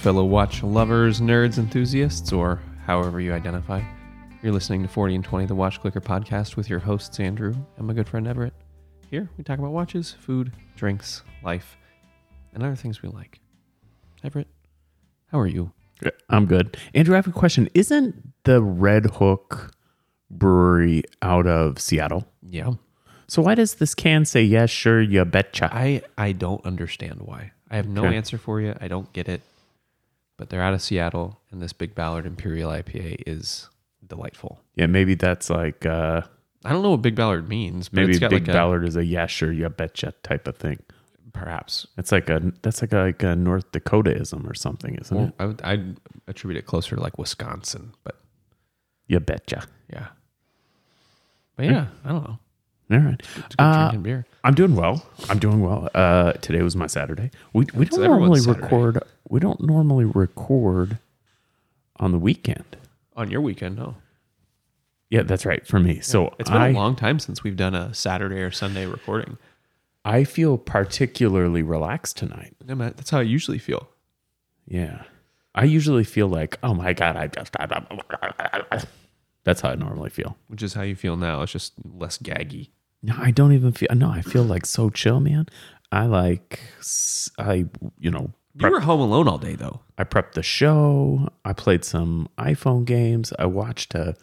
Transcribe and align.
fellow 0.00 0.24
watch 0.24 0.62
lovers, 0.62 1.20
nerds, 1.20 1.58
enthusiasts, 1.58 2.32
or 2.32 2.60
however 2.86 3.20
you 3.20 3.32
identify. 3.32 3.82
You're 4.42 4.52
listening 4.52 4.82
to 4.82 4.88
40 4.88 5.16
and 5.16 5.24
20, 5.24 5.46
the 5.46 5.54
Watch 5.54 5.80
Clicker 5.80 6.00
podcast 6.00 6.56
with 6.56 6.70
your 6.70 6.78
hosts, 6.78 7.18
Andrew 7.18 7.54
and 7.76 7.86
my 7.86 7.92
good 7.92 8.08
friend 8.08 8.26
Everett. 8.26 8.54
Here, 9.10 9.28
we 9.36 9.44
talk 9.44 9.58
about 9.58 9.72
watches, 9.72 10.12
food, 10.20 10.52
drinks, 10.76 11.22
life, 11.42 11.76
and 12.54 12.62
other 12.62 12.76
things 12.76 13.02
we 13.02 13.08
like. 13.08 13.40
Everett, 14.22 14.48
how 15.32 15.40
are 15.40 15.46
you? 15.46 15.72
I'm 16.28 16.46
good. 16.46 16.76
Andrew, 16.94 17.14
I 17.14 17.18
have 17.18 17.26
a 17.26 17.32
question. 17.32 17.68
Isn't 17.74 18.32
the 18.44 18.62
Red 18.62 19.06
Hook 19.06 19.72
Brewery 20.30 21.02
out 21.22 21.46
of 21.48 21.80
Seattle? 21.80 22.28
Yeah. 22.48 22.72
So 23.26 23.42
why 23.42 23.56
does 23.56 23.74
this 23.74 23.94
can 23.94 24.24
say 24.24 24.42
yes, 24.42 24.70
sure, 24.70 25.02
you 25.02 25.24
betcha? 25.24 25.68
I, 25.72 26.02
I 26.16 26.32
don't 26.32 26.64
understand 26.64 27.20
why. 27.22 27.52
I 27.70 27.76
have 27.76 27.88
no 27.88 28.04
Okay. 28.06 28.16
answer 28.16 28.38
for 28.38 28.60
you. 28.60 28.74
I 28.80 28.86
don't 28.88 29.12
get 29.12 29.28
it. 29.28 29.42
But 30.38 30.48
they're 30.48 30.62
out 30.62 30.72
of 30.72 30.80
Seattle, 30.80 31.38
and 31.50 31.60
this 31.60 31.72
Big 31.74 31.94
Ballard 31.94 32.24
Imperial 32.24 32.70
IPA 32.70 33.22
is 33.26 33.68
delightful. 34.06 34.60
Yeah, 34.76 34.86
maybe 34.86 35.14
that's 35.14 35.50
like 35.50 35.84
uh 35.84 36.22
I 36.64 36.72
don't 36.72 36.82
know 36.82 36.90
what 36.92 37.02
Big 37.02 37.14
Ballard 37.16 37.48
means, 37.48 37.88
but 37.90 37.96
maybe 37.96 38.10
it's 38.12 38.18
got 38.20 38.30
Big 38.30 38.46
like 38.48 38.54
Ballard 38.54 38.84
is 38.86 38.96
a 38.96 39.04
yes, 39.04 39.30
sure, 39.30 39.52
you 39.52 39.68
betcha 39.68 40.14
type 40.22 40.46
of 40.48 40.56
thing. 40.56 40.78
perhaps. 41.32 41.86
It's 41.98 42.10
like 42.12 42.30
a 42.30 42.52
that's 42.62 42.80
like 42.82 42.92
a, 42.92 42.98
like 42.98 43.22
a 43.22 43.36
North 43.36 43.70
Dakotaism 43.72 44.48
or 44.48 44.54
something, 44.54 44.94
isn't 44.94 45.16
Or 45.16 45.26
it? 45.26 45.34
I 45.38 45.44
would 45.46 45.60
I'd 45.62 45.96
attribute 46.28 46.56
it 46.56 46.66
closer 46.66 46.96
to 46.96 47.02
like 47.02 47.18
Wisconsin, 47.18 47.92
but 48.04 48.16
You 49.08 49.20
betcha. 49.20 49.64
yeah. 49.92 50.08
But 51.56 51.66
yeah, 51.66 51.86
I 52.04 52.08
don't 52.10 52.24
know. 52.24 52.38
All 52.90 52.98
right. 52.98 53.20
It's 53.20 53.34
good 53.34 53.54
Uh, 53.58 53.78
drinking 53.90 54.02
beer. 54.02 54.26
I'm 54.44 54.54
doing 54.54 54.74
well. 54.74 55.04
I'm 55.28 55.38
doing 55.38 55.60
well. 55.60 55.90
Uh, 55.94 56.32
today 56.34 56.62
was 56.62 56.74
my 56.76 56.86
Saturday. 56.86 57.30
We 57.52 57.66
we 57.74 57.84
It's 57.86 57.96
don't 57.96 58.06
normally 58.06 58.40
Saturday. 58.40 58.62
record. 58.62 59.02
We 59.28 59.40
don't 59.40 59.60
normally 59.60 60.04
record 60.04 60.98
on 61.96 62.12
the 62.12 62.18
weekend. 62.18 62.76
On 63.16 63.30
your 63.30 63.40
weekend, 63.40 63.76
no. 63.76 63.96
Yeah, 65.10 65.22
that's 65.22 65.46
right 65.46 65.66
for 65.66 65.80
me. 65.80 66.00
So 66.00 66.34
It's 66.38 66.50
been 66.50 66.60
I 66.60 66.68
a 66.68 66.72
long 66.72 66.94
time 66.96 67.18
since 67.18 67.42
we've 67.42 67.56
done 67.56 67.74
a 67.74 67.94
Saturday 67.94 68.40
or 68.40 68.50
Sunday 68.50 68.86
recording. 68.86 69.38
I 70.04 70.24
feel 70.24 70.56
particularly 70.58 71.62
relaxed 71.62 72.16
tonight. 72.16 72.56
No, 72.64 72.74
Matt, 72.74 72.96
that's 72.96 73.10
how 73.10 73.18
I 73.18 73.22
usually 73.22 73.58
feel. 73.58 73.88
Yeah, 74.66 75.02
I 75.54 75.64
usually 75.64 76.04
feel 76.04 76.28
like 76.28 76.58
oh 76.62 76.74
my 76.74 76.92
god, 76.92 77.16
I 77.16 77.26
just 77.26 77.54
that's 79.44 79.60
how 79.62 79.70
I 79.70 79.74
normally 79.74 80.10
feel. 80.10 80.36
Which 80.48 80.62
is 80.62 80.74
how 80.74 80.82
you 80.82 80.94
feel 80.94 81.16
now. 81.16 81.42
It's 81.42 81.52
just 81.52 81.72
less 81.84 82.18
gaggy. 82.18 82.68
No, 83.02 83.14
I 83.18 83.30
don't 83.30 83.52
even 83.52 83.72
feel. 83.72 83.88
No, 83.94 84.10
I 84.10 84.20
feel 84.22 84.44
like 84.44 84.66
so 84.66 84.90
chill, 84.90 85.20
man. 85.20 85.46
I 85.90 86.06
like 86.06 86.60
I 87.38 87.66
you 87.98 88.10
know 88.10 88.32
You 88.60 88.70
were 88.70 88.80
home 88.80 89.00
alone 89.00 89.28
all 89.28 89.38
day 89.38 89.54
though. 89.54 89.80
I 89.96 90.04
prepped 90.04 90.32
the 90.32 90.42
show. 90.42 91.28
I 91.44 91.52
played 91.52 91.84
some 91.84 92.28
iPhone 92.38 92.84
games. 92.84 93.32
I 93.38 93.46
watched 93.46 93.94
a 93.94 94.16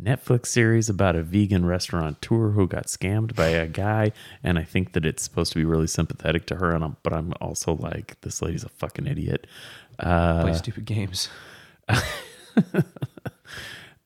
Netflix 0.00 0.46
series 0.46 0.88
about 0.88 1.16
a 1.16 1.22
vegan 1.22 1.64
restaurateur 1.66 2.50
who 2.50 2.66
got 2.68 2.86
scammed 2.86 3.34
by 3.34 3.48
a 3.48 3.66
guy, 3.66 4.12
and 4.44 4.58
I 4.58 4.62
think 4.62 4.92
that 4.92 5.04
it's 5.04 5.22
supposed 5.22 5.52
to 5.54 5.58
be 5.58 5.64
really 5.64 5.86
sympathetic 5.88 6.46
to 6.46 6.56
her. 6.56 6.72
And 6.72 6.84
I'm, 6.84 6.96
but 7.02 7.12
I'm 7.12 7.32
also 7.40 7.74
like, 7.74 8.20
this 8.20 8.40
lady's 8.42 8.62
a 8.64 8.68
fucking 8.68 9.06
idiot. 9.06 9.46
Uh, 9.98 10.42
Play 10.42 10.52
stupid 10.54 10.84
games. 10.84 11.28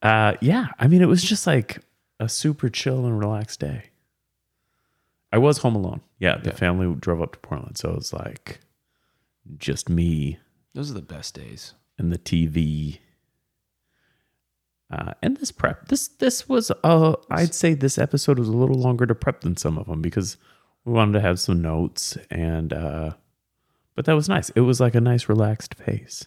uh, 0.02 0.34
yeah, 0.40 0.68
I 0.78 0.86
mean, 0.88 1.02
it 1.02 1.08
was 1.08 1.22
just 1.22 1.46
like 1.46 1.78
a 2.20 2.28
super 2.28 2.68
chill 2.68 3.04
and 3.06 3.18
relaxed 3.18 3.60
day. 3.60 3.84
I 5.32 5.38
was 5.38 5.58
home 5.58 5.74
alone. 5.74 6.00
Yeah, 6.18 6.36
the 6.38 6.50
Yeah. 6.50 6.56
family 6.56 6.94
drove 6.98 7.22
up 7.22 7.32
to 7.32 7.38
Portland, 7.38 7.78
so 7.78 7.90
it 7.90 7.96
was 7.96 8.12
like 8.12 8.60
just 9.58 9.88
me 9.88 10.38
Those 10.74 10.90
are 10.90 10.94
the 10.94 11.02
best 11.02 11.34
days. 11.34 11.74
and 11.98 12.12
the 12.12 12.18
TV. 12.18 12.98
Uh, 14.90 15.12
and 15.22 15.38
this 15.38 15.50
prep, 15.50 15.88
this 15.88 16.08
this 16.08 16.48
was, 16.48 16.70
uh, 16.84 17.14
I'd 17.30 17.54
say 17.54 17.72
this 17.74 17.96
episode 17.98 18.38
was 18.38 18.48
a 18.48 18.52
little 18.56 18.76
longer 18.78 19.06
to 19.06 19.14
prep 19.14 19.40
than 19.40 19.56
some 19.56 19.78
of 19.78 19.86
them 19.86 20.02
because 20.02 20.36
we 20.84 20.92
wanted 20.92 21.12
to 21.14 21.20
have 21.20 21.40
some 21.40 21.62
notes 21.62 22.18
and, 22.30 22.72
uh, 22.72 23.12
but 23.94 24.04
that 24.04 24.12
was 24.14 24.28
nice. 24.28 24.50
It 24.50 24.60
was 24.60 24.80
like 24.80 24.94
a 24.94 25.00
nice 25.00 25.28
relaxed 25.28 25.78
pace. 25.78 26.26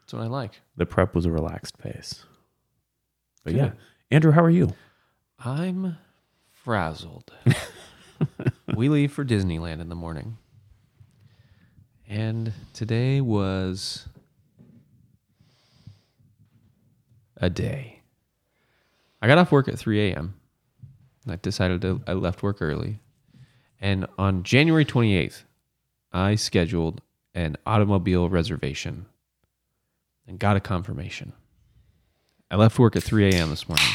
That's 0.00 0.14
what 0.14 0.22
I 0.22 0.26
like. 0.26 0.60
The 0.76 0.86
prep 0.86 1.14
was 1.14 1.26
a 1.26 1.30
relaxed 1.30 1.78
pace. 1.78 2.24
But 3.44 3.52
Good. 3.54 3.58
yeah, 3.58 3.70
Andrew, 4.10 4.32
how 4.32 4.42
are 4.42 4.50
you? 4.50 4.72
I'm 5.38 5.96
frazzled. 6.50 7.32
we 8.76 8.88
leave 8.88 9.12
for 9.12 9.24
Disneyland 9.24 9.80
in 9.80 9.88
the 9.88 9.94
morning. 9.94 10.38
And 12.08 12.52
today 12.72 13.20
was 13.20 14.06
a 17.36 17.50
day. 17.50 18.00
I 19.20 19.26
got 19.26 19.38
off 19.38 19.50
work 19.50 19.68
at 19.68 19.78
3 19.78 20.12
a.m. 20.12 20.34
I 21.28 21.36
decided 21.36 21.80
to, 21.82 22.00
I 22.06 22.12
left 22.12 22.42
work 22.42 22.58
early. 22.60 23.00
And 23.80 24.06
on 24.18 24.44
January 24.44 24.84
28th, 24.84 25.42
I 26.12 26.36
scheduled 26.36 27.02
an 27.34 27.56
automobile 27.66 28.28
reservation 28.28 29.06
and 30.26 30.38
got 30.38 30.56
a 30.56 30.60
confirmation. 30.60 31.32
I 32.50 32.56
left 32.56 32.78
work 32.78 32.94
at 32.96 33.02
3 33.02 33.30
a.m. 33.30 33.50
this 33.50 33.68
morning. 33.68 33.86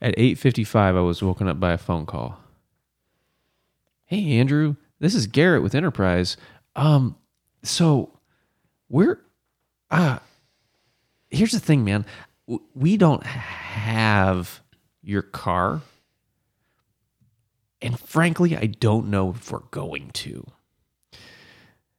At 0.00 0.16
8:55, 0.16 0.76
I 0.76 1.00
was 1.00 1.22
woken 1.22 1.48
up 1.48 1.58
by 1.58 1.72
a 1.72 1.78
phone 1.78 2.06
call. 2.06 2.38
Hey 4.04 4.38
Andrew, 4.38 4.76
this 5.00 5.14
is 5.14 5.26
Garrett 5.26 5.62
with 5.62 5.74
Enterprise. 5.74 6.36
Um, 6.76 7.16
so 7.68 8.18
we're 8.88 9.20
uh 9.90 10.18
here's 11.30 11.52
the 11.52 11.60
thing, 11.60 11.84
man. 11.84 12.04
We 12.74 12.96
don't 12.96 13.24
have 13.24 14.62
your 15.02 15.22
car. 15.22 15.82
And 17.80 17.98
frankly, 17.98 18.56
I 18.56 18.66
don't 18.66 19.08
know 19.08 19.30
if 19.30 19.52
we're 19.52 19.60
going 19.70 20.10
to. 20.12 20.46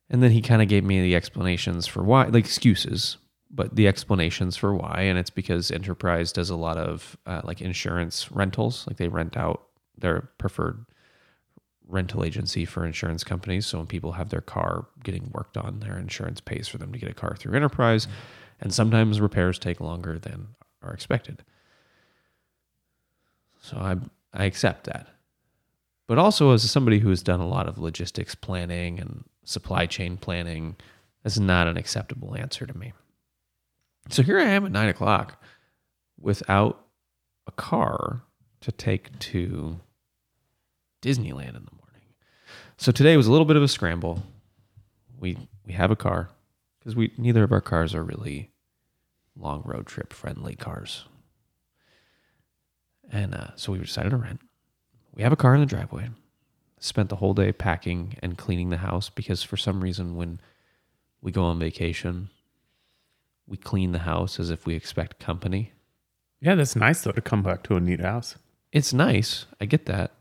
And 0.10 0.24
then 0.24 0.32
he 0.32 0.42
kind 0.42 0.62
of 0.62 0.68
gave 0.68 0.84
me 0.84 1.02
the 1.02 1.16
explanations 1.16 1.86
for 1.86 2.04
why, 2.04 2.26
like 2.26 2.44
excuses, 2.44 3.18
but 3.52 3.76
the 3.76 3.88
explanations 3.88 4.58
for 4.58 4.74
why. 4.74 5.02
And 5.02 5.20
it's 5.20 5.30
because 5.30 5.70
Enterprise 5.70 6.32
does 6.32 6.50
a 6.50 6.56
lot 6.56 6.78
of 6.78 7.16
uh, 7.28 7.42
like 7.44 7.62
insurance 7.62 8.32
rentals, 8.32 8.86
like 8.88 8.98
they 8.98 9.08
rent 9.08 9.38
out 9.38 9.64
their 9.98 10.32
preferred 10.40 10.86
rental 11.90 12.24
agency 12.24 12.66
for 12.66 12.86
insurance 12.86 13.24
companies. 13.24 13.66
So 13.66 13.80
when 13.80 13.88
people 13.88 14.14
have 14.14 14.30
their 14.30 14.42
car 14.42 14.86
getting 15.04 15.30
worked 15.34 15.58
on, 15.58 15.80
their 15.80 15.98
insurance 15.98 16.40
pays 16.40 16.68
for 16.68 16.78
them 16.78 16.94
to 16.94 17.00
get 17.00 17.10
a 17.10 17.14
car 17.14 17.36
through 17.36 17.56
Enterprise. 17.56 18.08
And 18.62 18.74
sometimes 18.74 19.20
repairs 19.20 19.58
take 19.58 19.82
longer 19.82 20.20
than 20.20 20.50
are 20.82 20.94
expected. 20.94 21.44
So 23.62 23.78
I 23.78 23.96
I 24.34 24.46
accept 24.46 24.86
that. 24.86 25.08
But 26.08 26.18
also 26.18 26.52
as 26.52 26.70
somebody 26.70 27.00
who 27.00 27.10
has 27.10 27.24
done 27.24 27.40
a 27.40 27.48
lot 27.48 27.68
of 27.68 27.78
logistics 27.78 28.36
planning 28.36 29.00
and 29.00 29.24
supply 29.44 29.86
chain 29.86 30.18
planning, 30.18 30.76
that's 31.24 31.40
not 31.40 31.68
an 31.68 31.78
acceptable 31.78 32.36
answer 32.36 32.66
to 32.66 32.78
me. 32.78 32.94
So 34.10 34.24
here 34.24 34.40
I 34.40 34.46
am 34.46 34.66
at 34.66 34.72
nine 34.72 34.90
o'clock 34.90 35.42
without 36.20 36.86
a 37.48 37.52
car 37.52 38.24
to 38.62 38.72
take 38.72 39.18
to 39.20 39.80
Disneyland 41.02 41.56
in 41.56 41.66
the 41.66 41.72
morning. 41.72 41.79
So 42.80 42.94
today 42.94 43.18
was 43.18 43.28
a 43.28 43.32
little 43.32 43.46
bit 43.46 43.58
of 43.58 43.62
a 43.64 43.68
scramble. 43.68 44.24
We 45.20 45.38
we 45.66 45.74
have 45.74 45.92
a 45.92 45.98
car 45.98 46.30
because 46.80 46.96
we 46.96 47.12
neither 47.18 47.44
of 47.44 47.52
our 47.52 47.60
cars 47.60 47.94
are 47.94 48.02
really 48.02 48.52
long 49.36 49.64
road 49.66 49.86
trip 49.86 50.14
friendly 50.14 50.56
cars. 50.56 51.04
And 53.12 53.36
uh, 53.36 53.48
so 53.58 53.74
we 53.74 53.80
decided 53.80 54.12
to 54.12 54.16
rent. 54.16 54.40
We 55.14 55.24
have 55.24 55.34
a 55.34 55.36
car 55.36 55.56
in 55.56 55.60
the 55.60 55.66
driveway. 55.66 56.10
Spent 56.80 57.10
the 57.10 57.18
whole 57.18 57.34
day 57.34 57.52
packing 57.52 58.16
and 58.22 58.38
cleaning 58.38 58.70
the 58.70 58.78
house 58.78 59.10
because 59.10 59.44
for 59.44 59.58
some 59.58 59.82
reason 59.82 60.16
when 60.16 60.40
we 61.22 61.34
go 61.34 61.44
on 61.44 61.60
vacation, 61.60 62.30
we 63.46 63.58
clean 63.58 63.92
the 63.92 64.00
house 64.00 64.40
as 64.40 64.50
if 64.50 64.66
we 64.66 64.74
expect 64.74 65.20
company. 65.20 65.74
Yeah, 66.40 66.56
that's 66.56 66.78
nice 66.78 67.02
though 67.02 67.12
to 67.12 67.20
come 67.20 67.44
back 67.44 67.64
to 67.64 67.76
a 67.76 67.82
neat 67.82 68.00
house. 68.00 68.36
It's 68.72 68.94
nice, 68.94 69.48
I 69.60 69.66
get 69.66 69.86
that, 69.88 70.14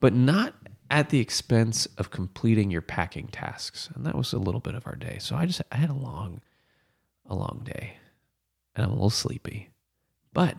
but 0.00 0.14
not 0.14 0.54
at 0.90 1.10
the 1.10 1.20
expense 1.20 1.86
of 1.98 2.10
completing 2.10 2.70
your 2.70 2.80
packing 2.82 3.28
tasks. 3.28 3.88
And 3.94 4.04
that 4.06 4.14
was 4.14 4.32
a 4.32 4.38
little 4.38 4.60
bit 4.60 4.74
of 4.74 4.86
our 4.86 4.94
day. 4.96 5.18
So 5.20 5.36
I 5.36 5.46
just 5.46 5.60
I 5.70 5.76
had 5.76 5.90
a 5.90 5.94
long 5.94 6.40
a 7.26 7.34
long 7.34 7.62
day. 7.64 7.94
And 8.74 8.84
I'm 8.84 8.90
a 8.90 8.94
little 8.94 9.10
sleepy. 9.10 9.70
But 10.32 10.56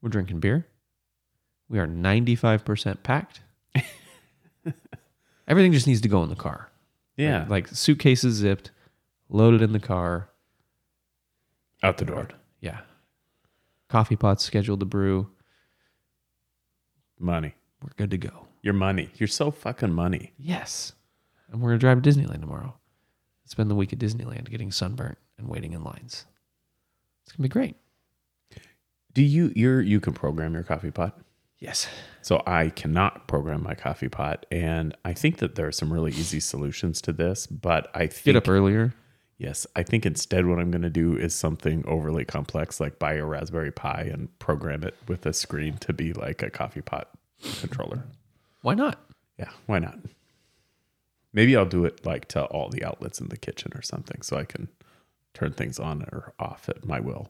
we're 0.00 0.08
drinking 0.08 0.40
beer. 0.40 0.66
We 1.68 1.78
are 1.78 1.86
95% 1.86 3.02
packed. 3.02 3.40
Everything 5.48 5.72
just 5.72 5.86
needs 5.86 6.00
to 6.02 6.08
go 6.08 6.22
in 6.22 6.30
the 6.30 6.36
car. 6.36 6.70
Yeah, 7.16 7.40
Like, 7.42 7.48
like 7.48 7.68
suitcases 7.68 8.34
zipped, 8.36 8.70
loaded 9.28 9.62
in 9.62 9.72
the 9.72 9.78
car. 9.80 10.30
out 11.82 11.98
the 11.98 12.04
door. 12.06 12.28
Yeah. 12.60 12.80
Coffee 13.88 14.16
pots 14.16 14.42
scheduled 14.44 14.80
to 14.80 14.86
brew. 14.86 15.30
Money. 17.18 17.54
We're 17.82 17.90
good 17.96 18.10
to 18.10 18.18
go. 18.18 18.46
Your 18.64 18.72
money. 18.74 19.10
You're 19.16 19.26
so 19.26 19.50
fucking 19.50 19.92
money. 19.92 20.32
Yes. 20.38 20.94
And 21.50 21.60
we're 21.60 21.68
going 21.68 21.78
to 21.78 21.86
drive 21.86 22.00
to 22.02 22.10
Disneyland 22.10 22.40
tomorrow. 22.40 22.74
Spend 23.44 23.70
the 23.70 23.74
week 23.74 23.92
at 23.92 23.98
Disneyland 23.98 24.48
getting 24.50 24.72
sunburnt 24.72 25.18
and 25.36 25.48
waiting 25.48 25.74
in 25.74 25.84
lines. 25.84 26.24
It's 27.22 27.32
gonna 27.36 27.42
be 27.44 27.50
great. 27.50 27.76
Do 29.12 29.22
you 29.22 29.52
you're 29.54 29.82
you 29.82 30.00
can 30.00 30.14
program 30.14 30.54
your 30.54 30.62
coffee 30.62 30.90
pot? 30.90 31.20
Yes. 31.58 31.86
So 32.22 32.42
I 32.46 32.70
cannot 32.70 33.28
program 33.28 33.62
my 33.62 33.74
coffee 33.74 34.08
pot, 34.08 34.46
and 34.50 34.96
I 35.04 35.12
think 35.12 35.38
that 35.38 35.54
there 35.56 35.66
are 35.66 35.72
some 35.72 35.92
really 35.92 36.10
easy 36.12 36.40
solutions 36.40 37.00
to 37.02 37.12
this. 37.12 37.46
But 37.46 37.90
I 37.94 38.06
think 38.06 38.24
Get 38.24 38.36
up 38.36 38.48
earlier. 38.48 38.94
yes, 39.38 39.66
I 39.76 39.82
think 39.82 40.04
instead 40.06 40.46
what 40.46 40.58
I'm 40.58 40.70
going 40.70 40.82
to 40.82 40.90
do 40.90 41.16
is 41.16 41.34
something 41.34 41.84
overly 41.86 42.24
complex, 42.24 42.80
like 42.80 42.98
buy 42.98 43.14
a 43.14 43.24
Raspberry 43.26 43.72
Pi 43.72 44.08
and 44.12 44.36
program 44.38 44.82
it 44.82 44.94
with 45.06 45.26
a 45.26 45.32
screen 45.34 45.76
to 45.78 45.92
be 45.92 46.12
like 46.14 46.42
a 46.42 46.48
coffee 46.50 46.82
pot 46.82 47.10
controller. 47.60 48.04
Why 48.64 48.72
not? 48.72 48.98
Yeah, 49.38 49.50
why 49.66 49.78
not? 49.78 49.98
Maybe 51.34 51.54
I'll 51.54 51.66
do 51.66 51.84
it 51.84 52.06
like 52.06 52.28
to 52.28 52.44
all 52.46 52.70
the 52.70 52.82
outlets 52.82 53.20
in 53.20 53.28
the 53.28 53.36
kitchen 53.36 53.72
or 53.74 53.82
something, 53.82 54.22
so 54.22 54.38
I 54.38 54.44
can 54.44 54.68
turn 55.34 55.52
things 55.52 55.78
on 55.78 56.02
or 56.10 56.32
off 56.38 56.70
at 56.70 56.86
my 56.86 56.98
will. 56.98 57.28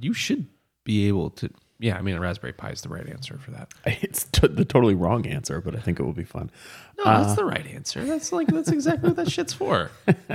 You 0.00 0.14
should 0.14 0.46
be 0.84 1.08
able 1.08 1.30
to. 1.30 1.50
Yeah, 1.80 1.96
I 1.98 2.02
mean, 2.02 2.14
a 2.14 2.20
Raspberry 2.20 2.52
Pi 2.52 2.70
is 2.70 2.82
the 2.82 2.88
right 2.88 3.08
answer 3.08 3.36
for 3.36 3.50
that. 3.50 3.72
It's 4.00 4.26
t- 4.26 4.46
the 4.46 4.64
totally 4.64 4.94
wrong 4.94 5.26
answer, 5.26 5.60
but 5.60 5.74
I 5.74 5.80
think 5.80 5.98
it 5.98 6.04
will 6.04 6.12
be 6.12 6.22
fun. 6.22 6.52
No, 6.98 7.04
that's 7.04 7.34
the 7.34 7.44
right 7.44 7.66
answer. 7.66 8.04
That's 8.04 8.30
like 8.30 8.46
that's 8.46 8.70
exactly 8.70 9.08
what 9.08 9.16
that 9.16 9.30
shit's 9.30 9.52
for. 9.52 9.90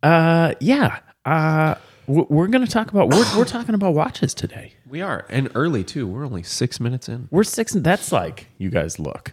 Uh, 0.00 0.54
yeah. 0.60 1.00
Uh, 1.24 1.74
we're 2.08 2.46
going 2.46 2.64
to 2.64 2.70
talk 2.70 2.90
about 2.90 3.10
we're 3.10 3.38
we're 3.38 3.44
talking 3.44 3.74
about 3.74 3.94
watches 3.94 4.34
today. 4.34 4.72
We 4.88 5.02
are, 5.02 5.26
and 5.28 5.50
early 5.54 5.84
too. 5.84 6.06
We're 6.06 6.24
only 6.24 6.42
six 6.42 6.80
minutes 6.80 7.08
in. 7.08 7.28
We're 7.30 7.44
six. 7.44 7.72
That's 7.72 8.10
like 8.12 8.46
you 8.56 8.70
guys 8.70 8.98
look. 8.98 9.32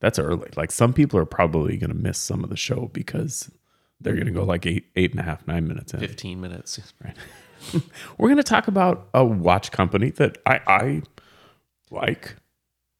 That's 0.00 0.18
early. 0.18 0.48
Like 0.56 0.70
some 0.70 0.92
people 0.92 1.18
are 1.18 1.24
probably 1.24 1.76
going 1.76 1.90
to 1.90 1.96
miss 1.96 2.18
some 2.18 2.42
of 2.44 2.50
the 2.50 2.56
show 2.56 2.90
because 2.92 3.50
they're 4.00 4.14
going 4.14 4.26
to 4.26 4.32
go 4.32 4.44
like 4.44 4.66
eight, 4.66 4.86
eight 4.96 5.10
and 5.10 5.20
a 5.20 5.24
half, 5.24 5.46
nine 5.46 5.66
minutes 5.66 5.92
in. 5.94 6.00
Fifteen 6.00 6.40
minutes. 6.40 6.80
Right. 7.04 7.16
We're 8.18 8.28
going 8.28 8.36
to 8.36 8.42
talk 8.42 8.68
about 8.68 9.08
a 9.14 9.24
watch 9.24 9.70
company 9.70 10.10
that 10.10 10.38
I 10.46 10.60
I 10.66 11.02
like. 11.90 12.36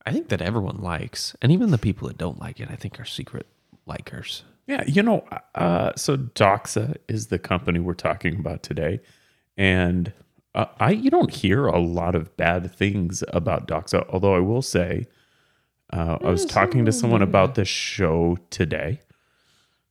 I 0.04 0.12
think 0.12 0.28
that 0.30 0.42
everyone 0.42 0.78
likes, 0.80 1.36
and 1.40 1.52
even 1.52 1.70
the 1.70 1.78
people 1.78 2.08
that 2.08 2.18
don't 2.18 2.40
like 2.40 2.58
it, 2.58 2.68
I 2.70 2.74
think 2.74 2.98
are 2.98 3.04
secret 3.04 3.46
likers. 3.86 4.42
Yeah, 4.66 4.84
you 4.86 5.02
know, 5.02 5.24
uh, 5.54 5.92
so 5.96 6.16
Doxa 6.16 6.96
is 7.08 7.26
the 7.28 7.38
company 7.38 7.80
we're 7.80 7.94
talking 7.94 8.38
about 8.38 8.62
today, 8.62 9.00
and 9.56 10.12
uh, 10.54 10.66
I 10.78 10.90
you 10.90 11.10
don't 11.10 11.32
hear 11.32 11.66
a 11.66 11.80
lot 11.80 12.14
of 12.14 12.36
bad 12.36 12.72
things 12.72 13.24
about 13.28 13.66
Doxa. 13.66 14.06
Although 14.10 14.36
I 14.36 14.40
will 14.40 14.62
say, 14.62 15.06
uh, 15.92 16.18
I 16.22 16.30
was 16.30 16.44
talking 16.46 16.84
to 16.84 16.92
someone 16.92 17.22
about 17.22 17.54
this 17.54 17.68
show 17.68 18.38
today, 18.50 19.00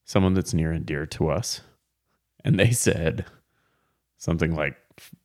someone 0.06 0.34
that's 0.34 0.54
near 0.54 0.72
and 0.72 0.86
dear 0.86 1.06
to 1.08 1.30
us, 1.30 1.62
and 2.46 2.58
they 2.58 2.72
said 2.72 3.26
something 4.18 4.56
like 4.56 4.78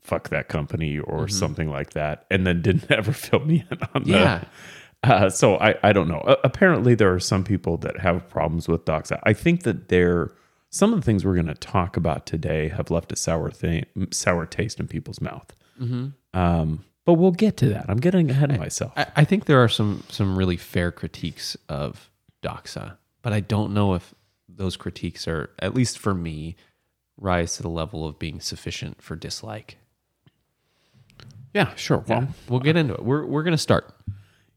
"fuck 0.03 0.31
that 0.31 0.49
company" 0.49 0.99
or 0.99 1.29
something 1.29 1.71
like 1.71 1.91
that, 1.91 2.27
and 2.33 2.45
then 2.47 2.63
didn't 2.63 2.91
ever 2.91 3.13
fill 3.13 3.41
me 3.41 3.65
in 3.71 3.79
on 3.95 4.03
the 4.03 4.11
Yeah. 4.11 4.45
Uh, 5.03 5.31
so 5.31 5.57
I, 5.59 5.75
I 5.83 5.93
don't 5.93 6.09
know. 6.09 6.19
Uh, 6.21 6.37
apparently, 6.45 6.95
there 6.95 7.13
are 7.15 7.21
some 7.21 7.45
people 7.45 7.77
that 7.79 7.99
have 8.01 8.29
problems 8.29 8.69
with 8.69 8.85
Doxa. 8.85 9.21
I 9.23 9.33
think 9.33 9.63
that 9.65 9.89
there 9.89 10.33
some 10.71 10.93
of 10.93 11.01
the 11.01 11.05
things 11.07 11.25
we're 11.25 11.35
going 11.35 11.47
to 11.47 11.55
talk 11.55 11.97
about 11.97 12.27
today 12.27 12.69
have 12.69 12.91
left 12.91 13.13
a 13.13 13.17
sour 13.17 13.51
thing, 13.51 13.87
sour 14.11 14.45
taste 14.47 14.79
in 14.81 14.87
people's 14.89 15.21
mouth. 15.21 15.55
Um, 16.35 16.85
but 17.05 17.15
we'll 17.15 17.31
get 17.31 17.57
to 17.59 17.69
that. 17.69 17.87
I'm 17.89 17.99
getting 17.99 18.31
ahead 18.31 18.51
of 18.51 18.59
myself. 18.59 18.93
I, 18.97 19.07
I 19.17 19.25
think 19.25 19.45
there 19.45 19.63
are 19.63 19.69
some 19.69 20.03
some 20.09 20.37
really 20.37 20.57
fair 20.57 20.91
critiques 20.91 21.57
of 21.69 22.11
Doxa, 22.43 22.97
but 23.23 23.33
I 23.33 23.41
don't 23.41 23.73
know 23.73 23.95
if 23.95 24.13
those 24.49 24.77
critiques 24.77 25.29
are, 25.29 25.51
at 25.61 25.75
least 25.75 25.99
for 25.99 26.15
me, 26.15 26.57
rise 27.19 27.57
to 27.57 27.63
the 27.63 27.69
level 27.69 28.07
of 28.07 28.19
being 28.19 28.41
sufficient 28.41 29.01
for 29.03 29.15
dislike. 29.17 29.77
yeah, 31.55 31.75
sure. 31.75 32.05
Well, 32.09 32.29
We'll 32.49 32.61
get 32.61 32.77
into 32.77 32.95
it. 32.95 33.05
We're 33.05 33.25
we're 33.25 33.43
gonna 33.45 33.57
start. 33.59 33.95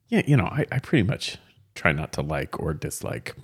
Yeah, 0.10 0.22
you 0.28 0.36
know, 0.36 0.46
I, 0.46 0.66
I 0.72 0.80
pretty 0.80 1.08
much 1.08 1.38
try 1.76 1.92
not 1.92 2.12
to 2.14 2.22
like 2.22 2.60
or 2.60 2.74
dislike 2.74 3.36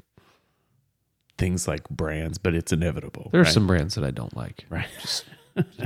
things 1.37 1.67
like 1.67 1.87
brands, 1.89 2.37
but 2.37 2.53
it's 2.53 2.71
inevitable. 2.71 3.29
There 3.31 3.41
are 3.41 3.43
right? 3.45 3.53
some 3.53 3.67
brands 3.67 3.95
that 3.95 4.03
I 4.03 4.11
don't 4.11 4.35
like. 4.35 4.65
right. 4.69 4.87
Just, 5.01 5.25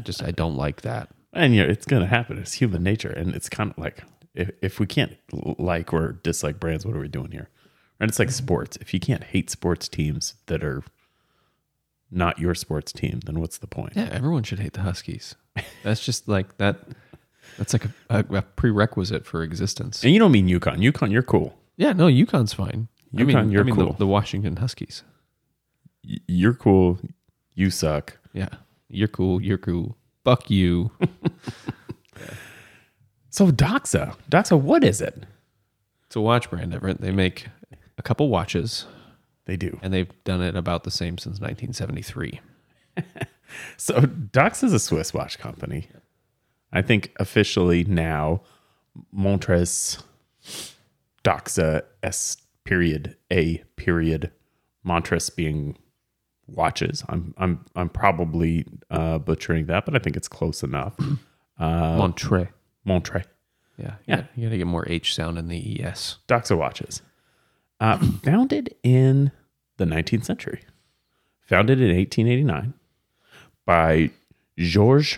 just 0.04 0.24
I 0.24 0.32
don't 0.32 0.56
like 0.56 0.82
that. 0.82 1.10
And 1.34 1.54
yeah, 1.54 1.64
it's 1.64 1.86
going 1.86 2.02
to 2.02 2.08
happen. 2.08 2.38
It's 2.40 2.54
human 2.54 2.82
nature, 2.82 3.10
and 3.10 3.36
it's 3.36 3.50
kind 3.50 3.72
of 3.72 3.78
like 3.78 4.04
if 4.34 4.50
if 4.62 4.80
we 4.80 4.88
can't 4.88 5.16
like 5.32 5.94
or 5.94 6.14
dislike 6.24 6.60
brands, 6.60 6.86
what 6.86 6.96
are 6.96 7.00
we 7.00 7.08
doing 7.08 7.32
here? 7.32 7.50
And 8.00 8.10
it's 8.10 8.18
like 8.18 8.30
mm-hmm. 8.30 8.46
sports. 8.46 8.78
If 8.82 8.94
you 8.94 9.00
can't 9.00 9.24
hate 9.24 9.50
sports 9.50 9.88
teams 9.88 10.36
that 10.48 10.64
are 10.64 10.84
not 12.10 12.40
your 12.40 12.56
sports 12.56 12.92
team, 12.92 13.20
then 13.26 13.40
what's 13.40 13.60
the 13.60 13.68
point? 13.68 13.94
Yeah, 13.96 14.10
everyone 14.12 14.44
should 14.44 14.60
hate 14.60 14.74
the 14.74 14.82
Huskies. 14.82 15.36
That's 15.84 16.04
just 16.04 16.28
like 16.28 16.58
that. 16.58 16.80
That's 17.58 17.74
like 17.74 17.86
a, 17.86 17.92
a, 18.10 18.20
a 18.38 18.42
prerequisite 18.42 19.26
for 19.26 19.44
existence. 19.44 20.04
And 20.04 20.14
you 20.14 20.20
don't 20.20 20.32
mean 20.32 20.48
Yukon. 20.48 20.82
Yukon, 20.82 21.12
you're 21.12 21.24
cool. 21.24 21.58
Yeah, 21.78 21.94
no, 21.94 22.08
UConn's 22.08 22.54
fine. 22.54 22.88
I 23.14 23.22
UConn, 23.22 23.26
mean, 23.26 23.52
you're 23.52 23.62
I 23.62 23.66
mean 23.66 23.76
cool. 23.76 23.92
The, 23.94 24.00
the 24.00 24.08
Washington 24.08 24.58
Huskies. 24.58 25.04
Y- 26.08 26.18
You're 26.28 26.54
cool. 26.54 27.00
You 27.56 27.70
suck. 27.70 28.18
Yeah, 28.34 28.50
you're 28.90 29.08
cool. 29.08 29.42
You're 29.42 29.58
cool. 29.58 29.98
Fuck 30.24 30.50
you. 30.50 30.92
So 33.32 33.52
Doxa, 33.52 34.16
Doxa, 34.30 34.60
what 34.60 34.84
is 34.84 35.02
it? 35.02 35.24
It's 36.08 36.16
a 36.16 36.22
watch 36.22 36.50
brand, 36.50 36.74
Everett. 36.74 37.00
They 37.00 37.12
make 37.12 37.48
a 37.98 38.02
couple 38.02 38.28
watches, 38.30 38.86
They 39.46 39.56
do. 39.56 39.80
and 39.84 39.94
they've 39.94 40.12
done 40.24 40.42
it 40.42 40.56
about 40.56 40.84
the 40.84 40.92
same 40.92 41.18
since 41.18 41.40
1973. 41.40 42.42
So 43.78 44.02
Doxa 44.02 44.66
is 44.66 44.74
a 44.74 44.80
Swiss 44.80 45.12
watch 45.12 45.40
company. 45.40 45.88
I 46.72 46.82
think 46.82 47.12
officially 47.20 47.84
now 47.84 48.42
Montres 49.16 50.02
Doxa 51.24 51.84
S 52.04 52.38
period 52.64 53.16
A 53.32 53.64
period 53.76 54.32
Montres 54.86 55.36
being 55.36 55.78
watches. 56.48 57.04
I'm 57.10 57.34
I'm 57.38 57.66
I'm 57.76 57.90
probably 57.90 58.66
uh, 58.90 59.20
butchering 59.20 59.66
that, 59.68 59.86
but 59.86 59.96
I 59.96 60.00
think 60.00 60.16
it's 60.16 60.28
close 60.28 60.64
enough. 60.64 60.96
Uh, 61.60 61.98
Montre. 61.98 62.48
Montre 62.86 63.26
Yeah, 63.76 63.96
Yeah. 64.08 64.24
You 64.34 64.46
got 64.46 64.52
to 64.52 64.58
get 64.58 64.66
more 64.66 64.88
H 64.88 65.14
sound 65.14 65.38
in 65.38 65.50
the 65.50 65.84
ES. 65.84 66.20
Doxa 66.30 66.58
watches. 66.58 67.02
Uh, 67.82 67.98
founded 68.24 68.74
in 68.82 69.34
the 69.76 69.84
19th 69.84 70.24
century. 70.24 70.62
Founded 71.42 71.82
in 71.82 71.94
1889 71.94 72.74
by 73.66 74.12
Georges. 74.58 75.18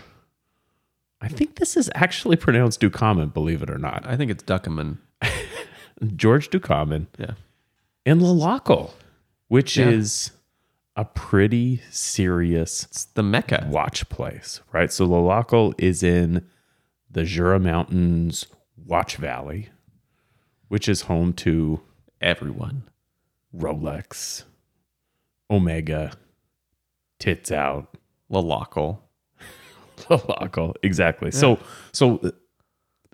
I 1.22 1.28
think 1.28 1.54
this 1.56 1.76
is 1.76 1.88
actually 1.94 2.36
pronounced 2.36 2.80
Ducommun, 2.80 3.32
believe 3.32 3.62
it 3.62 3.70
or 3.70 3.78
not. 3.78 4.04
I 4.04 4.16
think 4.16 4.30
it's 4.30 4.42
Duckerman. 4.42 4.98
George 6.16 6.50
Ducommun 6.50 7.06
Yeah. 7.16 7.34
in 8.04 8.20
Le 8.22 8.32
Locle, 8.32 8.92
which 9.48 9.76
Yeah. 9.76 9.88
is 9.90 10.32
a 10.96 11.04
pretty 11.04 11.80
serious 11.90 12.84
It's 12.86 13.04
the 13.04 13.22
Mecca. 13.22 13.66
watch 13.70 14.08
place, 14.08 14.60
right? 14.72 14.92
So 14.92 15.06
Le 15.06 15.16
Locle 15.16 15.74
is 15.78 16.02
in 16.02 16.44
the 17.10 17.24
Jura 17.24 17.58
Mountains 17.60 18.46
Watch 18.76 19.16
Valley, 19.16 19.68
which 20.68 20.88
is 20.88 21.02
home 21.02 21.32
to 21.34 21.80
Everyone. 22.20 22.88
Rolex, 23.54 24.44
Omega, 25.50 26.12
Tits 27.20 27.52
Out, 27.52 27.96
Le 28.28 28.40
Locle. 28.40 29.01
Le 30.10 30.16
Locle. 30.28 30.74
Exactly. 30.82 31.30
So, 31.30 31.58
so 31.92 32.18
uh, 32.18 32.30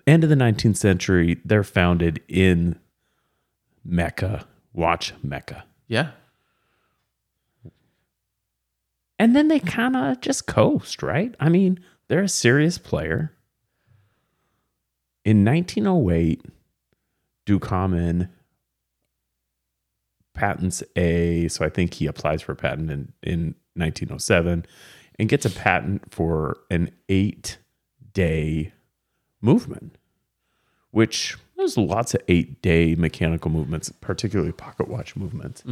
end 0.07 0.23
of 0.23 0.29
the 0.29 0.35
19th 0.35 0.77
century, 0.77 1.39
they're 1.45 1.63
founded 1.63 2.21
in 2.27 2.77
Mecca, 3.83 4.45
watch 4.73 5.13
Mecca. 5.23 5.63
Yeah. 5.87 6.11
And 9.17 9.35
then 9.35 9.49
they 9.49 9.59
kind 9.59 9.95
of 9.95 10.21
just 10.21 10.47
coast, 10.47 11.03
right? 11.03 11.35
I 11.39 11.49
mean, 11.49 11.79
they're 12.07 12.23
a 12.23 12.29
serious 12.29 12.77
player. 12.77 13.33
In 15.25 15.43
1908, 15.43 16.45
Ducommun 17.45 18.29
patents 20.33 20.81
a, 20.95 21.49
so 21.49 21.65
I 21.65 21.69
think 21.69 21.95
he 21.95 22.05
applies 22.05 22.41
for 22.41 22.53
a 22.53 22.55
patent 22.55 22.89
in, 22.89 23.11
in 23.21 23.55
1907 23.75 24.65
and 25.19 25.27
gets 25.29 25.45
a 25.45 25.49
patent 25.51 26.11
for 26.13 26.57
an 26.71 26.89
eight 27.09 27.57
day 28.13 28.73
movement, 29.41 29.97
which 30.91 31.37
there's 31.57 31.77
lots 31.77 32.13
of 32.13 32.21
eight 32.27 32.61
day 32.61 32.95
mechanical 32.95 33.51
movements, 33.51 33.91
particularly 34.01 34.51
pocket 34.51 34.87
watch 34.87 35.15
movements. 35.15 35.63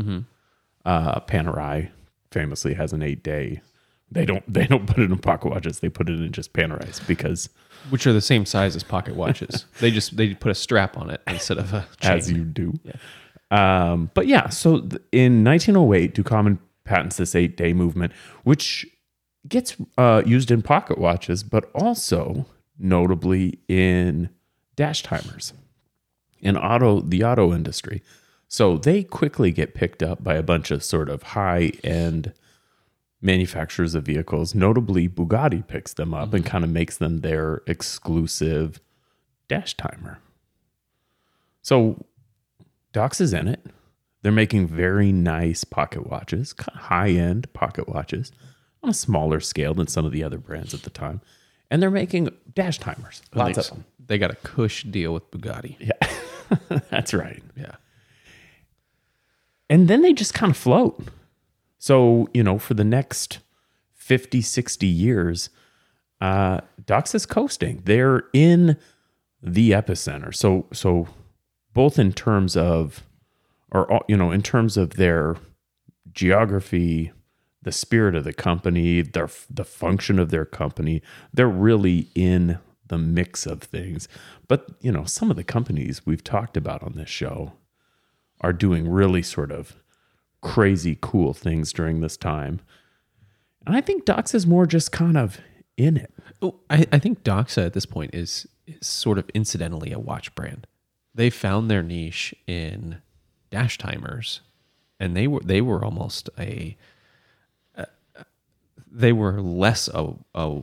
Uh, 0.86 1.20
Panerai 1.22 1.90
famously 2.32 2.74
has 2.76 2.94
an 2.94 3.02
eight 3.02 3.24
day. 3.24 3.62
They 4.10 4.26
don't 4.26 4.44
they 4.52 4.66
don't 4.66 4.86
put 4.88 5.00
it 5.00 5.12
in 5.12 5.18
pocket 5.18 5.50
watches. 5.50 5.80
They 5.80 5.90
put 5.90 6.10
it 6.10 6.20
in 6.22 6.32
just 6.32 6.54
Panerais 6.54 7.06
because 7.08 7.50
Which 7.90 8.08
are 8.08 8.14
the 8.14 8.22
same 8.22 8.46
size 8.46 8.76
as 8.76 8.84
pocket 8.84 9.16
watches. 9.16 9.66
they 9.80 9.92
just 9.92 10.16
they 10.16 10.34
put 10.34 10.52
a 10.52 10.56
strap 10.56 10.98
on 10.98 11.10
it 11.10 11.22
instead 11.28 11.58
of 11.58 11.74
a 11.74 11.86
chain. 12.00 12.12
as 12.14 12.32
you 12.32 12.44
do. 12.46 12.74
Um, 13.52 14.10
but 14.14 14.28
yeah, 14.28 14.48
so 14.50 14.80
th- 14.80 15.02
in 15.12 15.44
1908, 15.44 16.16
Ducommun 16.16 16.58
patents 16.86 17.18
this 17.18 17.36
eight 17.36 17.58
day 17.58 17.74
movement, 17.74 18.14
which 18.44 18.86
gets 19.48 19.76
uh, 19.98 20.24
used 20.26 20.52
in 20.52 20.62
pocket 20.62 20.98
watches, 20.98 21.44
but 21.44 21.70
also 21.74 22.46
notably 22.78 23.60
in 23.68 24.30
dash 24.76 25.04
timers 25.04 25.54
in 26.40 26.58
auto 26.58 27.02
the 27.02 27.24
auto 27.24 27.54
industry. 27.54 28.04
So 28.48 28.78
they 28.78 29.04
quickly 29.04 29.52
get 29.52 29.74
picked 29.74 30.02
up 30.02 30.24
by 30.24 30.36
a 30.36 30.44
bunch 30.44 30.72
of 30.72 30.84
sort 30.84 31.10
of 31.10 31.24
high 31.24 31.72
end 31.84 32.34
manufacturers 33.22 33.96
of 33.96 34.06
vehicles. 34.06 34.56
Notably, 34.56 35.10
Bugatti 35.10 35.68
picks 35.68 35.94
them 35.94 36.14
up 36.14 36.34
and 36.34 36.46
kind 36.46 36.64
of 36.64 36.70
makes 36.70 36.98
them 36.98 37.22
their 37.22 37.62
exclusive 37.68 38.80
dash 39.48 39.76
timer. 39.76 40.20
So 41.62 42.06
Dox 42.94 43.20
is 43.20 43.34
in 43.34 43.48
it. 43.48 43.66
They're 44.22 44.32
making 44.32 44.68
very 44.68 45.12
nice 45.12 45.64
pocket 45.64 46.08
watches, 46.08 46.54
high 46.60 47.10
end 47.10 47.52
pocket 47.54 47.90
watches 47.90 48.32
on 48.88 48.92
a 48.92 48.94
smaller 48.94 49.40
scale 49.40 49.74
than 49.74 49.88
some 49.88 50.06
of 50.06 50.12
the 50.12 50.24
other 50.24 50.38
brands 50.38 50.74
at 50.74 50.84
the 50.84 50.90
time. 50.90 51.22
And 51.70 51.82
they're 51.82 51.92
making 51.92 52.30
dash 52.54 52.80
timers. 52.80 53.22
Lots 53.36 53.56
they, 53.56 53.62
of 53.62 53.70
them. 53.70 53.86
They 54.00 54.18
got 54.18 54.32
a 54.32 54.36
cush 54.36 54.84
deal 54.84 55.14
with 55.14 55.30
Bugatti. 55.30 55.76
Yeah. 55.80 56.80
That's 56.90 57.14
right. 57.14 57.44
Yeah. 57.58 57.76
And 59.70 59.90
then 59.90 60.02
they 60.02 60.14
just 60.14 60.34
kind 60.34 60.50
of 60.50 60.56
float. 60.56 61.02
So, 61.78 62.30
you 62.34 62.42
know, 62.42 62.58
for 62.58 62.74
the 62.74 62.86
next 62.86 63.40
50, 63.96 64.42
60 64.42 64.88
years, 64.88 65.50
uh, 66.22 66.62
Dox 66.86 67.14
is 67.14 67.26
coasting. 67.26 67.82
They're 67.84 68.24
in 68.32 68.78
the 69.44 69.72
epicenter. 69.72 70.34
So, 70.34 70.68
so 70.72 71.10
both 71.74 72.00
in 72.00 72.14
terms 72.14 72.56
of, 72.56 73.04
or, 73.72 74.02
you 74.08 74.16
know, 74.16 74.32
in 74.32 74.42
terms 74.42 74.78
of 74.78 74.92
their 74.92 75.36
geography, 76.14 77.12
the 77.68 77.72
spirit 77.74 78.16
of 78.16 78.24
the 78.24 78.32
company, 78.32 79.02
their, 79.02 79.30
the 79.50 79.66
function 79.66 80.20
of 80.20 80.30
their 80.30 80.46
company, 80.46 81.02
they're 81.34 81.50
really 81.50 82.08
in 82.16 82.60
the 82.88 82.98
mix 82.98 83.46
of 83.46 83.62
things. 83.62 84.08
But, 84.48 84.70
you 84.80 84.90
know, 84.90 85.04
some 85.04 85.30
of 85.30 85.36
the 85.36 85.44
companies 85.44 86.06
we've 86.06 86.24
talked 86.24 86.56
about 86.56 86.82
on 86.82 86.94
this 86.94 87.10
show 87.10 87.52
are 88.40 88.54
doing 88.54 88.88
really 88.88 89.22
sort 89.22 89.52
of 89.52 89.76
crazy 90.42 90.98
cool 91.02 91.34
things 91.34 91.74
during 91.74 92.00
this 92.00 92.16
time. 92.16 92.62
And 93.66 93.76
I 93.76 93.82
think 93.82 94.06
Dox 94.06 94.34
is 94.34 94.48
more 94.48 94.66
just 94.66 94.94
kind 94.94 95.18
of 95.18 95.42
in 95.76 95.98
it. 95.98 96.14
Oh, 96.42 96.62
I, 96.70 96.88
I 96.94 97.00
think 97.00 97.22
Doxa 97.26 97.66
at 97.66 97.74
this 97.74 97.86
point 97.86 98.16
is 98.16 98.48
is 98.66 98.88
sort 98.88 99.18
of 99.18 99.30
incidentally 99.34 99.92
a 99.92 100.00
watch 100.00 100.34
brand. 100.36 100.68
They 101.14 101.30
found 101.30 101.70
their 101.70 101.84
niche 101.84 102.34
in 102.48 103.02
dash 103.50 103.78
timers, 103.78 104.40
and 105.02 105.18
they 105.18 105.28
were 105.28 105.42
they 105.42 105.60
were 105.60 105.84
almost 105.84 106.30
a 106.40 106.78
they 108.98 109.14
were 109.14 109.40
less 109.42 109.88
a, 109.94 110.14
a 110.34 110.60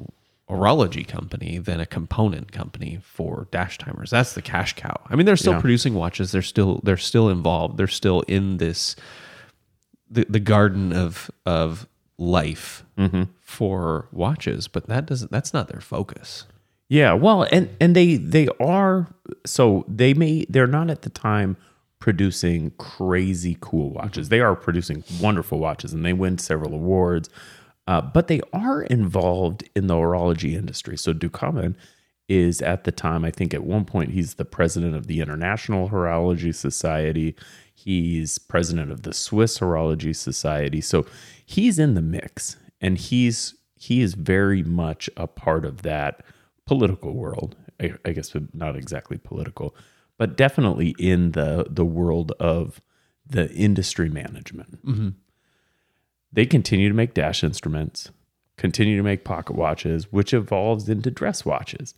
horology 0.50 1.06
company 1.06 1.58
than 1.58 1.80
a 1.80 1.86
component 1.86 2.52
company 2.52 2.98
for 3.02 3.48
dash 3.50 3.78
timers. 3.78 4.10
That's 4.10 4.34
the 4.34 4.42
cash 4.42 4.74
cow. 4.74 5.00
I 5.08 5.16
mean, 5.16 5.24
they're 5.24 5.36
still 5.36 5.54
Yeah. 5.54 5.60
producing 5.60 5.94
watches. 5.94 6.32
They're 6.32 6.42
still 6.42 6.80
they're 6.82 6.96
still 6.96 7.28
involved. 7.30 7.76
They're 7.78 7.86
still 7.86 8.20
in 8.22 8.58
this 8.58 8.96
the 10.10 10.26
the 10.28 10.40
garden 10.40 10.92
of 10.92 11.30
of 11.46 11.86
life 12.18 12.84
mm-hmm. 12.98 13.24
for 13.40 14.08
watches, 14.12 14.68
but 14.68 14.86
that 14.88 15.06
doesn't 15.06 15.30
that's 15.30 15.54
not 15.54 15.68
their 15.68 15.80
focus. 15.80 16.46
Yeah, 16.88 17.14
well, 17.14 17.44
and 17.50 17.70
and 17.80 17.96
they 17.96 18.16
they 18.16 18.48
are 18.60 19.08
so 19.46 19.84
they 19.88 20.12
may 20.12 20.44
they're 20.48 20.66
not 20.66 20.90
at 20.90 21.02
the 21.02 21.10
time 21.10 21.56
producing 22.00 22.70
crazy 22.72 23.56
cool 23.60 23.90
watches. 23.90 24.28
They 24.28 24.40
are 24.40 24.54
producing 24.54 25.02
wonderful 25.20 25.58
watches, 25.58 25.94
and 25.94 26.04
they 26.04 26.12
win 26.12 26.36
several 26.36 26.74
awards. 26.74 27.30
Uh, 27.86 28.00
but 28.00 28.28
they 28.28 28.40
are 28.52 28.82
involved 28.82 29.68
in 29.76 29.86
the 29.86 29.94
horology 29.94 30.54
industry. 30.54 30.96
So 30.96 31.12
Ducommun 31.12 31.76
is 32.28 32.62
at 32.62 32.84
the 32.84 32.92
time, 32.92 33.24
I 33.24 33.30
think 33.30 33.52
at 33.52 33.64
one 33.64 33.84
point 33.84 34.10
he's 34.10 34.34
the 34.34 34.44
president 34.44 34.94
of 34.94 35.06
the 35.06 35.20
International 35.20 35.90
Horology 35.90 36.54
Society. 36.54 37.36
He's 37.74 38.38
president 38.38 38.90
of 38.90 39.02
the 39.02 39.12
Swiss 39.12 39.58
Horology 39.58 40.16
Society. 40.16 40.80
So 40.80 41.06
he's 41.44 41.78
in 41.78 41.94
the 41.94 42.02
mix, 42.02 42.56
and 42.80 42.96
he's 42.96 43.54
he 43.76 44.00
is 44.00 44.14
very 44.14 44.62
much 44.62 45.10
a 45.16 45.26
part 45.26 45.66
of 45.66 45.82
that 45.82 46.24
political 46.64 47.12
world. 47.12 47.56
I, 47.78 47.92
I 48.06 48.12
guess 48.12 48.34
not 48.54 48.76
exactly 48.76 49.18
political, 49.18 49.76
but 50.16 50.36
definitely 50.38 50.94
in 50.98 51.32
the 51.32 51.66
the 51.68 51.84
world 51.84 52.32
of 52.40 52.80
the 53.26 53.50
industry 53.52 54.08
management. 54.08 54.78
They 56.34 56.46
continue 56.46 56.88
to 56.88 56.94
make 56.94 57.14
dash 57.14 57.44
instruments, 57.44 58.10
continue 58.56 58.96
to 58.96 59.04
make 59.04 59.24
pocket 59.24 59.54
watches, 59.54 60.12
which 60.12 60.34
evolves 60.34 60.88
into 60.88 61.10
dress 61.10 61.44
watches. 61.44 61.94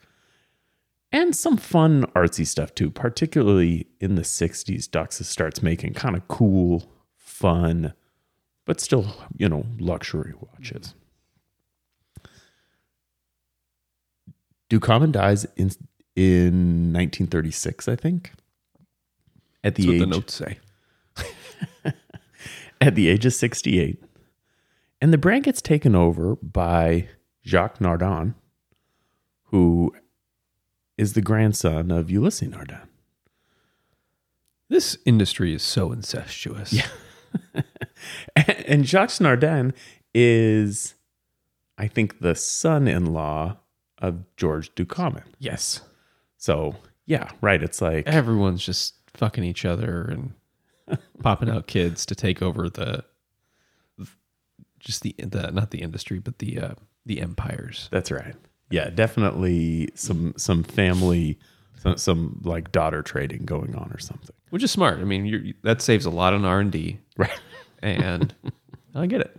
And 1.11 1.35
some 1.35 1.57
fun 1.57 2.05
artsy 2.15 2.47
stuff 2.47 2.75
too, 2.75 2.91
particularly 2.91 3.87
in 3.99 4.15
the 4.15 4.23
60s. 4.23 4.89
Doxa 4.89 5.25
starts 5.25 5.63
making 5.63 5.95
kind 5.95 6.15
of 6.15 6.29
cool, 6.29 6.85
fun, 7.17 7.95
but 8.67 8.79
still, 8.79 9.17
you 9.39 9.49
know, 9.49 9.65
luxury 9.79 10.35
watches. 10.39 10.95
Ducommun 14.69 15.13
dies 15.13 15.47
in 15.57 15.71
in 16.15 16.93
1936, 16.93 17.89
I 17.89 17.97
think. 17.97 18.33
At 19.65 19.77
the 19.77 19.83
That's 19.83 19.87
what 19.87 19.95
age 19.95 20.01
the 20.01 20.07
notes 20.07 20.35
say. 20.35 20.59
at 22.81 22.95
the 22.95 23.09
age 23.09 23.25
of 23.25 23.33
68. 23.33 24.03
And 25.01 25.13
the 25.13 25.19
brand 25.19 25.45
gets 25.45 25.61
taken 25.61 25.95
over 25.95 26.37
by 26.37 27.09
Jacques 27.45 27.79
Nardin, 27.79 28.35
who 29.45 29.95
is 30.97 31.13
the 31.13 31.21
grandson 31.21 31.91
of 31.91 32.11
Ulysses 32.11 32.49
Nardin. 32.49 32.89
This 34.69 34.97
industry 35.05 35.55
is 35.55 35.63
so 35.63 35.93
incestuous. 35.93 36.73
Yeah. 36.73 36.89
And 38.67 38.85
Jacques 38.85 39.11
Nardin 39.21 39.73
is, 40.13 40.95
I 41.79 41.87
think, 41.87 42.19
the 42.21 42.35
son 42.35 42.89
in 42.89 43.13
law 43.13 43.59
of 43.99 44.25
George 44.37 44.75
Ducommun. 44.75 45.23
Yes. 45.39 45.81
So, 46.37 46.75
yeah, 47.07 47.31
right. 47.41 47.63
It's 47.63 47.81
like, 47.81 48.07
Everyone's 48.07 48.65
just 48.65 48.95
fucking 49.15 49.45
each 49.45 49.65
other 49.65 50.03
and 50.03 50.99
popping 51.23 51.49
out 51.49 51.67
kids 51.69 52.05
to 52.07 52.15
take 52.15 52.43
over 52.43 52.69
the 52.69 53.05
just 54.81 55.03
the 55.03 55.15
the 55.19 55.51
not 55.51 55.71
the 55.71 55.83
industry 55.83 56.19
but 56.19 56.39
the 56.39 56.59
uh 56.61 56.75
the 57.05 57.21
empires. 57.21 57.89
that's 57.93 58.11
right. 58.11 58.35
Yeah, 58.71 58.91
definitely 58.91 59.91
some 59.95 60.35
some 60.37 60.65
family, 60.65 61.39
some, 61.79 61.97
some 61.97 62.41
like 62.45 62.73
daughter 62.73 63.01
trading 63.03 63.45
going 63.45 63.77
on 63.77 63.91
or 63.93 63.99
something. 63.99 64.35
Which 64.51 64.63
is 64.65 64.71
smart. 64.73 64.99
I 64.99 65.05
mean, 65.05 65.25
you're, 65.27 65.43
that 65.63 65.81
saves 65.83 66.05
a 66.05 66.11
lot 66.11 66.35
on 66.35 66.45
R&D 66.45 66.99
Right. 67.17 67.41
and 67.83 68.35
I 68.95 69.07
get 69.07 69.21
it. 69.21 69.37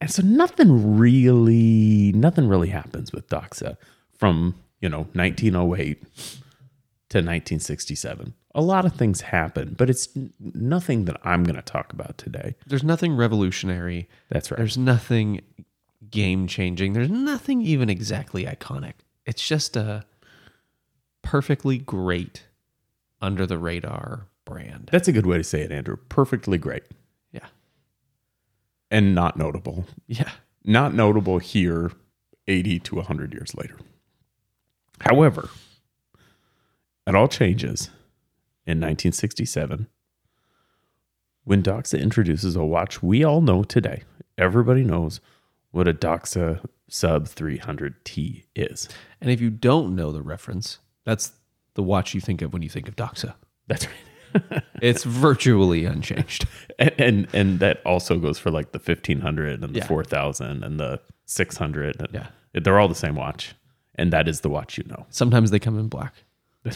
And 0.00 0.10
so 0.10 0.22
nothing 0.22 0.96
really, 0.96 2.12
nothing 2.12 2.48
really 2.48 2.68
happens 2.68 3.12
with 3.12 3.28
Doxa 3.28 3.76
from, 4.16 4.54
you 4.80 4.88
know, 4.88 5.08
1908 5.14 6.00
to 6.02 7.18
1967. 7.18 8.34
A 8.54 8.62
lot 8.62 8.84
of 8.86 8.94
things 8.94 9.20
happen, 9.20 9.74
but 9.76 9.90
it's 9.90 10.08
nothing 10.40 11.04
that 11.04 11.20
I'm 11.22 11.44
going 11.44 11.56
to 11.56 11.62
talk 11.62 11.92
about 11.92 12.16
today. 12.18 12.56
There's 12.66 12.82
nothing 12.82 13.14
revolutionary. 13.16 14.08
That's 14.30 14.50
right. 14.50 14.56
There's 14.58 14.78
nothing 14.78 15.42
game 16.10 16.46
changing. 16.46 16.94
There's 16.94 17.10
nothing 17.10 17.60
even 17.62 17.90
exactly 17.90 18.44
iconic. 18.44 18.94
It's 19.26 19.46
just 19.46 19.76
a 19.76 20.04
perfectly 21.22 21.76
great 21.78 22.44
under 23.20 23.44
the 23.46 23.58
radar 23.58 24.26
brand. 24.46 24.88
That's 24.90 25.08
a 25.08 25.12
good 25.12 25.26
way 25.26 25.36
to 25.36 25.44
say 25.44 25.60
it, 25.60 25.70
Andrew. 25.70 25.96
Perfectly 26.08 26.56
great 26.56 26.84
Yeah. 27.32 27.46
and 28.90 29.14
not 29.14 29.36
notable. 29.36 29.84
Yeah. 30.06 30.30
Not 30.64 30.94
notable 30.94 31.38
here 31.38 31.92
80 32.46 32.78
to 32.80 32.94
100 32.96 33.34
years 33.34 33.54
later. 33.54 33.76
However, 35.00 35.50
it 37.06 37.14
all 37.14 37.28
changes 37.28 37.90
in 38.68 38.78
1967 38.78 39.88
when 41.44 41.62
Doxa 41.62 41.98
introduces 41.98 42.54
a 42.54 42.62
watch 42.64 43.02
we 43.02 43.24
all 43.24 43.40
know 43.40 43.62
today. 43.62 44.02
Everybody 44.36 44.84
knows 44.84 45.20
what 45.70 45.88
a 45.88 45.94
Doxa 45.94 46.62
Sub 46.88 47.26
300T 47.26 48.44
is. 48.54 48.88
And 49.20 49.30
if 49.30 49.40
you 49.40 49.48
don't 49.50 49.96
know 49.96 50.12
the 50.12 50.20
reference, 50.22 50.78
that's 51.04 51.32
the 51.74 51.82
watch 51.82 52.12
you 52.14 52.20
think 52.20 52.42
of 52.42 52.52
when 52.52 52.60
you 52.62 52.68
think 52.68 52.86
of 52.88 52.96
Doxa. 52.96 53.34
That's 53.66 53.86
right. 53.86 54.62
It's 54.82 55.04
virtually 55.04 55.86
unchanged. 55.86 56.46
and, 56.78 56.92
and 56.98 57.28
and 57.34 57.60
that 57.60 57.80
also 57.86 58.18
goes 58.18 58.38
for 58.38 58.50
like 58.50 58.72
the 58.72 58.78
1500 58.78 59.62
and 59.64 59.74
the 59.74 59.78
Yeah. 59.78 59.86
4000 59.86 60.62
and 60.62 60.78
the 60.78 61.00
600 61.24 61.96
and 61.98 62.08
Yeah. 62.12 62.26
they're 62.52 62.78
all 62.78 62.88
the 62.88 62.94
same 62.94 63.14
watch 63.16 63.54
and 63.94 64.12
that 64.12 64.28
is 64.28 64.42
the 64.42 64.50
watch 64.50 64.76
you 64.76 64.84
know 64.84 65.06
Sometimes 65.08 65.50
they 65.50 65.58
come 65.58 65.78
in 65.78 65.88
black. 65.88 66.12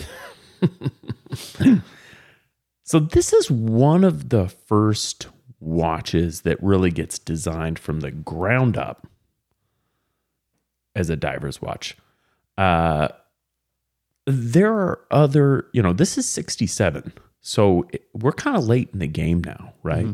so 2.85 2.99
this 2.99 3.33
is 3.33 3.51
one 3.51 4.05
of 4.05 4.29
the 4.31 4.49
first 4.49 5.29
watches 5.61 6.41
that 6.43 6.63
really 6.63 6.91
gets 6.91 7.19
designed 7.19 7.79
from 7.79 8.01
the 8.01 8.11
ground 8.11 8.77
up 8.77 9.07
as 10.95 11.09
a 11.09 11.17
diver's 11.17 11.63
watch. 11.63 11.97
Uh, 12.59 13.09
there 14.27 14.73
are 14.75 15.01
other, 15.11 15.67
you 15.73 15.83
know, 15.83 15.93
this 15.93 16.19
is 16.19 16.29
67. 16.29 17.13
So 17.41 17.87
it- 17.93 18.07
we're 18.15 18.33
kind 18.33 18.57
of 18.57 18.67
late 18.67 18.91
in 18.93 18.99
the 18.99 19.07
game 19.07 19.43
now, 19.45 19.75
right? 19.83 20.07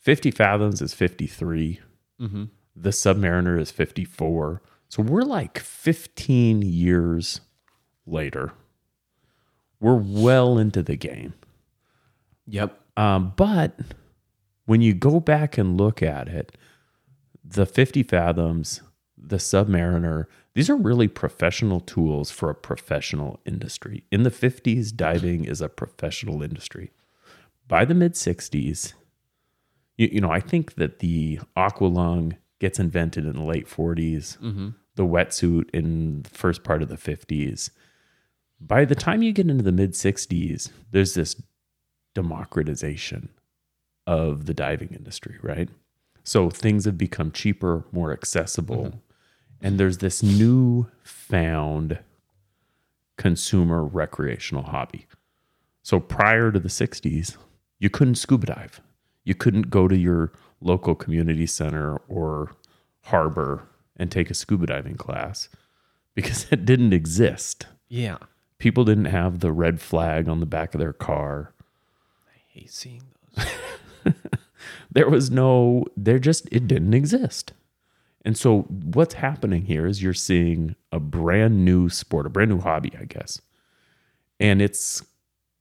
50 0.00 0.30
fathoms 0.30 0.80
is 0.82 0.94
53. 0.94 1.80
Mm-hmm. 2.20 2.44
The 2.76 2.90
Submariner 2.90 3.58
is 3.58 3.70
54. 3.70 4.62
So 4.88 5.02
we're 5.02 5.22
like 5.22 5.58
15 5.58 6.62
years 6.62 7.40
later. 8.06 8.52
We're 9.84 9.94
well 10.22 10.58
into 10.58 10.82
the 10.82 10.96
game. 10.96 11.34
Yep. 12.46 12.80
Um, 12.96 13.32
but 13.36 13.78
when 14.66 14.80
you 14.80 14.94
go 14.94 15.20
back 15.20 15.58
and 15.58 15.76
look 15.78 16.02
at 16.02 16.28
it, 16.28 16.56
the 17.44 17.66
50 17.66 18.02
Fathoms, 18.04 18.80
the 19.16 19.36
Submariner, 19.36 20.24
these 20.54 20.70
are 20.70 20.76
really 20.76 21.08
professional 21.08 21.80
tools 21.80 22.30
for 22.30 22.48
a 22.48 22.54
professional 22.54 23.40
industry. 23.44 24.04
In 24.10 24.22
the 24.22 24.30
50s, 24.30 24.94
diving 24.94 25.44
is 25.44 25.60
a 25.60 25.68
professional 25.68 26.42
industry. 26.42 26.90
By 27.68 27.84
the 27.84 27.94
mid 27.94 28.12
60s, 28.14 28.94
you, 29.96 30.08
you 30.12 30.20
know, 30.20 30.30
I 30.30 30.40
think 30.40 30.74
that 30.76 31.00
the 31.00 31.40
aqualung 31.56 32.36
gets 32.60 32.78
invented 32.78 33.26
in 33.26 33.34
the 33.34 33.42
late 33.42 33.66
40s, 33.68 34.38
Mm-hmm. 34.38 34.68
the 34.94 35.04
wetsuit 35.04 35.68
in 35.74 36.22
the 36.22 36.30
first 36.30 36.62
part 36.64 36.82
of 36.82 36.88
the 36.88 36.96
50s. 36.96 37.70
By 38.60 38.84
the 38.84 38.94
time 38.94 39.22
you 39.22 39.32
get 39.32 39.50
into 39.50 39.64
the 39.64 39.72
mid 39.72 39.92
60s, 39.92 40.70
there's 40.90 41.14
this 41.14 41.40
democratization 42.14 43.28
of 44.06 44.46
the 44.46 44.54
diving 44.54 44.88
industry, 44.90 45.36
right? 45.42 45.68
So 46.22 46.48
things 46.48 46.84
have 46.86 46.96
become 46.96 47.32
cheaper, 47.32 47.84
more 47.92 48.12
accessible. 48.12 48.84
Mm-hmm. 48.84 48.98
And 49.60 49.78
there's 49.80 49.98
this 49.98 50.22
new 50.22 50.88
found 51.02 51.98
consumer 53.16 53.84
recreational 53.84 54.64
hobby. 54.64 55.06
So 55.82 56.00
prior 56.00 56.50
to 56.50 56.58
the 56.58 56.68
60s, 56.68 57.36
you 57.78 57.90
couldn't 57.90 58.16
scuba 58.16 58.46
dive. 58.46 58.80
You 59.24 59.34
couldn't 59.34 59.70
go 59.70 59.88
to 59.88 59.96
your 59.96 60.32
local 60.60 60.94
community 60.94 61.46
center 61.46 61.96
or 62.08 62.56
harbor 63.04 63.68
and 63.96 64.10
take 64.10 64.30
a 64.30 64.34
scuba 64.34 64.66
diving 64.66 64.96
class 64.96 65.48
because 66.14 66.46
it 66.50 66.64
didn't 66.64 66.92
exist. 66.92 67.66
Yeah. 67.88 68.18
People 68.64 68.86
didn't 68.86 69.04
have 69.04 69.40
the 69.40 69.52
red 69.52 69.78
flag 69.78 70.26
on 70.26 70.40
the 70.40 70.46
back 70.46 70.74
of 70.74 70.80
their 70.80 70.94
car. 70.94 71.52
I 72.26 72.38
hate 72.48 72.72
seeing 72.72 73.02
those. 73.36 74.14
There 74.90 75.10
was 75.10 75.30
no, 75.30 75.84
there 75.98 76.18
just, 76.18 76.48
it 76.50 76.66
didn't 76.66 76.94
exist. 76.94 77.52
And 78.24 78.38
so 78.38 78.62
what's 78.62 79.12
happening 79.12 79.66
here 79.66 79.86
is 79.86 80.02
you're 80.02 80.14
seeing 80.14 80.76
a 80.90 80.98
brand 80.98 81.62
new 81.66 81.90
sport, 81.90 82.24
a 82.24 82.30
brand 82.30 82.48
new 82.48 82.60
hobby, 82.60 82.90
I 82.98 83.04
guess. 83.04 83.42
And 84.40 84.62
it's 84.62 85.02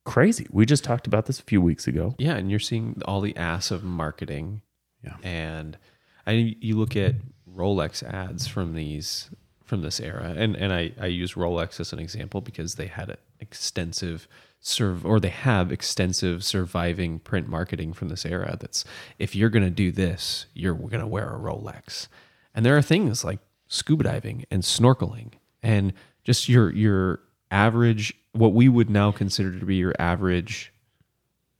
crazy. 0.05 0.47
We 0.49 0.65
just 0.65 0.85
talked 0.85 1.05
about 1.05 1.25
this 1.25 1.41
a 1.41 1.43
few 1.43 1.61
weeks 1.61 1.87
ago. 1.87 2.15
Yeah, 2.17 2.35
and 2.35 2.49
you're 2.49 2.57
seeing 2.57 3.01
all 3.03 3.19
the 3.19 3.35
ass 3.35 3.69
of 3.69 3.83
marketing. 3.83 4.61
Yeah. 5.03 5.17
And 5.23 5.77
I 6.25 6.55
you 6.61 6.77
look 6.77 6.95
at 6.95 7.15
Rolex 7.53 8.01
ads 8.01 8.47
from 8.47 8.75
these 8.75 9.29
from 9.65 9.81
this 9.81 9.99
era, 9.99 10.33
and 10.37 10.55
and 10.55 10.73
I 10.73 10.91
I 10.99 11.07
use 11.07 11.33
Rolex 11.33 11.79
as 11.79 11.93
an 11.93 11.99
example 11.99 12.41
because 12.41 12.75
they 12.75 12.87
had 12.87 13.17
extensive 13.39 14.27
serve 14.59 15.05
or 15.05 15.19
they 15.19 15.29
have 15.29 15.71
extensive 15.71 16.43
surviving 16.43 17.19
print 17.19 17.47
marketing 17.47 17.93
from 17.93 18.09
this 18.09 18.25
era. 18.25 18.57
That's 18.59 18.85
if 19.19 19.35
you're 19.35 19.49
gonna 19.49 19.69
do 19.69 19.91
this, 19.91 20.45
you're 20.53 20.73
gonna 20.73 21.07
wear 21.07 21.29
a 21.35 21.39
Rolex. 21.39 22.07
And 22.55 22.65
there 22.65 22.77
are 22.77 22.81
things 22.81 23.23
like 23.23 23.39
scuba 23.67 24.03
diving 24.03 24.45
and 24.51 24.63
snorkeling 24.63 25.33
and 25.61 25.93
just 26.23 26.47
your 26.47 26.71
your 26.71 27.19
average 27.51 28.13
what 28.33 28.53
we 28.53 28.67
would 28.67 28.89
now 28.89 29.11
consider 29.11 29.57
to 29.59 29.65
be 29.65 29.75
your 29.75 29.93
average 29.99 30.73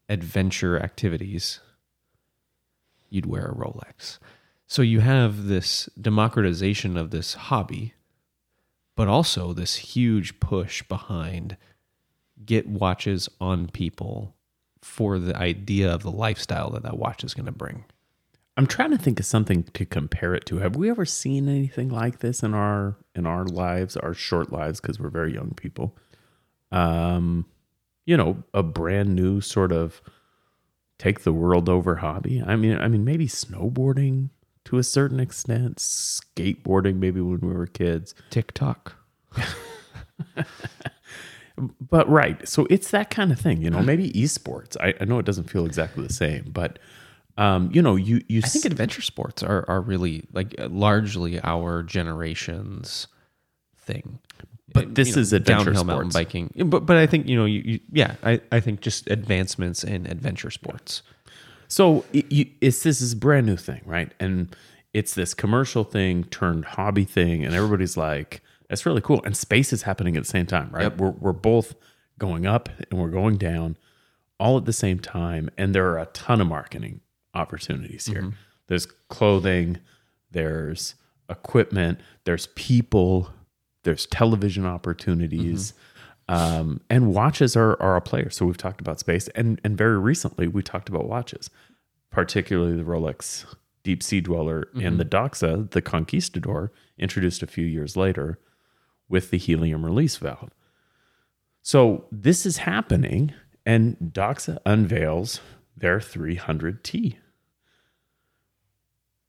adventure 0.10 0.80
activities, 0.82 1.60
you'd 3.10 3.26
wear 3.26 3.46
a 3.46 3.56
Rolex. 3.56 4.18
So 4.74 4.82
you 4.82 5.02
have 5.02 5.46
this 5.46 5.88
democratization 6.02 6.98
of 6.98 7.12
this 7.12 7.36
hobby, 7.36 7.94
but 8.96 9.08
also 9.08 9.54
this 9.54 9.76
huge 9.76 10.40
push 10.40 10.82
behind 10.82 11.58
get 12.44 12.66
watches 12.66 13.30
on 13.40 13.68
people 13.68 14.34
for 14.82 15.20
the 15.20 15.38
idea 15.38 15.94
of 15.94 16.02
the 16.02 16.10
lifestyle 16.10 16.72
that 16.72 16.82
that 16.82 16.98
watch 16.98 17.24
is 17.24 17.36
going 17.36 17.46
to 17.46 17.52
bring. 17.52 17.86
I'm 18.58 18.66
trying 18.66 18.90
to 18.90 18.98
think 18.98 19.20
of 19.20 19.28
something 19.28 19.62
to 19.62 19.86
compare 19.86 20.34
it 20.34 20.48
to. 20.48 20.58
Have 20.58 20.76
we 20.76 20.90
ever 20.90 21.06
seen 21.06 21.48
anything 21.48 21.90
like 21.90 22.18
this 22.22 22.42
in 22.42 22.56
our 22.56 22.96
in 23.14 23.28
our 23.28 23.46
lives, 23.46 23.96
our 23.96 24.16
short 24.16 24.52
lives 24.52 24.82
because 24.82 25.00
we're 25.00 25.10
very 25.10 25.36
young 25.36 25.52
people? 25.52 25.96
Um, 26.72 27.46
you 28.08 28.18
know, 28.18 28.42
a 28.56 28.64
brand 28.64 29.14
new 29.14 29.40
sort 29.40 29.72
of 29.72 30.02
take 30.98 31.20
the 31.20 31.32
world 31.32 31.70
over 31.70 31.98
hobby. 31.98 32.42
I 32.42 32.56
mean, 32.56 32.80
I 32.80 32.88
mean 32.88 33.06
maybe 33.06 33.28
snowboarding 33.28 34.32
to 34.66 34.78
a 34.78 34.84
certain 34.84 35.20
extent, 35.20 35.78
skateboarding 35.78 36.96
maybe 36.96 37.22
when 37.22 37.40
we 37.40 37.54
were 37.54 37.68
kids. 37.68 38.16
TikTok. 38.30 38.96
But 41.56 42.10
right, 42.10 42.48
so 42.48 42.66
it's 42.70 42.90
that 42.92 43.12
kind 43.12 43.32
of 43.32 43.40
thing, 43.40 43.62
you 43.62 43.70
know. 43.70 43.82
Maybe 43.82 44.12
esports. 44.14 44.76
I, 44.80 44.96
I 45.00 45.06
know 45.06 45.20
it 45.20 45.26
doesn't 45.26 45.52
feel 45.52 45.68
exactly 45.68 46.06
the 46.06 46.12
same, 46.12 46.46
but 46.52 46.80
um, 47.38 47.70
you 47.72 47.82
know, 47.82 47.96
you 47.96 48.22
you 48.28 48.42
I 48.44 48.48
think 48.48 48.66
adventure 48.66 49.04
sports 49.04 49.44
are, 49.44 49.64
are 49.68 49.82
really 49.82 50.24
like 50.34 50.56
uh, 50.60 50.68
largely 50.70 51.40
our 51.42 51.84
generation's 51.84 53.08
thing. 53.78 54.20
But 54.74 54.96
this 54.96 55.10
you 55.10 55.16
know, 55.16 55.22
is 55.22 55.34
adventure 55.34 55.66
downhill 55.66 55.84
mountain 55.84 56.10
biking. 56.10 56.52
But 56.66 56.88
but 56.88 56.98
I 56.98 57.06
think 57.06 57.28
you 57.28 57.38
know 57.38 57.46
you, 57.46 57.62
you 57.64 57.80
yeah 57.92 58.16
I, 58.24 58.42
I 58.52 58.60
think 58.60 58.82
just 58.82 59.08
advancements 59.10 59.84
in 59.84 60.08
adventure 60.08 60.50
sports. 60.50 61.04
So 61.74 62.06
it, 62.14 62.32
you, 62.32 62.46
it's 62.62 62.84
this 62.84 63.02
is 63.02 63.16
brand 63.16 63.48
new 63.48 63.58
thing, 63.58 63.82
right? 63.84 64.12
And 64.20 64.56
it's 64.94 65.16
this 65.16 65.34
commercial 65.34 65.84
thing 65.84 66.26
turned 66.26 66.66
hobby 66.66 67.04
thing, 67.04 67.44
and 67.44 67.56
everybody's 67.56 67.98
like, 67.98 68.44
"That's 68.70 68.86
really 68.86 69.02
cool." 69.02 69.24
And 69.26 69.36
space 69.36 69.74
is 69.74 69.82
happening 69.82 70.16
at 70.16 70.22
the 70.22 70.30
same 70.30 70.46
time, 70.46 70.70
right? 70.72 70.84
Yep. 70.84 70.98
We're 70.98 71.10
we're 71.10 71.34
both 71.34 71.74
going 72.20 72.46
up 72.46 72.70
and 72.92 73.00
we're 73.02 73.10
going 73.10 73.38
down, 73.38 73.76
all 74.40 74.56
at 74.56 74.66
the 74.66 74.74
same 74.74 75.00
time, 75.00 75.50
and 75.58 75.74
there 75.74 75.90
are 75.90 75.98
a 75.98 76.06
ton 76.08 76.42
of 76.42 76.48
marketing 76.48 77.02
opportunities 77.34 78.06
here. 78.06 78.22
Mm-hmm. 78.22 78.36
There's 78.68 78.86
clothing, 79.10 79.80
there's 80.30 80.94
equipment, 81.28 82.00
there's 82.26 82.46
people, 82.54 83.32
there's 83.82 84.06
television 84.06 84.68
opportunities. 84.68 85.72
Mm-hmm. 85.72 85.80
Um, 86.30 86.82
and 86.90 87.14
watches 87.14 87.56
are, 87.56 87.82
are 87.82 87.96
a 87.96 88.02
player. 88.02 88.30
So 88.30 88.46
we've 88.46 88.58
talked 88.58 88.82
about 88.82 89.00
space, 89.00 89.28
and 89.30 89.60
and 89.64 89.78
very 89.78 89.98
recently 89.98 90.48
we 90.48 90.64
talked 90.64 90.90
about 90.90 91.08
watches, 91.08 91.50
particularly 92.12 92.78
the 92.78 92.84
Rolex 92.84 93.46
Deep 93.84 94.02
Sea 94.02 94.22
Dweller 94.22 94.68
and 94.82 94.98
the 95.00 95.06
Doxa, 95.06 95.70
the 95.72 95.82
Conquistador, 95.82 96.72
introduced 96.98 97.44
a 97.44 97.48
few 97.48 97.66
years 97.66 97.98
later 97.98 98.40
with 99.10 99.30
the 99.30 99.38
helium 99.38 99.86
release 99.86 100.16
valve. 100.16 100.52
So 101.62 102.06
this 102.12 102.46
is 102.46 102.58
happening, 102.58 103.34
and 103.66 103.98
Doxa 104.00 104.60
unveils 104.66 105.42
their 105.76 106.00
300T. 106.00 107.18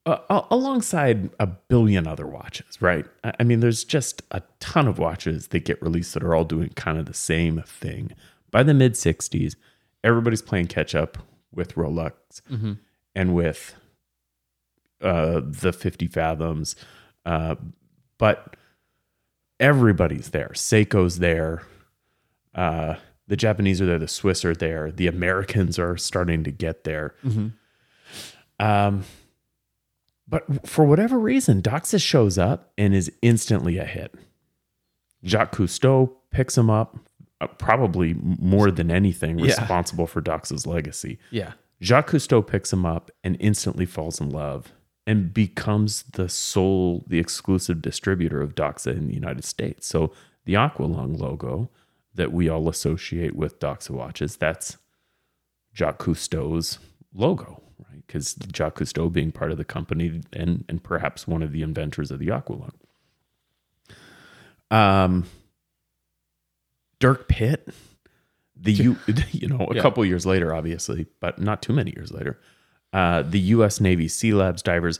Uh, 0.07 0.43
alongside 0.51 1.31
a 1.41 1.47
billion 1.47 2.07
other 2.07 2.27
watches, 2.27 2.83
right? 2.83 3.07
I 3.23 3.33
I 3.41 3.43
mean, 3.45 3.61
there's 3.61 3.85
just 3.85 4.21
a 4.33 4.43
ton 4.61 4.87
of 4.87 4.99
watches 4.99 5.49
that 5.49 5.65
get 5.65 5.81
released 5.81 6.13
that 6.13 6.23
are 6.23 6.35
all 6.35 6.45
doing 6.45 6.69
kind 6.71 6.99
of 6.99 7.07
the 7.07 7.15
same 7.15 7.63
thing. 7.67 8.13
By 8.51 8.63
the 8.63 8.75
mid 8.75 8.93
60s, 8.93 9.57
everybody's 10.03 10.43
playing 10.43 10.67
catch 10.67 10.95
up 10.95 11.19
with 11.55 11.75
Rolex 11.75 12.13
and 13.15 13.35
with 13.35 13.75
uh, 15.01 15.41
the 15.43 15.73
50 15.73 16.07
Fathoms. 16.09 16.77
Uh, 17.25 17.55
but 18.19 18.57
everybody's 19.59 20.31
there. 20.31 20.51
Seiko's 20.55 21.19
there. 21.19 21.63
Uh, 22.55 22.97
the 23.27 23.37
Japanese 23.37 23.81
are 23.81 23.87
there. 23.87 23.99
The 23.99 24.07
Swiss 24.09 24.45
are 24.45 24.55
there. 24.55 24.93
The 24.93 25.07
Americans 25.07 25.79
are 25.79 25.97
starting 25.97 26.45
to 26.45 26.51
get 26.51 26.85
there. 26.85 27.15
Um, 28.61 29.05
but 30.29 30.67
for 30.67 30.85
whatever 30.85 31.19
reason, 31.19 31.61
Doxa 31.63 32.01
shows 32.03 32.39
up 32.39 32.73
and 32.79 32.95
is 32.95 33.13
instantly 33.23 33.79
a 33.79 33.85
hit. 33.85 34.15
Jacques 35.25 35.55
Cousteau 35.55 36.13
picks 36.31 36.57
him 36.59 36.71
up, 36.71 36.99
uh, 37.41 37.47
probably 37.47 38.15
more 38.15 38.71
than 38.71 38.91
anything 38.91 39.39
Yeah. 39.39 39.47
responsible 39.47 40.07
for 40.07 40.21
Doxa's 40.23 40.67
legacy. 40.67 41.19
Yeah. 41.31 41.53
Jacques 41.81 42.11
Cousteau 42.11 42.47
picks 42.47 42.73
him 42.73 42.85
up 42.87 43.11
and 43.23 43.37
instantly 43.41 43.87
falls 43.87 44.21
in 44.21 44.31
love 44.31 44.73
and 45.07 45.35
becomes 45.35 46.05
the 46.13 46.29
sole, 46.29 47.05
the 47.09 47.19
exclusive 47.19 47.83
distributor 47.83 48.41
of 48.41 48.55
Doxa 48.55 48.97
in 48.97 49.07
the 49.09 49.15
United 49.15 49.45
States. 49.45 49.87
So 49.87 50.13
the 50.45 50.55
Aqualung 50.55 51.19
logo 51.19 51.71
that 52.15 52.33
we 52.33 52.49
all 52.49 52.69
associate 52.69 53.35
with 53.37 53.59
Doxa 53.61 53.91
watches, 53.91 54.37
that's 54.37 54.79
Jacques 55.75 55.99
Cousteau's 55.99 56.79
logo, 57.15 57.63
right? 57.91 58.03
Because 58.07 58.35
Jacques 58.55 58.77
Cousteau 58.79 59.11
being 59.13 59.33
part 59.33 59.51
of 59.53 59.57
the 59.59 59.65
company 59.65 60.21
and 60.33 60.65
and 60.69 60.83
perhaps 60.83 61.27
one 61.29 61.43
of 61.43 61.53
the 61.53 61.63
inventors 61.63 62.11
of 62.11 62.19
the 62.19 62.29
Aqualung. 62.29 62.73
Um, 64.71 65.25
Dirk 66.99 67.29
Pitt, 67.29 67.69
the 68.57 68.73
U, 68.73 68.97
you 69.31 69.49
know, 69.49 69.67
a 69.71 69.75
Yeah. 69.77 69.83
couple 69.83 70.05
years 70.05 70.27
later, 70.27 70.55
obviously, 70.55 71.07
but 71.21 71.39
not 71.39 71.63
too 71.63 71.73
many 71.73 71.93
years 71.97 72.11
later, 72.13 72.41
uh, 72.93 73.23
the 73.23 73.41
U.S. 73.41 73.81
Navy 73.81 74.09
Sea 74.09 74.33
Labs 74.35 74.63
divers, 74.63 74.99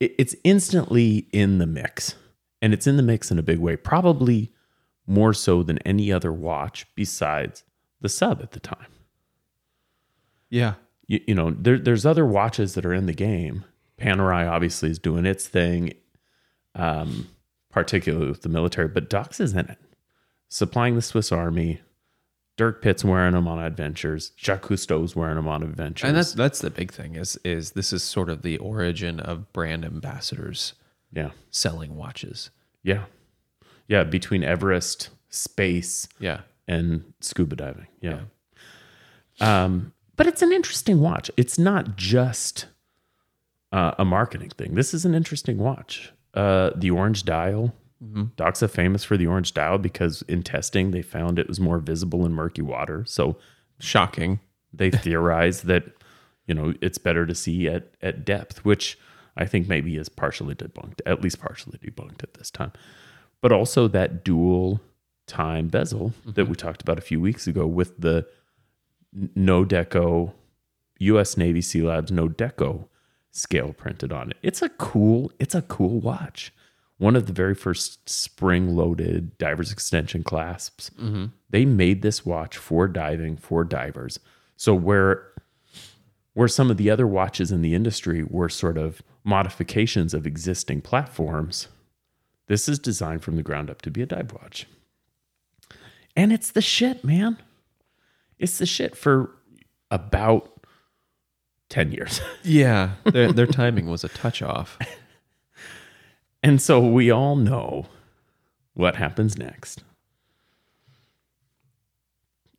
it, 0.00 0.14
it's 0.18 0.34
instantly 0.44 1.28
in 1.32 1.58
the 1.58 1.66
mix, 1.66 2.14
and 2.60 2.72
it's 2.72 2.86
in 2.86 2.96
the 2.96 3.02
mix 3.02 3.30
in 3.30 3.38
a 3.38 3.42
big 3.42 3.58
way, 3.58 3.76
probably 3.76 4.52
more 5.06 5.32
so 5.32 5.62
than 5.62 5.78
any 5.78 6.12
other 6.12 6.32
watch 6.32 6.86
besides 6.96 7.62
the 8.00 8.08
sub 8.08 8.42
at 8.42 8.50
the 8.52 8.60
time. 8.60 8.86
Yeah. 10.50 10.74
You, 11.08 11.20
you 11.26 11.34
know, 11.34 11.50
there, 11.50 11.78
there's 11.78 12.04
other 12.06 12.26
watches 12.26 12.74
that 12.74 12.84
are 12.86 12.94
in 12.94 13.06
the 13.06 13.12
game. 13.14 13.64
Panerai 14.00 14.48
obviously 14.50 14.90
is 14.90 14.98
doing 14.98 15.24
its 15.26 15.46
thing, 15.48 15.94
um, 16.74 17.28
particularly 17.70 18.28
with 18.28 18.42
the 18.42 18.48
military, 18.48 18.88
but 18.88 19.08
Dux 19.08 19.40
is 19.40 19.52
in 19.54 19.68
it, 19.70 19.78
supplying 20.48 20.94
the 20.96 21.02
Swiss 21.02 21.30
Army. 21.32 21.80
Dirk 22.56 22.80
Pitt's 22.82 23.04
wearing 23.04 23.34
them 23.34 23.46
on 23.46 23.58
adventures. 23.58 24.32
Jacques 24.36 24.62
Cousteau's 24.62 25.14
wearing 25.14 25.36
them 25.36 25.46
on 25.48 25.62
adventures. 25.62 26.08
And 26.08 26.16
that's 26.16 26.32
that's 26.32 26.60
the 26.60 26.70
big 26.70 26.90
thing 26.90 27.14
is 27.14 27.36
is 27.44 27.72
this 27.72 27.92
is 27.92 28.02
sort 28.02 28.30
of 28.30 28.40
the 28.42 28.56
origin 28.58 29.20
of 29.20 29.52
brand 29.52 29.84
ambassadors 29.84 30.72
yeah, 31.12 31.30
selling 31.50 31.96
watches. 31.96 32.50
yeah, 32.82 33.04
yeah. 33.88 34.04
Between 34.04 34.42
Everest, 34.42 35.10
space, 35.28 36.08
Yeah. 36.18 36.40
and 36.66 37.12
scuba 37.20 37.56
diving. 37.56 37.86
Yeah. 38.00 38.20
Um, 39.40 39.92
but 40.16 40.26
it's 40.26 40.42
an 40.42 40.52
interesting 40.52 41.00
watch. 41.00 41.30
It's 41.36 41.58
not 41.58 41.96
just 41.96 42.66
uh, 43.72 43.92
a 43.98 44.04
marketing 44.04 44.50
thing. 44.50 44.74
This 44.74 44.94
is 44.94 45.04
an 45.04 45.14
interesting 45.14 45.58
watch. 45.58 46.12
Uh, 46.34 46.70
the 46.74 46.90
orange 46.90 47.24
dial. 47.24 47.74
Doxa 48.36 48.68
famous 48.70 49.04
for 49.04 49.16
the 49.16 49.26
orange 49.26 49.54
dial 49.54 49.78
because 49.78 50.20
in 50.28 50.42
testing 50.42 50.90
they 50.90 51.00
found 51.00 51.38
it 51.38 51.48
was 51.48 51.58
more 51.58 51.78
visible 51.78 52.26
in 52.26 52.32
murky 52.32 52.60
water. 52.62 53.04
So 53.06 53.38
Shocking. 53.80 54.38
they 54.72 54.90
theorized 55.04 55.64
that 55.64 55.84
you 56.46 56.54
know 56.54 56.74
it's 56.82 56.98
better 56.98 57.24
to 57.24 57.34
see 57.34 57.68
at 57.68 57.94
at 58.02 58.24
depth, 58.24 58.64
which 58.66 58.98
I 59.36 59.46
think 59.46 59.66
maybe 59.66 59.96
is 59.96 60.10
partially 60.10 60.54
debunked, 60.54 61.00
at 61.06 61.22
least 61.22 61.40
partially 61.40 61.78
debunked 61.78 62.22
at 62.22 62.34
this 62.34 62.50
time. 62.50 62.72
But 63.40 63.50
also 63.50 63.88
that 63.88 64.22
dual 64.24 64.80
time 65.26 65.68
bezel 65.68 66.12
that 66.26 66.48
we 66.48 66.54
talked 66.54 66.82
about 66.82 66.98
a 66.98 67.02
few 67.02 67.20
weeks 67.20 67.46
ago 67.46 67.66
with 67.66 67.98
the 67.98 68.26
no 69.12 69.64
deco 69.64 70.32
US 70.98 71.36
Navy 71.36 71.60
Sea 71.60 71.82
Labs 71.82 72.10
no 72.10 72.28
deco 72.28 72.88
scale 73.30 73.72
printed 73.72 74.12
on 74.12 74.30
it. 74.30 74.36
It's 74.42 74.62
a 74.62 74.68
cool, 74.70 75.30
it's 75.38 75.54
a 75.54 75.62
cool 75.62 76.00
watch. 76.00 76.52
One 76.98 77.14
of 77.14 77.26
the 77.26 77.32
very 77.32 77.54
first 77.54 78.08
spring 78.08 78.74
loaded 78.74 79.36
divers 79.36 79.70
extension 79.70 80.22
clasps. 80.22 80.90
Mm-hmm. 80.98 81.26
They 81.50 81.66
made 81.66 82.00
this 82.00 82.24
watch 82.24 82.56
for 82.56 82.88
diving 82.88 83.36
for 83.36 83.64
divers. 83.64 84.18
So 84.56 84.74
where 84.74 85.32
where 86.32 86.48
some 86.48 86.70
of 86.70 86.76
the 86.76 86.90
other 86.90 87.06
watches 87.06 87.50
in 87.50 87.62
the 87.62 87.74
industry 87.74 88.22
were 88.22 88.50
sort 88.50 88.76
of 88.76 89.00
modifications 89.24 90.12
of 90.12 90.26
existing 90.26 90.82
platforms, 90.82 91.68
this 92.46 92.68
is 92.68 92.78
designed 92.78 93.22
from 93.22 93.36
the 93.36 93.42
ground 93.42 93.70
up 93.70 93.80
to 93.82 93.90
be 93.90 94.02
a 94.02 94.06
dive 94.06 94.32
watch. 94.32 94.66
And 96.14 96.32
it's 96.32 96.50
the 96.50 96.60
shit, 96.60 97.04
man. 97.04 97.38
It's 98.38 98.58
the 98.58 98.66
shit 98.66 98.96
for 98.96 99.30
about 99.90 100.50
10 101.70 101.92
years. 101.92 102.20
Yeah. 102.42 102.90
Their 103.04 103.32
their 103.32 103.46
timing 103.46 103.86
was 103.86 104.04
a 104.04 104.08
touch 104.08 104.40
off. 104.42 104.78
And 106.42 106.60
so 106.62 106.78
we 106.80 107.10
all 107.10 107.34
know 107.36 107.86
what 108.74 108.96
happens 108.96 109.36
next. 109.36 109.82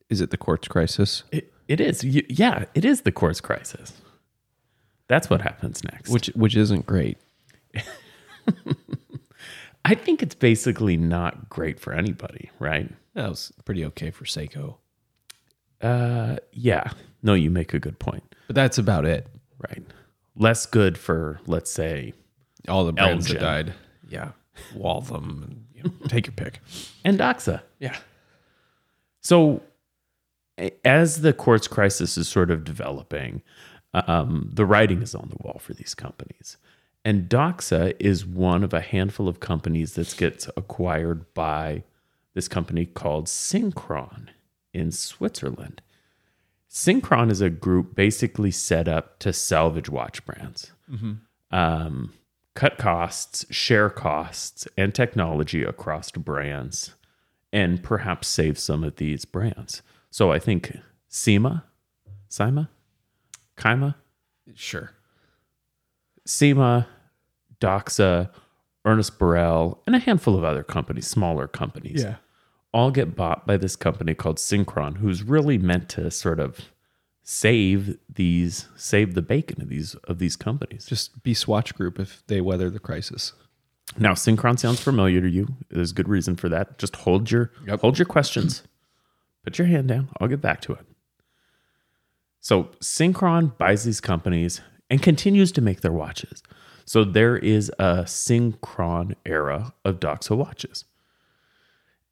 Is 0.09 0.19
it 0.21 0.29
the 0.31 0.37
quartz 0.37 0.67
crisis? 0.67 1.23
It, 1.31 1.53
it 1.67 1.79
is. 1.79 2.03
Y- 2.03 2.23
Yeah, 2.29 2.65
it 2.73 2.83
is 2.85 3.01
the 3.01 3.11
quartz 3.11 3.39
crisis. 3.41 3.93
That's 5.07 5.29
what 5.29 5.41
happens 5.41 5.83
next. 5.85 6.09
Which 6.09 6.27
which 6.35 6.55
isn't 6.57 6.85
great. 6.85 7.17
I 9.85 9.95
think 9.95 10.21
it's 10.21 10.35
basically 10.35 10.97
not 10.97 11.49
great 11.49 11.79
for 11.79 11.93
anybody, 11.93 12.49
right? 12.59 12.91
That 13.13 13.29
was 13.29 13.53
pretty 13.63 13.85
okay 13.85 14.11
for 14.11 14.25
Seiko. 14.25 14.75
Uh, 15.81 16.37
yeah. 16.51 16.91
No, 17.23 17.33
you 17.33 17.49
make 17.51 17.73
a 17.73 17.79
good 17.79 17.99
point. 17.99 18.23
But 18.47 18.55
that's 18.55 18.77
about 18.77 19.05
it. 19.05 19.27
Right. 19.69 19.83
Less 20.35 20.65
good 20.65 20.97
for, 20.97 21.39
let's 21.47 21.71
say, 21.71 22.13
All 22.67 22.85
the 22.85 22.93
brands 22.93 23.25
Elgin. 23.27 23.41
that 23.41 23.45
died. 23.65 23.73
Yeah. 24.09 24.31
Waltham 24.75 25.43
and 25.43 25.65
you 25.75 25.83
know, 25.83 26.07
take 26.07 26.27
your 26.27 26.33
pick. 26.33 26.59
and 27.03 27.19
Doxa. 27.19 27.61
Yeah. 27.79 27.95
So, 29.21 29.61
a- 30.59 30.71
as 30.87 31.21
the 31.21 31.33
quartz 31.33 31.67
crisis 31.67 32.17
is 32.17 32.27
sort 32.27 32.49
of 32.51 32.63
developing, 32.63 33.41
um, 33.93 34.49
the 34.53 34.65
writing 34.65 35.01
is 35.01 35.13
on 35.15 35.29
the 35.29 35.37
wall 35.43 35.59
for 35.59 35.73
these 35.73 35.93
companies. 35.93 36.57
And 37.05 37.29
Doxa 37.29 37.95
is 37.99 38.25
one 38.25 38.63
of 38.63 38.73
a 38.73 38.81
handful 38.81 39.27
of 39.27 39.39
companies 39.39 39.93
that 39.93 40.15
gets 40.17 40.49
acquired 40.57 41.31
by 41.33 41.83
this 42.33 42.47
company 42.47 42.85
called 42.85 43.25
Synchron 43.27 44.27
in 44.73 44.91
Switzerland. 44.91 45.81
Synchron 46.69 47.31
is 47.31 47.41
a 47.41 47.49
group 47.49 47.95
basically 47.95 48.51
set 48.51 48.87
up 48.87 49.19
to 49.19 49.31
salvage 49.33 49.89
watch 49.89 50.25
brands, 50.25 50.71
um, 51.51 52.13
cut 52.55 52.77
costs, 52.77 53.45
share 53.53 53.89
costs, 53.89 54.67
and 54.77 54.93
technology 54.93 55.63
across 55.63 56.11
brands, 56.11 56.93
and 57.53 57.81
perhaps 57.81 58.27
save 58.27 58.59
some 58.59 58.83
of 58.83 58.97
these 58.97 59.23
brands. 59.25 59.81
So 60.11 60.31
I 60.31 60.39
think 60.39 60.77
SEMA, 61.07 61.63
SIMA, 62.27 62.69
Kaima, 63.57 63.95
Sure. 64.55 64.91
Cyma, 66.27 66.85
Doxa, 67.61 68.29
Ernest 68.85 69.17
Borel, 69.17 69.81
and 69.87 69.95
a 69.95 69.99
handful 69.99 70.35
of 70.37 70.43
other 70.43 70.63
companies, 70.63 71.07
smaller 71.07 71.47
companies, 71.47 72.03
all 72.73 72.91
get 72.91 73.15
bought 73.15 73.47
by 73.47 73.57
this 73.57 73.75
company 73.75 74.13
called 74.13 74.37
Synchron, 74.37 74.97
who's 74.97 75.23
really 75.23 75.57
meant 75.57 75.89
to 75.89 76.11
sort 76.11 76.39
of 76.39 76.59
save 77.23 77.97
these, 78.13 78.67
save 78.75 79.13
the 79.13 79.21
bacon 79.21 79.61
of 79.61 79.69
these 79.69 79.95
of 80.05 80.19
these 80.19 80.35
companies. 80.35 80.85
Just 80.85 81.23
be 81.23 81.33
Swatch 81.33 81.73
Group 81.75 81.99
if 81.99 82.23
they 82.27 82.41
weather 82.41 82.69
the 82.69 82.79
crisis. 82.79 83.33
Now, 83.97 84.13
Synchron 84.13 84.59
sounds 84.59 84.81
familiar 84.81 85.21
to 85.21 85.29
you. 85.29 85.47
There's 85.69 85.93
good 85.93 86.09
reason 86.09 86.35
for 86.35 86.49
that. 86.49 86.77
Just 86.77 86.97
hold 86.97 87.31
your 87.31 87.51
Yep. 87.65 87.79
hold 87.81 87.97
your 87.99 88.05
questions. 88.05 88.63
Put 89.43 89.57
your 89.57 89.67
hand 89.67 89.87
down. 89.87 90.09
I'll 90.19 90.27
get 90.27 90.41
back 90.41 90.61
to 90.61 90.73
it. 90.73 90.85
So 92.41 92.65
Synchron 92.81 93.57
buys 93.57 93.83
these 93.85 94.01
companies 94.01 94.61
and 94.89 95.01
continues 95.01 95.51
to 95.53 95.61
make 95.61 95.81
their 95.81 95.91
watches. 95.91 96.43
So 96.85 97.03
there 97.03 97.37
is 97.37 97.69
a 97.79 98.03
Synchron 98.03 99.15
era 99.25 99.73
of 99.83 99.99
Doxa 99.99 100.35
watches. 100.37 100.85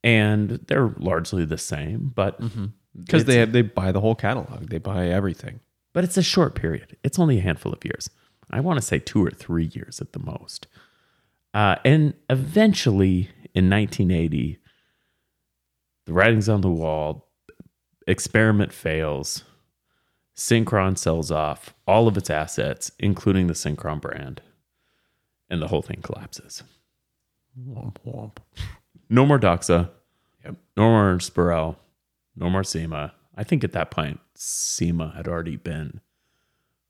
And 0.06 0.52
they're 0.68 0.94
largely 0.98 1.44
the 1.46 1.58
same, 1.58 2.14
but 2.16 2.40
Because 2.40 3.24
it's- 3.24 3.26
they 3.26 3.38
have, 3.40 3.52
they 3.52 3.62
buy 3.64 3.92
the 3.92 4.00
whole 4.00 4.16
catalog. 4.16 4.70
They 4.70 4.78
buy 4.78 5.08
everything. 5.10 5.60
but 5.94 6.04
it's 6.04 6.16
a 6.18 6.22
short 6.24 6.56
period. 6.56 6.96
It's 7.04 7.18
only 7.20 7.38
a 7.40 7.42
handful 7.42 7.74
of 7.74 7.84
years. 7.84 8.10
I 8.52 8.60
want 8.60 8.78
to 8.80 8.86
say 8.86 9.00
two 9.00 9.26
or 9.26 9.32
three 9.32 9.66
years 9.74 10.00
at 10.02 10.12
the 10.14 10.20
most. 10.20 10.68
Uh, 11.54 11.78
and 11.86 12.14
eventually, 12.30 13.30
in 13.54 13.70
1980, 13.70 14.60
the 16.06 16.14
writing's 16.14 16.48
on 16.50 16.62
the 16.62 16.70
wall. 16.70 17.30
Experiment 18.08 18.72
fails. 18.74 19.44
Synchron 20.36 20.98
sells 20.98 21.32
off 21.32 21.74
all 21.88 22.08
of 22.10 22.18
its 22.18 22.30
assets, 22.30 22.92
including 23.00 23.48
the 23.48 23.54
Synchron 23.54 24.00
brand, 24.02 24.42
and 25.50 25.62
the 25.62 25.70
whole 25.70 25.82
thing 25.82 26.02
collapses. 26.04 26.62
Womp 27.58 27.96
womp. 28.06 28.38
No 29.10 29.26
more 29.26 29.40
Doxa. 29.40 29.90
Yep. 30.44 30.56
No 30.78 30.90
more 30.90 31.20
Spirel. 31.20 31.78
No 32.36 32.50
more 32.50 32.64
Cyma. 32.64 33.12
I 33.36 33.44
think 33.44 33.64
at 33.64 33.72
that 33.74 33.92
point, 33.92 34.20
Cyma 34.38 35.16
had 35.16 35.28
already 35.28 35.58
been 35.58 36.02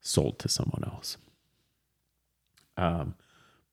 sold 0.02 0.40
to 0.40 0.50
someone 0.50 0.84
else. 0.86 1.18
Um, 2.78 3.16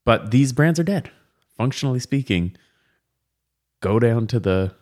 but 0.05 0.31
these 0.31 0.53
brands 0.53 0.79
are 0.81 0.85
dead. 0.85 1.11
Functionally 1.57 2.01
speaking, 2.01 2.57
go 3.81 3.99
down 3.99 4.27
to 4.29 4.41
the 4.41 4.75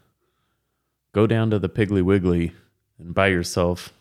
go 1.13 1.27
down 1.27 1.51
to 1.51 1.59
the 1.59 1.69
Piggly 1.69 2.03
Wiggly 2.03 2.53
and 2.99 3.15
buy 3.15 3.29
yourself. 3.29 3.93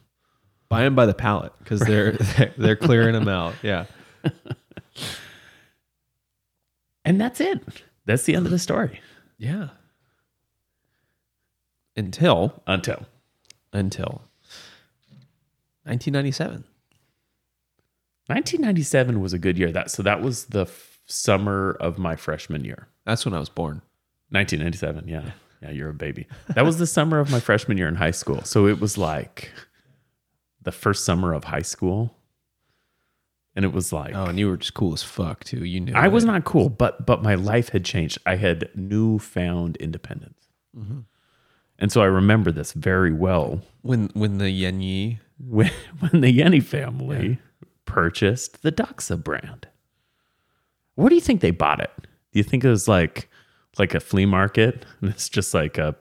Buy 0.70 0.84
them 0.84 0.94
by 0.94 1.08
the 1.08 1.16
pallet 1.16 1.52
because 1.60 1.80
they're, 1.80 2.12
they're 2.38 2.54
they're 2.58 2.76
clearing 2.76 3.14
them 3.14 3.28
out. 3.28 3.56
Yeah. 3.64 3.86
And 7.06 7.20
that's 7.20 7.42
it. 7.42 7.64
That's 8.06 8.24
the 8.24 8.36
end 8.36 8.46
of 8.46 8.52
the 8.52 8.60
story. 8.60 9.00
Yeah. 9.40 9.70
Until 11.98 12.62
Until 12.68 13.06
until 13.74 14.22
1997. 15.84 16.64
1997 18.28 19.20
was 19.22 19.34
a 19.34 19.40
good 19.40 19.58
year. 19.58 19.72
That 19.72 19.90
so 19.92 20.04
that 20.04 20.22
was 20.22 20.46
the 20.46 20.62
f- 20.62 21.00
summer 21.08 21.72
of 21.80 21.98
my 21.98 22.16
freshman 22.16 22.64
year. 22.64 22.88
That's 23.06 23.26
when 23.26 23.34
I 23.34 23.40
was 23.40 23.50
born. 23.50 23.82
1997. 24.30 25.08
Yeah. 25.08 25.32
Yeah, 25.62 25.72
you're 25.72 25.90
a 25.90 25.94
baby. 25.94 26.28
That 26.56 26.64
was 26.66 26.78
the 26.78 26.88
summer 26.88 27.20
of 27.20 27.32
my 27.32 27.40
freshman 27.42 27.78
year 27.78 27.88
in 27.88 27.96
high 27.96 28.12
school. 28.12 28.44
So 28.44 28.66
it 28.68 28.80
was 28.80 28.98
like 28.98 29.52
the 30.62 30.72
first 30.72 31.04
summer 31.06 31.34
of 31.34 31.44
high 31.46 31.64
school. 31.64 32.16
And 33.60 33.66
it 33.66 33.74
was 33.74 33.92
like 33.92 34.16
Oh, 34.16 34.24
and 34.24 34.40
you 34.40 34.48
were 34.48 34.56
just 34.56 34.74
cool 34.74 34.94
as 34.94 35.04
fuck 35.04 35.44
too. 35.44 35.66
You 35.66 35.82
knew 35.82 35.92
I 35.94 36.08
was 36.08 36.24
not 36.24 36.46
cool, 36.46 36.70
but 36.70 37.06
but 37.06 37.22
my 37.22 37.36
life 37.36 37.70
had 37.70 37.84
changed. 37.84 38.18
I 38.26 38.38
had 38.38 38.70
newfound 38.74 39.76
independence. 39.78 40.48
Mm-hmm. 40.78 41.00
And 41.78 41.92
so 41.92 42.02
I 42.02 42.06
remember 42.06 42.54
this 42.54 42.72
very 42.72 43.12
well 43.12 43.62
when 43.82 44.12
when 44.14 44.38
the 44.38 44.50
Yen 44.50 44.80
Yi. 44.80 45.20
when, 45.46 45.72
when 46.00 46.22
the 46.22 46.38
Yenny 46.40 46.64
family 46.64 47.40
purchased 47.84 48.62
the 48.62 48.72
Doxa 48.72 49.22
brand. 49.22 49.68
Where 50.96 51.10
do 51.10 51.16
you 51.16 51.22
think 51.22 51.42
they 51.42 51.52
bought 51.52 51.82
it? 51.82 51.92
Do 52.32 52.40
you 52.40 52.44
think 52.44 52.64
it 52.64 52.70
was 52.70 52.88
like 52.88 53.30
like 53.78 53.94
a 53.94 54.00
flea 54.00 54.26
market? 54.26 54.86
And 55.02 55.10
it's 55.12 55.28
just 55.28 55.54
like 55.54 55.78
a, 55.78 55.98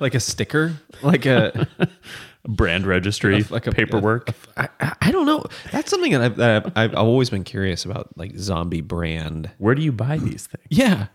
like 0.00 0.14
a 0.14 0.20
sticker, 0.20 0.76
like 1.02 1.26
a 1.26 1.68
brand 2.48 2.86
registry, 2.86 3.42
like 3.44 3.66
a 3.66 3.72
paperwork. 3.72 4.30
I, 4.56 4.68
I- 4.80 4.96
I 5.02 5.10
don't 5.12 5.26
know. 5.26 5.44
That's 5.72 5.90
something 5.90 6.12
that 6.12 6.20
I've, 6.22 6.36
that 6.36 6.66
I've, 6.66 6.76
I've 6.76 6.94
always 6.94 7.30
been 7.30 7.44
curious 7.44 7.84
about, 7.84 8.16
like 8.18 8.36
zombie 8.36 8.80
brand. 8.80 9.50
Where 9.58 9.74
do 9.74 9.82
you 9.82 9.92
buy 9.92 10.16
these 10.18 10.46
things? 10.48 10.66
Yeah. 10.68 11.06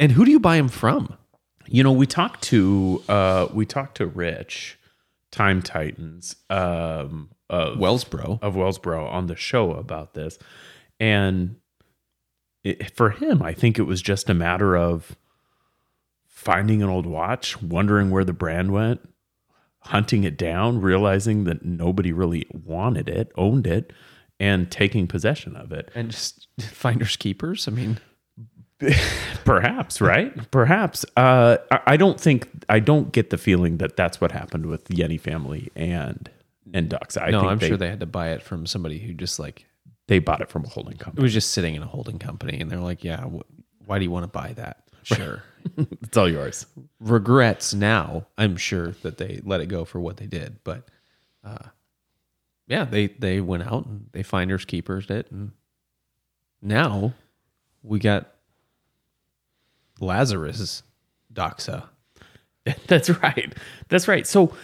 And 0.00 0.10
who 0.12 0.24
do 0.24 0.30
you 0.32 0.40
buy 0.40 0.56
them 0.56 0.68
from? 0.68 1.16
You 1.68 1.84
know, 1.84 1.92
we 1.92 2.06
talked 2.06 2.42
to 2.44 3.02
uh, 3.08 3.46
we 3.54 3.64
talked 3.66 3.98
to 3.98 4.06
Rich, 4.06 4.78
Time 5.30 5.62
Titans, 5.62 6.34
um, 6.50 7.30
of 7.48 7.78
Wellsboro. 7.78 8.40
of 8.42 8.54
Wellsboro 8.54 9.08
on 9.10 9.26
the 9.28 9.36
show 9.36 9.72
about 9.72 10.12
this, 10.14 10.38
and 10.98 11.56
it, 12.64 12.94
for 12.96 13.10
him, 13.10 13.42
I 13.42 13.52
think 13.54 13.78
it 13.78 13.82
was 13.82 14.02
just 14.02 14.28
a 14.28 14.34
matter 14.34 14.76
of 14.76 15.16
finding 16.26 16.82
an 16.82 16.88
old 16.88 17.06
watch, 17.06 17.62
wondering 17.62 18.10
where 18.10 18.24
the 18.24 18.32
brand 18.32 18.72
went, 18.72 19.08
hunting 19.82 20.24
it 20.24 20.36
down, 20.36 20.80
realizing 20.80 21.44
that 21.44 21.64
nobody 21.64 22.12
really 22.12 22.46
wanted 22.52 23.08
it, 23.08 23.32
owned 23.36 23.66
it, 23.66 23.92
and 24.40 24.70
taking 24.70 25.06
possession 25.06 25.56
of 25.56 25.72
it. 25.72 25.90
And 25.94 26.10
just 26.10 26.48
finders 26.60 27.16
keepers. 27.16 27.68
I 27.68 27.70
mean, 27.70 27.98
Perhaps, 29.44 30.00
right? 30.00 30.50
Perhaps. 30.50 31.04
Uh, 31.16 31.58
I, 31.86 31.96
don't 31.96 32.20
think 32.20 32.48
I 32.68 32.80
don't 32.80 33.12
get 33.12 33.30
the 33.30 33.38
feeling 33.38 33.78
that 33.78 33.96
that's 33.96 34.20
what 34.20 34.32
happened 34.32 34.66
with 34.66 34.86
the 34.86 34.94
Yenny 34.94 35.20
family 35.20 35.70
and 35.76 36.30
and 36.74 36.88
Ducks. 36.88 37.16
I 37.16 37.30
no, 37.30 37.40
think 37.40 37.52
I'm 37.52 37.58
they, 37.58 37.68
sure 37.68 37.76
they 37.76 37.88
had 37.88 38.00
to 38.00 38.06
buy 38.06 38.30
it 38.30 38.42
from 38.42 38.66
somebody 38.66 38.98
who 38.98 39.12
just 39.14 39.38
like 39.38 39.66
they 40.08 40.18
bought 40.18 40.40
it 40.40 40.50
from 40.50 40.64
a 40.64 40.68
holding 40.68 40.96
company 40.96 41.20
it 41.20 41.22
was 41.22 41.32
just 41.32 41.52
sitting 41.52 41.74
in 41.74 41.82
a 41.82 41.86
holding 41.86 42.18
company, 42.18 42.60
and 42.60 42.70
they're 42.70 42.80
like, 42.80 43.04
"Yeah, 43.04 43.22
wh- 43.22 43.88
why 43.88 43.98
do 43.98 44.04
you 44.04 44.10
want 44.10 44.24
to 44.24 44.28
buy 44.28 44.52
that?" 44.54 44.88
Sure. 45.02 45.42
it's 45.76 46.16
all 46.16 46.28
yours. 46.28 46.66
Regrets 47.00 47.74
now. 47.74 48.26
I'm 48.38 48.56
sure 48.56 48.92
that 49.02 49.18
they 49.18 49.40
let 49.44 49.60
it 49.60 49.66
go 49.66 49.84
for 49.84 50.00
what 50.00 50.16
they 50.16 50.26
did, 50.26 50.58
but 50.64 50.88
uh, 51.44 51.68
yeah, 52.66 52.84
they 52.84 53.08
they 53.08 53.40
went 53.40 53.64
out 53.64 53.86
and 53.86 54.06
they 54.12 54.22
finders 54.22 54.64
keepers 54.64 55.10
it, 55.10 55.30
and 55.30 55.52
now 56.60 57.12
we 57.82 57.98
got 57.98 58.32
Lazarus 60.00 60.82
Doxa. 61.32 61.84
That's 62.86 63.10
right. 63.10 63.54
That's 63.88 64.06
right. 64.08 64.26
So 64.26 64.54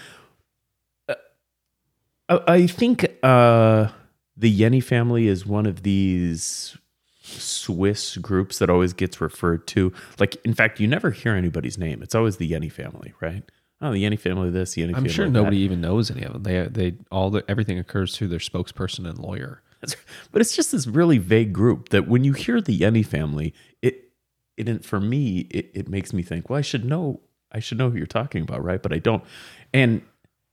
uh, 1.09 1.15
I 2.29 2.41
I 2.47 2.67
think 2.67 3.05
uh, 3.23 3.89
the 4.37 4.61
Yenny 4.61 4.83
family 4.83 5.27
is 5.27 5.45
one 5.45 5.67
of 5.67 5.83
these 5.83 6.77
Swiss 7.29 8.17
groups 8.17 8.59
that 8.59 8.71
always 8.71 8.93
gets 8.93 9.21
referred 9.21 9.67
to. 9.69 9.93
Like, 10.19 10.37
in 10.45 10.55
fact, 10.55 10.81
you 10.81 10.87
never 10.87 11.11
hear 11.11 11.35
anybody's 11.35 11.79
name. 11.79 12.03
It's 12.03 12.15
always 12.15 12.37
the 12.39 12.51
Yenny 12.51 12.71
family, 12.71 13.15
right? 13.21 13.43
Oh, 13.81 13.93
the 13.93 14.03
Yenny 14.05 14.19
family. 14.19 14.51
This, 14.51 14.75
the 14.75 14.83
Yenny. 14.83 14.89
I'm 14.89 14.95
family 14.95 15.09
sure 15.11 15.25
that. 15.27 15.31
nobody 15.31 15.59
even 15.59 15.81
knows 15.81 16.11
any 16.11 16.23
of 16.23 16.33
them. 16.33 16.43
They 16.43 16.63
they 16.69 16.97
all 17.11 17.31
the 17.31 17.45
everything 17.49 17.79
occurs 17.79 18.17
through 18.17 18.29
their 18.29 18.39
spokesperson 18.41 19.09
and 19.09 19.19
lawyer. 19.19 19.63
That's- 19.81 19.97
but 20.33 20.41
it's 20.43 20.57
just 20.57 20.73
this 20.73 20.87
really 20.89 21.19
vague 21.19 21.53
group 21.53 21.91
that 21.91 22.09
when 22.09 22.25
you 22.25 22.33
hear 22.33 22.61
the 22.61 22.77
Yenny 22.77 23.07
family, 23.07 23.55
it 23.83 24.11
it 24.57 24.85
for 24.85 25.01
me 25.01 25.47
it, 25.51 25.71
it 25.75 25.89
makes 25.89 26.13
me 26.13 26.23
think, 26.23 26.51
well, 26.51 26.59
I 26.59 26.63
should 26.63 26.85
know 26.85 27.21
I 27.53 27.61
should 27.61 27.79
know 27.79 27.89
who 27.91 27.97
you're 27.97 28.07
talking 28.07 28.43
about, 28.43 28.65
right? 28.65 28.83
But 28.83 28.93
I 28.93 28.99
don't. 28.99 29.23
And 29.73 30.03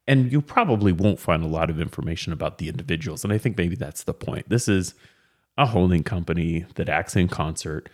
and 0.07 0.31
you 0.31 0.39
probably 0.41 0.91
won't 0.91 1.19
find 1.19 1.43
a 1.43 1.47
lot 1.47 1.71
of 1.71 1.79
information 1.81 2.31
about 2.31 2.59
the 2.59 2.69
individuals. 2.69 3.23
And 3.23 3.33
I 3.33 3.39
think 3.39 3.57
maybe 3.57 3.75
that's 3.75 4.03
the 4.03 4.13
point. 4.13 4.47
This 4.49 4.67
is 4.67 4.93
a 5.57 5.67
holding 5.67 6.03
company 6.03 6.65
that 6.75 6.89
acts 6.89 7.15
in 7.15 7.27
concert, 7.27 7.89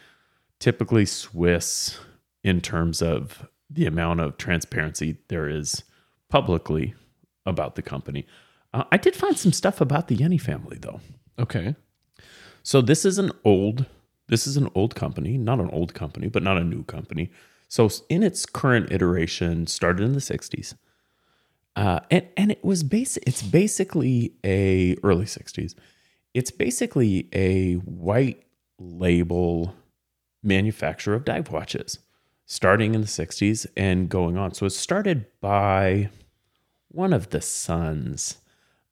typically 0.60 1.06
Swiss 1.06 2.00
in 2.44 2.62
terms 2.62 3.02
of 3.02 3.48
the 3.70 3.86
amount 3.86 4.20
of 4.20 4.38
transparency 4.38 5.18
there 5.28 5.48
is 5.48 5.84
publicly 6.30 6.94
about 7.46 7.76
the 7.76 7.82
company. 7.82 8.26
Uh, 8.74 8.84
I 8.92 8.98
did 8.98 9.16
find 9.16 9.38
some 9.38 9.52
stuff 9.52 9.82
about 9.82 10.08
the 10.08 10.18
Yenny 10.18 10.40
family 10.40 10.78
though. 10.80 11.02
Okay. 11.40 11.76
So 12.64 12.82
this 12.82 13.06
is 13.06 13.18
an 13.18 13.32
old 13.44 13.86
this 14.28 14.48
is 14.48 14.56
an 14.56 14.70
old 14.76 14.96
company, 14.96 15.38
not 15.38 15.60
an 15.60 15.70
old 15.72 15.94
company, 15.94 16.30
but 16.30 16.42
not 16.42 16.58
a 16.58 16.64
new 16.64 16.84
company. 16.84 17.32
So 17.68 17.90
in 18.08 18.24
its 18.24 18.46
current 18.46 18.90
iteration, 18.90 19.68
started 19.68 20.06
in 20.06 20.14
the 20.14 20.20
60s. 20.20 20.74
Uh, 21.76 22.00
and, 22.10 22.28
and 22.38 22.52
it 22.52 22.64
was 22.64 22.84
basic 22.84 23.24
it's 23.28 23.42
basically 23.42 24.34
a 24.46 24.96
early 25.04 25.26
60s. 25.26 25.76
It's 26.34 26.52
basically 26.52 27.28
a 27.34 27.76
white 27.76 28.44
label 28.80 29.76
manufacturer 30.44 31.16
of 31.16 31.26
dive 31.26 31.52
watches 31.52 32.00
starting 32.46 32.94
in 32.96 33.02
the 33.02 33.08
60s 33.08 33.66
and 33.78 34.10
going 34.10 34.38
on. 34.38 34.54
So 34.54 34.66
it 34.66 34.72
started 34.72 35.26
by 35.40 36.10
one 36.90 37.14
of 37.14 37.30
the 37.30 37.42
sons. 37.42 38.40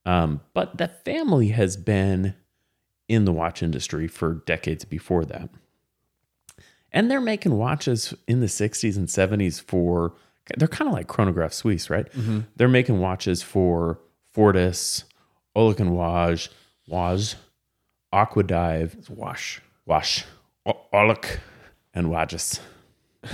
Um, 0.06 0.42
but 0.54 0.78
the 0.78 0.88
family 0.88 1.50
has 1.50 1.76
been 1.76 2.36
in 3.10 3.26
the 3.26 3.34
watch 3.34 3.62
industry 3.62 4.08
for 4.08 4.36
decades 4.46 4.86
before 4.86 5.26
that. 5.26 5.50
And 6.92 7.12
they're 7.12 7.20
making 7.20 7.58
watches 7.58 8.14
in 8.28 8.40
the 8.40 8.48
60s 8.48 8.96
and 8.96 9.08
70s 9.08 9.62
for, 9.62 10.14
they're 10.58 10.68
kind 10.68 10.88
of 10.88 10.94
like 10.94 11.08
chronograph 11.08 11.52
Suisse, 11.54 11.90
right? 11.90 12.08
They're 12.56 12.68
making 12.70 13.00
watches 13.00 13.44
for 13.44 14.00
Fortis, 14.32 15.04
Waj, 15.56 16.50
Waz, 16.90 17.36
Aquadive, 18.14 19.10
Wash. 19.10 19.62
Wash, 19.86 20.26
O- 20.66 20.86
Oleg, 20.94 21.40
and 21.94 22.10
Wages. 22.12 22.60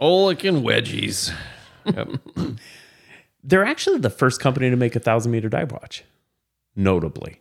Oleg 0.00 0.44
and 0.44 0.64
wedgies. 0.64 1.32
Yep. 1.86 2.08
They're 3.44 3.64
actually 3.64 3.98
the 3.98 4.10
first 4.10 4.40
company 4.40 4.70
to 4.70 4.76
make 4.76 4.96
a 4.96 5.00
thousand 5.00 5.32
meter 5.32 5.48
dive 5.48 5.72
watch, 5.72 6.04
notably, 6.76 7.40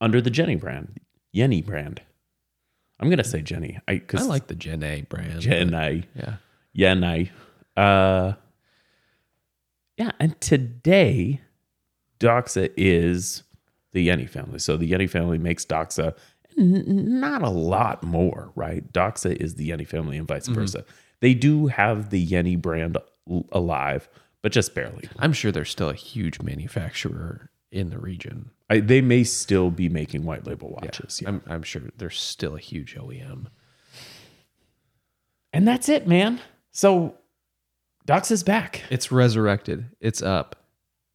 under 0.00 0.20
the 0.20 0.30
Jenny 0.30 0.56
brand, 0.56 1.00
Yenny 1.34 1.64
brand. 1.64 2.02
I'm 3.00 3.08
gonna 3.10 3.24
say 3.24 3.40
Jenny. 3.42 3.78
I 3.88 4.02
I 4.14 4.22
like 4.22 4.46
the 4.48 4.54
Gen 4.54 4.82
A 4.84 5.02
brand. 5.02 5.40
Jenny, 5.40 6.04
Yeah. 6.14 6.36
Yenny. 6.76 7.30
Uh, 7.76 8.34
yeah, 9.96 10.12
and 10.20 10.40
today, 10.40 11.40
Doxa 12.22 12.72
is 12.76 13.42
the 13.92 14.08
Yenny 14.08 14.28
family. 14.28 14.58
So 14.58 14.76
the 14.76 14.90
Yenny 14.90 15.10
family 15.10 15.38
makes 15.38 15.64
Doxa. 15.64 16.16
N- 16.56 17.20
not 17.20 17.42
a 17.42 17.50
lot 17.50 18.02
more, 18.04 18.52
right? 18.54 18.90
Doxa 18.92 19.36
is 19.36 19.56
the 19.56 19.70
Yenny 19.70 19.86
family, 19.86 20.16
and 20.16 20.28
vice 20.28 20.44
mm-hmm. 20.44 20.54
versa. 20.54 20.84
They 21.20 21.34
do 21.34 21.66
have 21.66 22.10
the 22.10 22.24
Yenny 22.24 22.60
brand 22.60 22.96
l- 23.28 23.46
alive, 23.52 24.08
but 24.40 24.52
just 24.52 24.74
barely. 24.74 25.08
I'm 25.18 25.32
sure 25.32 25.50
there's 25.50 25.70
still 25.70 25.90
a 25.90 25.94
huge 25.94 26.40
manufacturer 26.40 27.50
in 27.72 27.90
the 27.90 27.98
region. 27.98 28.50
I, 28.70 28.80
they 28.80 29.00
may 29.00 29.24
still 29.24 29.70
be 29.70 29.88
making 29.88 30.24
white 30.24 30.46
label 30.46 30.70
watches. 30.70 31.20
Yeah. 31.20 31.30
I'm, 31.30 31.42
I'm 31.46 31.62
sure 31.62 31.82
there's 31.96 32.20
still 32.20 32.54
a 32.54 32.60
huge 32.60 32.94
OEM. 32.94 33.46
And 35.52 35.66
that's 35.66 35.88
it, 35.88 36.06
man. 36.06 36.40
So 36.70 37.16
Dox 38.06 38.30
is 38.30 38.42
back. 38.42 38.82
It's 38.90 39.12
resurrected. 39.12 39.86
It's 40.00 40.22
up. 40.22 40.56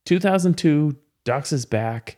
2002, 0.07 0.95
Dox 1.25 1.51
is 1.51 1.65
back. 1.65 2.17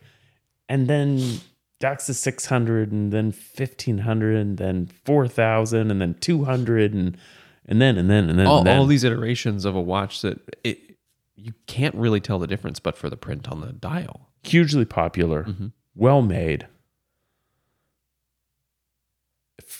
And 0.68 0.86
then 0.86 1.40
Dox 1.80 2.08
is 2.08 2.20
600, 2.20 2.92
and 2.92 3.12
then 3.12 3.26
1500, 3.26 4.36
and 4.36 4.58
then 4.58 4.86
4000, 5.04 5.90
and 5.90 6.00
then 6.00 6.14
200, 6.20 6.94
and 6.94 7.18
and 7.66 7.80
then, 7.80 7.98
and 7.98 8.08
then, 8.08 8.30
and 8.30 8.38
then, 8.38 8.46
All, 8.46 8.58
and 8.58 8.66
then. 8.66 8.78
all 8.78 8.86
these 8.86 9.04
iterations 9.04 9.64
of 9.64 9.76
a 9.76 9.80
watch 9.80 10.22
that 10.22 10.38
it 10.64 10.96
you 11.36 11.52
can't 11.66 11.94
really 11.94 12.20
tell 12.20 12.38
the 12.38 12.46
difference 12.46 12.80
but 12.80 12.96
for 12.96 13.08
the 13.08 13.16
print 13.16 13.48
on 13.48 13.60
the 13.60 13.72
dial. 13.72 14.28
hugely 14.42 14.84
popular, 14.84 15.44
mm-hmm. 15.44 15.68
well 15.94 16.22
made, 16.22 16.66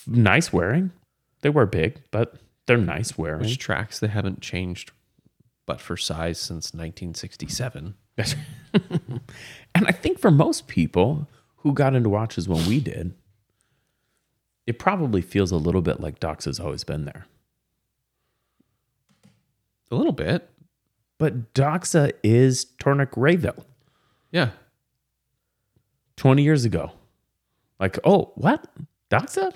nice 0.06 0.52
wearing. 0.52 0.90
They 1.42 1.50
wear 1.50 1.66
big, 1.66 2.00
but 2.10 2.34
they're 2.66 2.76
nice 2.76 3.16
wearing. 3.16 3.40
Which 3.40 3.58
tracks 3.58 3.98
they 3.98 4.08
haven't 4.08 4.40
changed 4.40 4.92
but 5.70 5.80
for 5.80 5.96
size 5.96 6.36
since 6.40 6.74
1967. 6.74 7.94
And 9.72 9.86
I 9.86 9.92
think 9.92 10.18
for 10.18 10.32
most 10.32 10.66
people 10.66 11.28
who 11.58 11.72
got 11.72 11.94
into 11.94 12.08
watches 12.08 12.48
when 12.48 12.66
we 12.68 12.80
did, 12.80 13.14
it 14.66 14.80
probably 14.80 15.22
feels 15.22 15.52
a 15.52 15.56
little 15.56 15.80
bit 15.80 16.00
like 16.00 16.18
Doxa's 16.18 16.58
always 16.58 16.82
been 16.82 17.04
there. 17.04 17.26
A 19.92 19.94
little 19.94 20.12
bit. 20.12 20.48
But 21.18 21.54
Doxa 21.54 22.12
is 22.24 22.66
Tornik 22.82 23.12
Rayville 23.12 23.64
Yeah. 24.32 24.50
20 26.16 26.42
years 26.42 26.64
ago. 26.64 26.90
Like, 27.78 27.96
oh, 28.04 28.32
what? 28.34 28.66
Doxa? 29.08 29.52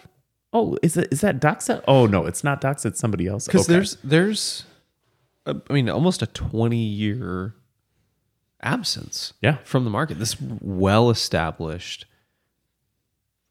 Oh, 0.53 0.79
is 0.81 0.97
it 0.97 1.09
is 1.13 1.23
that 1.23 1.41
Doxa? 1.41 1.83
Oh 1.89 2.07
no, 2.07 2.25
it's 2.27 2.45
not 2.45 2.61
Doxa, 2.61 2.87
it's 2.87 3.01
somebody 3.01 3.27
else. 3.27 3.47
Because 3.47 3.63
Okay. 3.63 3.73
there's 3.73 3.97
there's, 4.05 4.65
I 5.47 5.73
mean, 5.73 5.89
almost 5.89 6.23
a 6.23 6.27
twenty 6.27 6.85
year 6.85 7.55
absence. 8.65 9.35
Yeah. 9.41 9.59
from 9.65 9.85
the 9.85 9.91
market. 9.91 10.19
This 10.19 10.37
well 10.41 11.11
established 11.11 12.07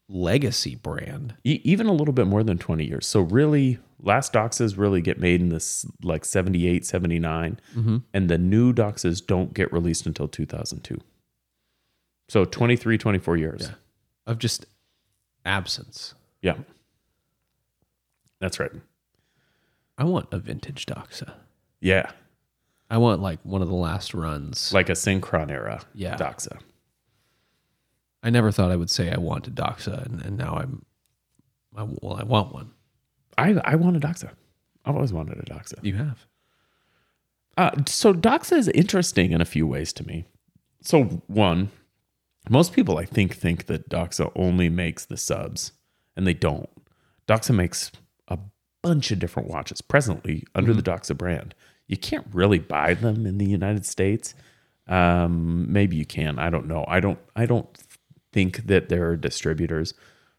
legacy 0.08 0.74
brand. 0.74 1.34
E- 1.44 1.60
even 1.64 1.86
a 1.86 1.92
little 1.92 2.12
bit 2.12 2.26
more 2.26 2.42
than 2.42 2.58
20 2.58 2.84
years. 2.84 3.06
So 3.06 3.20
really 3.20 3.78
last 4.02 4.32
Doxas 4.34 4.76
really 4.76 5.00
get 5.00 5.18
made 5.18 5.40
in 5.40 5.48
this 5.48 5.86
like 6.02 6.24
78, 6.24 6.84
79 6.84 7.60
mm-hmm. 7.74 7.96
and 8.12 8.28
the 8.28 8.36
new 8.36 8.72
Doxas 8.74 9.24
don't 9.24 9.54
get 9.54 9.72
released 9.72 10.04
until 10.04 10.28
2002. 10.28 11.00
So 12.28 12.44
23, 12.44 12.98
24 12.98 13.36
years. 13.36 13.62
Yeah. 13.62 13.74
Of 14.26 14.38
just 14.38 14.66
absence. 15.44 16.14
Yeah. 16.42 16.56
That's 18.40 18.58
right. 18.58 18.72
I 19.96 20.04
want 20.04 20.28
a 20.32 20.38
vintage 20.38 20.86
Doxa. 20.86 21.32
Yeah. 21.84 22.10
I 22.90 22.96
want 22.96 23.20
like 23.20 23.40
one 23.42 23.60
of 23.62 23.68
the 23.68 23.74
last 23.74 24.14
runs. 24.14 24.72
Like 24.72 24.88
a 24.88 24.92
Synchron 24.92 25.50
era 25.50 25.82
Yeah. 25.94 26.16
Doxa. 26.16 26.58
I 28.22 28.30
never 28.30 28.50
thought 28.50 28.70
I 28.70 28.76
would 28.76 28.88
say 28.90 29.10
I 29.12 29.18
wanted 29.18 29.54
Doxa, 29.54 30.06
and, 30.06 30.22
and 30.22 30.38
now 30.38 30.56
I'm, 30.56 30.86
I, 31.76 31.82
well, 31.82 32.16
I 32.18 32.24
want 32.24 32.54
one. 32.54 32.70
I, 33.36 33.60
I 33.64 33.74
want 33.74 33.96
a 33.96 34.00
Doxa. 34.00 34.30
I've 34.86 34.94
always 34.94 35.12
wanted 35.12 35.38
a 35.38 35.42
Doxa. 35.42 35.84
You 35.84 35.96
have. 35.96 36.26
Uh, 37.58 37.70
so 37.86 38.14
Doxa 38.14 38.56
is 38.56 38.68
interesting 38.68 39.32
in 39.32 39.42
a 39.42 39.44
few 39.44 39.66
ways 39.66 39.92
to 39.92 40.06
me. 40.06 40.24
So 40.80 41.04
one, 41.26 41.70
most 42.48 42.72
people 42.72 42.96
I 42.96 43.04
think 43.04 43.34
think 43.36 43.66
that 43.66 43.90
Doxa 43.90 44.32
only 44.34 44.70
makes 44.70 45.04
the 45.04 45.18
subs, 45.18 45.72
and 46.16 46.26
they 46.26 46.34
don't. 46.34 46.70
Doxa 47.28 47.54
makes 47.54 47.92
a 48.28 48.38
bunch 48.82 49.10
of 49.10 49.18
different 49.18 49.50
watches 49.50 49.82
presently 49.82 50.44
under 50.54 50.72
the 50.72 50.82
Doxa 50.82 51.16
brand. 51.16 51.54
You 51.86 51.96
can't 51.96 52.26
really 52.32 52.58
buy 52.58 52.94
them 52.94 53.26
in 53.26 53.38
the 53.38 53.46
United 53.46 53.84
States. 53.84 54.34
Um, 54.86 55.72
maybe 55.72 55.96
you 55.96 56.06
can. 56.06 56.38
I 56.38 56.50
don't 56.50 56.66
know. 56.66 56.84
I 56.88 57.00
don't. 57.00 57.18
I 57.36 57.46
don't 57.46 57.68
think 58.32 58.66
that 58.66 58.88
there 58.88 59.08
are 59.08 59.16
distributors, 59.16 59.94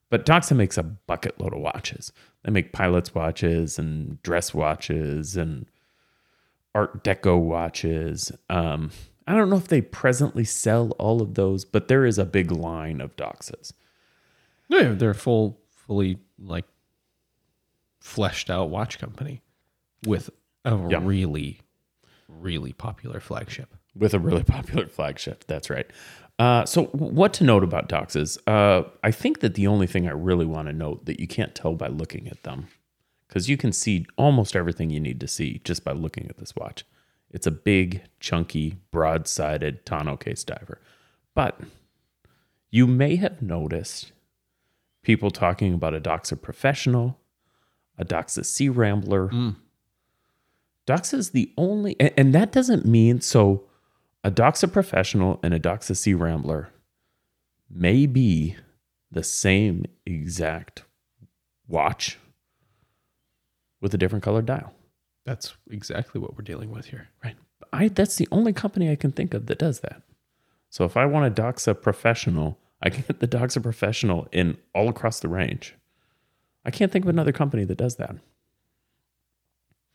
but 0.09 0.25
Doxa 0.25 0.55
makes 0.55 0.77
a 0.77 0.83
bucket 0.83 1.39
load 1.39 1.53
of 1.53 1.61
watches. 1.61 2.11
They 2.43 2.51
make 2.51 2.73
pilots 2.73 3.15
watches 3.15 3.79
and 3.79 4.21
dress 4.21 4.53
watches 4.53 5.35
and 5.35 5.65
Art 6.75 7.03
Deco 7.03 7.39
watches. 7.39 8.31
Um, 8.49 8.91
I 9.27 9.33
don't 9.33 9.49
know 9.49 9.55
if 9.55 9.69
they 9.69 9.81
presently 9.81 10.43
sell 10.43 10.91
all 10.99 11.21
of 11.21 11.33
those, 11.33 11.65
but 11.65 11.87
there 11.87 12.05
is 12.05 12.19
a 12.19 12.25
big 12.25 12.51
line 12.51 13.01
of 13.01 13.15
Doxas. 13.15 13.73
Yeah, 14.67 14.93
they're 14.93 15.13
full, 15.13 15.59
fully 15.69 16.19
like 16.37 16.65
fleshed 17.99 18.49
out 18.49 18.69
watch 18.69 18.99
company 18.99 19.41
with 20.05 20.29
a 20.65 20.87
Yeah. 20.89 20.99
really, 21.03 21.61
really 22.27 22.73
popular 22.73 23.19
flagship. 23.19 23.73
with 23.95 24.13
a 24.13 24.19
really 24.19 24.43
popular 24.57 24.87
flagship. 24.87 25.45
That's 25.47 25.69
right. 25.69 25.89
Uh, 26.37 26.65
so, 26.65 26.85
what 26.87 27.33
to 27.35 27.45
note 27.45 27.63
about 27.63 27.87
Doxas? 27.87 28.37
Uh, 28.45 28.83
I 29.03 29.11
think 29.11 29.39
that 29.39 29.53
the 29.55 29.67
only 29.67 29.87
thing 29.87 30.05
I 30.05 30.11
really 30.11 30.45
want 30.45 30.67
to 30.67 30.73
note 30.73 31.05
that 31.05 31.17
you 31.21 31.27
can't 31.27 31.55
tell 31.55 31.75
by 31.75 31.87
looking 31.87 32.27
at 32.27 32.43
them, 32.43 32.67
because 33.27 33.47
you 33.49 33.55
can 33.55 33.71
see 33.71 34.05
almost 34.17 34.53
everything 34.53 34.89
you 34.89 34.99
need 34.99 35.21
to 35.21 35.29
see 35.29 35.61
just 35.63 35.85
by 35.85 35.93
looking 35.93 36.27
at 36.29 36.37
this 36.37 36.53
watch. 36.57 36.83
It's 37.31 37.47
a 37.47 37.51
big, 37.51 38.01
chunky, 38.19 38.79
broad 38.91 39.27
sided 39.29 39.85
tonneau 39.85 40.17
case 40.17 40.43
diver. 40.43 40.81
But 41.33 41.57
you 42.69 42.87
may 42.87 43.15
have 43.15 43.41
noticed 43.41 44.11
people 45.03 45.31
talking 45.31 45.73
about 45.73 45.93
a 45.95 46.01
Doxa 46.01 46.41
Professional, 46.41 47.17
a 47.97 48.03
Doxa 48.03 48.43
Sea 48.45 48.67
Rambler. 48.69 49.29
Doxa 50.87 51.15
is 51.15 51.31
the 51.31 51.51
only, 51.57 51.95
and, 51.99 52.11
and 52.17 52.35
that 52.35 52.51
doesn't 52.51 52.85
mean 52.85 53.21
so. 53.21 53.63
A 54.23 54.31
Doxa 54.31 54.71
Professional 54.71 55.39
and 55.43 55.53
a 55.53 55.59
Doxa 55.59 55.95
Sea 55.95 56.15
Rambler 56.15 56.69
may 57.69 58.05
be 58.05 58.55
the 59.11 59.23
same 59.23 59.85
exact 60.05 60.83
watch 61.67 62.17
with 63.81 63.93
a 63.93 63.97
different 63.97 64.23
colored 64.23 64.45
dial. 64.45 64.73
That's 65.25 65.55
exactly 65.69 66.19
what 66.19 66.35
we're 66.35 66.43
dealing 66.43 66.71
with 66.71 66.87
here. 66.87 67.09
Right. 67.23 67.35
I 67.71 67.87
that's 67.87 68.15
the 68.15 68.27
only 68.31 68.53
company 68.53 68.91
I 68.91 68.95
can 68.95 69.11
think 69.11 69.33
of 69.33 69.47
that 69.47 69.59
does 69.59 69.79
that. 69.81 70.01
So 70.69 70.85
if 70.85 70.97
I 70.97 71.05
want 71.05 71.27
a 71.27 71.41
Doxa 71.41 71.79
Professional, 71.79 72.59
I 72.81 72.89
can 72.89 73.03
get 73.07 73.19
the 73.19 73.27
Doxa 73.27 73.61
Professional 73.61 74.27
in 74.31 74.57
all 74.73 74.89
across 74.89 75.19
the 75.19 75.27
range. 75.27 75.75
I 76.65 76.71
can't 76.71 76.91
think 76.91 77.05
of 77.05 77.09
another 77.09 77.31
company 77.31 77.63
that 77.63 77.77
does 77.77 77.95
that. 77.95 78.15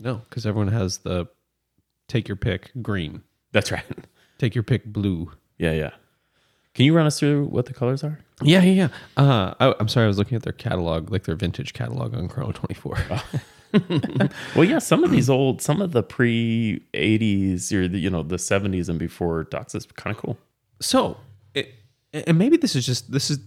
No, 0.00 0.22
because 0.28 0.46
everyone 0.46 0.68
has 0.72 0.98
the 0.98 1.28
take 2.08 2.26
your 2.26 2.36
pick 2.36 2.70
green, 2.82 3.22
That's 3.52 3.70
right. 3.70 3.84
take 4.38 4.54
your 4.54 4.64
pick 4.64 4.86
blue. 4.86 5.30
Yeah, 5.58 5.72
yeah. 5.72 5.90
Can 6.74 6.86
you 6.86 6.94
run 6.96 7.06
us 7.06 7.18
through 7.18 7.46
what 7.46 7.66
the 7.66 7.74
colors 7.74 8.02
are? 8.02 8.18
Yeah, 8.42 8.62
yeah, 8.62 8.88
yeah. 9.16 9.22
Uh, 9.22 9.54
I, 9.60 9.74
I'm 9.78 9.88
sorry, 9.88 10.04
I 10.04 10.08
was 10.08 10.16
looking 10.18 10.36
at 10.36 10.42
their 10.42 10.52
catalog, 10.52 11.10
like 11.10 11.24
their 11.24 11.34
vintage 11.36 11.74
catalog 11.74 12.14
on 12.14 12.28
Chrono 12.28 12.52
24. 12.52 12.98
Well, 14.56 14.64
yeah, 14.64 14.80
some 14.80 15.04
of 15.04 15.12
these 15.12 15.30
old, 15.30 15.62
some 15.62 15.80
of 15.80 15.92
the 15.92 16.02
pre 16.02 16.84
'80s 16.92 17.72
or 17.72 17.86
the 17.86 17.98
you 18.00 18.10
know 18.10 18.24
the 18.24 18.34
'70s 18.36 18.88
and 18.88 18.98
before 18.98 19.44
Docs 19.44 19.76
is 19.76 19.86
kind 19.86 20.16
of 20.16 20.20
cool. 20.20 20.38
So, 20.80 21.18
it, 21.54 21.72
and 22.12 22.36
maybe 22.36 22.56
this 22.56 22.74
is 22.74 22.84
just 22.84 23.12
this 23.12 23.30
is 23.30 23.38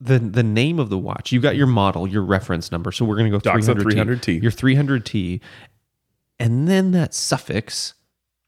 the 0.00 0.18
the 0.18 0.42
name 0.42 0.80
of 0.80 0.90
the 0.90 0.98
watch. 0.98 1.30
You 1.30 1.40
got 1.40 1.54
your 1.54 1.68
model, 1.68 2.08
your 2.08 2.22
reference 2.22 2.72
number. 2.72 2.90
So 2.90 3.04
we're 3.04 3.16
going 3.16 3.30
to 3.30 3.38
go 3.38 3.50
Doxa 3.50 3.76
300T. 3.76 4.40
300T. 4.40 4.42
Your 4.42 4.50
300T, 4.50 5.40
and 6.40 6.66
then 6.66 6.90
that 6.92 7.14
suffix 7.14 7.94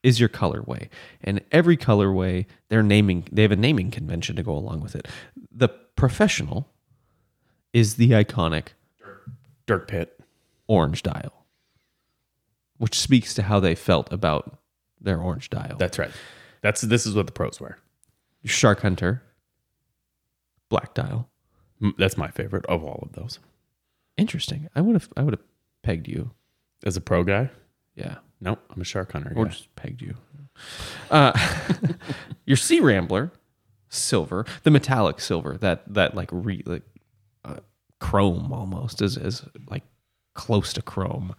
is 0.02 0.18
your 0.18 0.28
colorway. 0.28 0.88
And 1.22 1.42
every 1.52 1.76
colorway, 1.76 2.46
they're 2.68 2.82
naming. 2.82 3.28
They 3.30 3.42
have 3.42 3.52
a 3.52 3.56
naming 3.56 3.92
convention 3.92 4.34
to 4.36 4.42
go 4.42 4.52
along 4.52 4.80
with 4.80 4.96
it. 4.96 5.06
The 5.54 5.68
professional 5.94 6.68
is 7.72 7.94
the 7.94 8.10
iconic 8.10 8.68
Dirk 9.66 9.86
Pitt. 9.88 10.18
orange 10.66 11.02
dial, 11.04 11.46
which 12.78 12.98
speaks 12.98 13.34
to 13.34 13.42
how 13.42 13.60
they 13.60 13.74
felt 13.76 14.12
about 14.12 14.58
their 15.00 15.20
orange 15.20 15.50
dial. 15.50 15.76
That's 15.78 15.98
right. 15.98 16.10
That's 16.62 16.80
this 16.80 17.06
is 17.06 17.14
what 17.14 17.26
the 17.26 17.32
pros 17.32 17.60
wear. 17.60 17.78
Shark 18.44 18.80
Hunter, 18.80 19.22
black 20.68 20.94
dial. 20.94 21.28
That's 21.98 22.16
my 22.16 22.28
favorite 22.28 22.66
of 22.66 22.82
all 22.82 23.00
of 23.02 23.12
those. 23.12 23.38
Interesting. 24.16 24.68
I 24.74 24.80
would 24.80 24.94
have 24.94 25.08
I 25.16 25.22
would 25.22 25.34
have 25.34 25.44
pegged 25.82 26.08
you. 26.08 26.32
As 26.84 26.96
a 26.96 27.00
pro 27.00 27.22
guy, 27.22 27.50
Yeah. 27.94 28.16
nope, 28.40 28.60
I'm 28.70 28.80
a 28.80 28.84
shark 28.84 29.12
hunter. 29.12 29.32
Or 29.34 29.44
guy. 29.44 29.50
just 29.50 29.74
pegged 29.76 30.02
you. 30.02 30.14
Uh, 31.10 31.32
your 32.46 32.56
Sea 32.56 32.80
Rambler, 32.80 33.32
silver, 33.88 34.46
the 34.62 34.70
metallic 34.70 35.20
silver, 35.20 35.56
that 35.58 35.82
that 35.92 36.14
like 36.14 36.28
re 36.32 36.62
like 36.66 36.82
uh, 37.44 37.60
chrome 38.00 38.52
almost 38.52 39.02
is 39.02 39.16
is 39.16 39.44
like 39.68 39.84
close 40.34 40.72
to 40.74 40.82
chrome, 40.82 41.34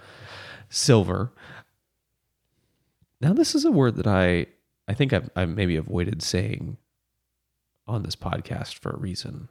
silver. 0.69 1.31
Now 3.21 3.33
this 3.33 3.55
is 3.55 3.65
a 3.65 3.71
word 3.71 3.95
that 3.95 4.07
I 4.07 4.47
I 4.87 4.93
think 4.93 5.13
I've 5.13 5.29
I 5.35 5.45
maybe 5.45 5.75
avoided 5.75 6.21
saying 6.21 6.77
on 7.87 8.03
this 8.03 8.15
podcast 8.15 8.75
for 8.75 8.91
a 8.91 8.97
reason. 8.97 9.49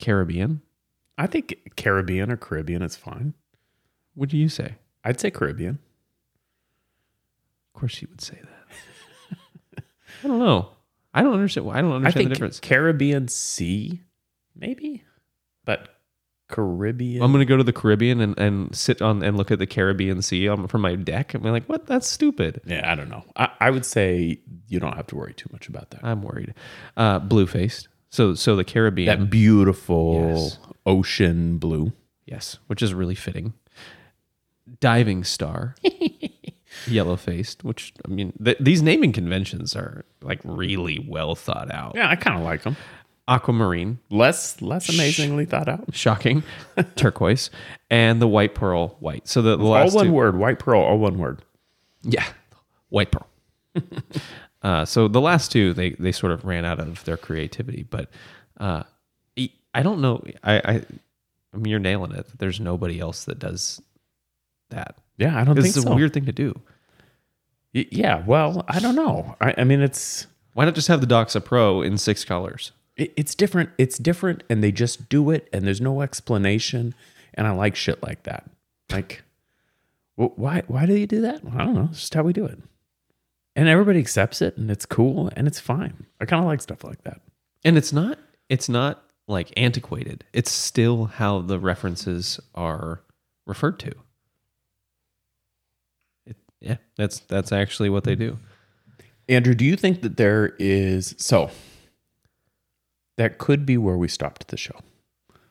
Caribbean. 0.00 0.60
I 1.16 1.26
think 1.26 1.72
Caribbean 1.76 2.30
or 2.30 2.36
Caribbean 2.36 2.82
is 2.82 2.96
fine. 2.96 3.34
What 4.14 4.28
do 4.28 4.36
you 4.36 4.48
say? 4.48 4.74
I'd 5.04 5.20
say 5.20 5.30
Caribbean. 5.30 5.78
Of 7.74 7.80
course, 7.80 8.00
you 8.00 8.08
would 8.10 8.20
say 8.20 8.38
that. 8.42 9.84
I 10.24 10.28
don't 10.28 10.38
know. 10.38 10.68
I 11.12 11.22
don't 11.22 11.34
understand. 11.34 11.68
I 11.70 11.80
don't 11.80 11.92
understand 11.92 12.06
I 12.06 12.10
think 12.18 12.28
the 12.30 12.34
difference. 12.34 12.60
Caribbean 12.60 13.28
Sea, 13.28 14.00
maybe, 14.56 15.04
but 15.64 15.88
Caribbean. 16.48 17.22
I'm 17.22 17.30
going 17.32 17.40
to 17.40 17.48
go 17.48 17.56
to 17.56 17.64
the 17.64 17.72
Caribbean 17.72 18.20
and, 18.20 18.38
and 18.38 18.74
sit 18.74 19.00
on 19.02 19.22
and 19.22 19.36
look 19.36 19.50
at 19.50 19.58
the 19.58 19.66
Caribbean 19.66 20.22
Sea 20.22 20.48
from 20.68 20.80
my 20.80 20.94
deck. 20.96 21.34
I'm 21.34 21.42
like, 21.42 21.66
what? 21.66 21.86
That's 21.86 22.08
stupid. 22.08 22.60
yeah, 22.66 22.90
I 22.90 22.94
don't 22.94 23.08
know. 23.08 23.24
I, 23.36 23.48
I 23.60 23.70
would 23.70 23.84
say 23.84 24.40
you 24.68 24.80
don't 24.80 24.94
have 24.96 25.06
to 25.08 25.16
worry 25.16 25.34
too 25.34 25.48
much 25.52 25.68
about 25.68 25.90
that. 25.90 26.00
I'm 26.04 26.22
worried. 26.22 26.54
Uh, 26.96 27.18
blue 27.20 27.46
faced. 27.46 27.88
So 28.10 28.34
so 28.34 28.54
the 28.56 28.64
Caribbean. 28.64 29.06
that 29.06 29.30
beautiful 29.30 30.30
Yes. 30.34 30.58
ocean 30.86 31.58
blue. 31.58 31.92
yes, 32.26 32.58
which 32.68 32.82
is 32.82 32.94
really 32.94 33.16
fitting. 33.16 33.54
Diving 34.80 35.24
star. 35.24 35.74
yellow 36.86 37.16
faced, 37.16 37.64
which 37.64 37.92
I 38.04 38.08
mean, 38.08 38.32
th- 38.42 38.58
these 38.60 38.82
naming 38.82 39.12
conventions 39.12 39.76
are 39.76 40.04
like 40.22 40.40
really 40.44 40.98
well 41.08 41.34
thought 41.34 41.72
out. 41.72 41.92
Yeah, 41.94 42.08
I 42.08 42.16
kind 42.16 42.36
of 42.36 42.42
like 42.44 42.62
them. 42.62 42.76
Aquamarine, 43.26 43.98
Less 44.10 44.60
less 44.60 44.88
amazingly 44.90 45.46
thought 45.46 45.68
out. 45.68 45.94
shocking, 45.94 46.42
turquoise, 46.96 47.48
and 47.90 48.20
the 48.20 48.28
white 48.28 48.54
pearl 48.54 48.96
white. 49.00 49.26
So 49.28 49.40
the, 49.40 49.56
the 49.56 49.64
All 49.64 49.70
last 49.70 49.94
one 49.94 50.06
two, 50.06 50.12
word, 50.12 50.36
white 50.36 50.58
pearl, 50.58 50.82
all 50.82 50.98
one 50.98 51.16
word. 51.18 51.42
yeah, 52.02 52.24
white 52.90 53.10
pearl. 53.10 53.26
uh, 54.62 54.84
so 54.84 55.08
the 55.08 55.20
last 55.22 55.50
two, 55.50 55.72
they 55.72 55.90
they 55.92 56.12
sort 56.12 56.32
of 56.32 56.44
ran 56.44 56.64
out 56.66 56.80
of 56.80 57.02
their 57.04 57.16
creativity, 57.16 57.82
but 57.82 58.10
uh, 58.60 58.82
I 59.38 59.50
I 59.72 59.82
don't 59.82 60.00
know. 60.02 60.22
I, 60.42 60.56
I 60.58 60.82
I 61.54 61.56
mean, 61.56 61.70
you're 61.70 61.80
nailing 61.80 62.12
it. 62.12 62.26
There's 62.38 62.60
nobody 62.60 63.00
else 63.00 63.24
that 63.24 63.38
does 63.38 63.80
that. 64.70 64.96
Yeah, 65.16 65.38
I 65.40 65.44
don't 65.44 65.54
think 65.54 65.66
It's 65.76 65.84
a 65.84 65.94
weird 65.94 66.12
thing 66.12 66.26
to 66.26 66.32
do. 66.32 66.60
Y- 67.74 67.86
Yeah, 67.90 68.22
well, 68.26 68.64
I 68.68 68.78
don't 68.80 68.94
know. 68.96 69.36
I, 69.40 69.54
I 69.58 69.64
mean, 69.64 69.80
it's 69.80 70.26
Why 70.54 70.64
not 70.64 70.74
just 70.74 70.88
have 70.88 71.00
the 71.00 71.06
Doxa 71.06 71.44
Pro 71.44 71.82
in 71.82 71.98
six 71.98 72.24
colors? 72.24 72.72
it, 72.96 73.12
it's 73.16 73.34
different. 73.34 73.70
It's 73.78 73.98
different, 73.98 74.42
and 74.48 74.62
they 74.62 74.70
just 74.72 75.08
do 75.08 75.30
it, 75.30 75.48
and 75.52 75.66
there's 75.66 75.80
no 75.80 76.00
explanation. 76.02 76.94
And 77.34 77.46
I 77.46 77.50
like 77.50 77.74
shit 77.76 78.02
like 78.02 78.22
that. 78.24 78.48
Like, 78.90 79.22
wh- 80.16 80.36
why? 80.38 80.62
Why 80.68 80.86
do 80.86 80.94
you 80.94 81.06
do 81.06 81.20
that? 81.22 81.40
I 81.56 81.64
don't 81.64 81.74
know. 81.74 81.88
It's 81.90 82.00
just 82.00 82.14
how 82.14 82.22
we 82.22 82.32
do 82.32 82.44
it, 82.46 82.58
and 83.56 83.68
everybody 83.68 83.98
accepts 83.98 84.40
it, 84.42 84.56
and 84.56 84.70
it's 84.70 84.86
cool, 84.86 85.30
and 85.36 85.46
it's 85.48 85.58
fine. 85.60 86.06
I 86.20 86.24
kind 86.26 86.42
of 86.42 86.46
like 86.48 86.60
stuff 86.60 86.84
like 86.84 87.02
that. 87.04 87.20
and 87.64 87.76
it's 87.76 87.92
not 87.92 88.18
it's 88.48 88.68
not 88.68 89.02
like 89.26 89.50
antiquated 89.56 90.22
it's 90.34 90.52
still 90.52 91.06
how 91.06 91.40
the 91.40 91.58
references 91.58 92.38
are 92.54 93.00
referred 93.46 93.78
to 93.80 93.88
it, 93.88 93.98
yeah 96.60 96.76
that's 96.96 97.20
that's 97.20 97.52
actually 97.52 97.90
what 97.90 98.04
they 98.04 98.14
do 98.14 98.38
Andrew, 99.28 99.54
do 99.54 99.64
you 99.64 99.74
think 99.76 100.02
that 100.02 100.18
there 100.18 100.54
is 100.58 101.14
so? 101.16 101.50
That 103.16 103.38
could 103.38 103.64
be 103.64 103.78
where 103.78 103.96
we 103.96 104.06
stopped 104.06 104.48
the 104.48 104.58
show. 104.58 104.78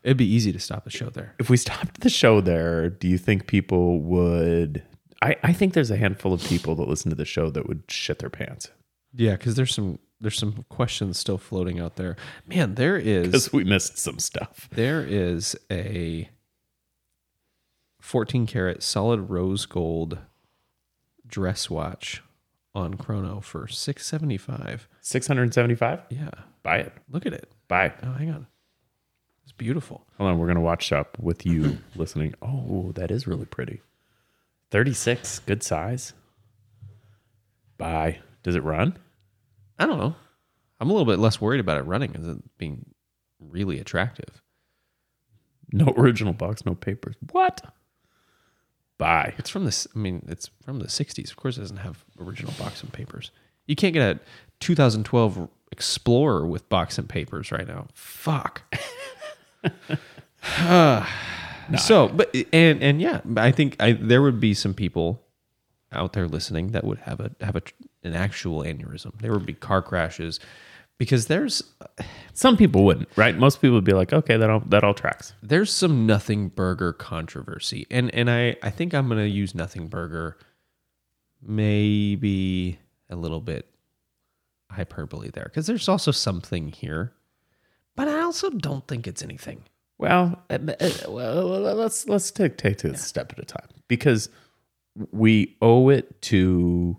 it'd 0.03 0.17
be 0.17 0.31
easy 0.31 0.51
to 0.51 0.59
stop 0.59 0.83
the 0.83 0.91
show 0.91 1.09
there 1.09 1.33
if 1.39 1.49
we 1.49 1.57
stopped 1.57 2.01
the 2.01 2.09
show 2.09 2.39
there, 2.41 2.89
do 2.89 3.07
you 3.07 3.17
think 3.17 3.47
people 3.47 3.99
would? 4.01 4.83
I, 5.23 5.37
I 5.41 5.53
think 5.53 5.73
there's 5.73 5.89
a 5.89 5.97
handful 5.97 6.33
of 6.33 6.43
people 6.43 6.75
that 6.75 6.87
listen 6.87 7.09
to 7.09 7.15
the 7.15 7.25
show 7.25 7.49
that 7.49 7.67
would 7.67 7.83
shit 7.87 8.19
their 8.19 8.29
pants 8.29 8.69
yeah 9.13 9.31
because 9.31 9.55
there's 9.55 9.73
some 9.73 9.99
there's 10.19 10.37
some 10.37 10.65
questions 10.69 11.17
still 11.17 11.37
floating 11.37 11.79
out 11.79 11.95
there 11.95 12.15
man 12.47 12.75
there 12.75 12.97
is 12.97 13.27
because 13.27 13.53
we 13.53 13.63
missed 13.63 13.97
some 13.97 14.19
stuff. 14.19 14.69
there 14.73 15.01
is 15.01 15.55
a 15.71 16.29
14 18.01 18.45
karat 18.45 18.83
solid 18.83 19.29
rose 19.29 19.65
gold 19.65 20.17
dress 21.33 21.67
watch 21.67 22.21
on 22.75 22.93
chrono 22.93 23.39
for 23.39 23.67
675 23.67 24.87
Six 25.01 25.25
hundred 25.25 25.43
and 25.43 25.53
seventy-five. 25.53 26.01
yeah 26.11 26.29
Buy 26.61 26.77
it. 26.77 26.93
look 27.09 27.25
at 27.25 27.33
it 27.33 27.51
Buy. 27.67 27.91
oh 28.03 28.11
hang 28.11 28.29
on 28.29 28.45
it's 29.41 29.51
beautiful 29.51 30.05
Hold 30.19 30.29
on, 30.29 30.37
we're 30.37 30.45
gonna 30.47 30.61
watch 30.61 30.91
up 30.91 31.17
with 31.19 31.43
you 31.43 31.79
listening. 31.95 32.35
Oh, 32.43 32.91
that 32.95 33.09
is 33.09 33.25
really 33.27 33.45
pretty. 33.45 33.81
Thirty-six, 34.69 35.39
good 35.39 35.63
size. 35.63 36.13
Buy. 37.77 38.19
Does 38.43 38.55
it 38.55 38.63
run? 38.63 38.95
I 39.79 39.85
don't 39.87 39.97
know. 39.97 40.15
I'm 40.79 40.89
a 40.89 40.93
little 40.93 41.05
bit 41.11 41.19
less 41.19 41.41
worried 41.41 41.59
about 41.59 41.77
it 41.77 41.81
running 41.85 42.15
as 42.15 42.27
it 42.27 42.37
being 42.57 42.85
really 43.39 43.79
attractive. 43.79 44.41
No 45.71 45.87
original 45.97 46.33
box, 46.33 46.65
no 46.65 46.75
papers. 46.75 47.15
What? 47.31 47.61
Buy. 48.97 49.33
It's 49.37 49.49
from 49.49 49.65
this. 49.65 49.87
I 49.95 49.99
mean, 49.99 50.25
it's 50.27 50.49
from 50.63 50.79
the 50.79 50.87
'60s. 50.87 51.29
Of 51.31 51.35
course, 51.35 51.57
it 51.57 51.61
doesn't 51.61 51.77
have 51.77 52.05
original 52.19 52.53
box 52.59 52.81
and 52.83 52.93
papers. 52.93 53.31
You 53.65 53.75
can't 53.75 53.93
get 53.93 54.17
a 54.17 54.19
2012 54.59 55.49
Explorer 55.71 56.45
with 56.45 56.69
box 56.69 56.99
and 56.99 57.09
papers 57.09 57.51
right 57.51 57.67
now. 57.67 57.87
Fuck. 57.95 58.61
So, 61.79 62.09
but 62.09 62.35
and 62.53 62.83
and 62.83 63.01
yeah, 63.01 63.21
I 63.37 63.51
think 63.51 63.77
I, 63.81 63.93
there 63.93 64.21
would 64.21 64.39
be 64.39 64.53
some 64.53 64.75
people 64.75 65.23
out 65.91 66.13
there 66.13 66.27
listening 66.27 66.71
that 66.71 66.83
would 66.83 66.99
have 66.99 67.19
a 67.19 67.31
have 67.41 67.55
a 67.55 67.61
an 68.03 68.13
actual 68.13 68.61
aneurysm. 68.61 69.19
There 69.19 69.31
would 69.31 69.45
be 69.45 69.53
car 69.53 69.81
crashes 69.81 70.39
because 71.03 71.27
there's 71.27 71.61
Some 72.33 72.57
people 72.57 72.83
wouldn't, 72.83 73.09
right? 73.15 73.37
Most 73.37 73.61
people 73.61 73.75
would 73.75 73.83
be 73.83 73.93
like, 73.93 74.11
okay, 74.13 74.37
that 74.37 74.49
all 74.49 74.61
that 74.67 74.83
all 74.83 74.93
tracks. 74.93 75.33
there's 75.43 75.71
some 75.71 76.05
nothing 76.05 76.49
burger 76.49 76.93
controversy. 76.93 77.85
And 77.91 78.13
and 78.15 78.29
i 78.29 78.55
i 78.63 78.69
think 78.69 78.93
i'm 78.93 79.07
gonna 79.07 79.25
use 79.25 79.53
nothing 79.53 79.87
burger 79.87 80.37
maybe 81.41 82.79
a 83.09 83.15
little 83.15 83.41
bit 83.41 83.67
hyperbole 84.71 85.29
there 85.29 85.45
because 85.45 85.67
there's 85.67 85.87
also 85.89 86.09
something 86.11 86.69
here 86.69 87.11
but 87.95 88.07
i 88.07 88.21
also 88.21 88.49
don't 88.49 88.87
think 88.87 89.05
it's 89.07 89.21
anything. 89.21 89.63
Well, 89.99 90.41
uh, 90.49 90.57
uh, 90.67 90.89
well, 91.07 91.45
let's 91.75 92.07
let's 92.09 92.31
take 92.31 92.57
take 92.57 92.83
it 92.83 92.95
a 92.95 92.97
step 92.97 93.31
at 93.31 93.39
a 93.39 93.45
time 93.45 93.67
because 93.87 94.27
we 95.11 95.55
owe 95.61 95.89
it 95.89 96.21
to 96.23 96.97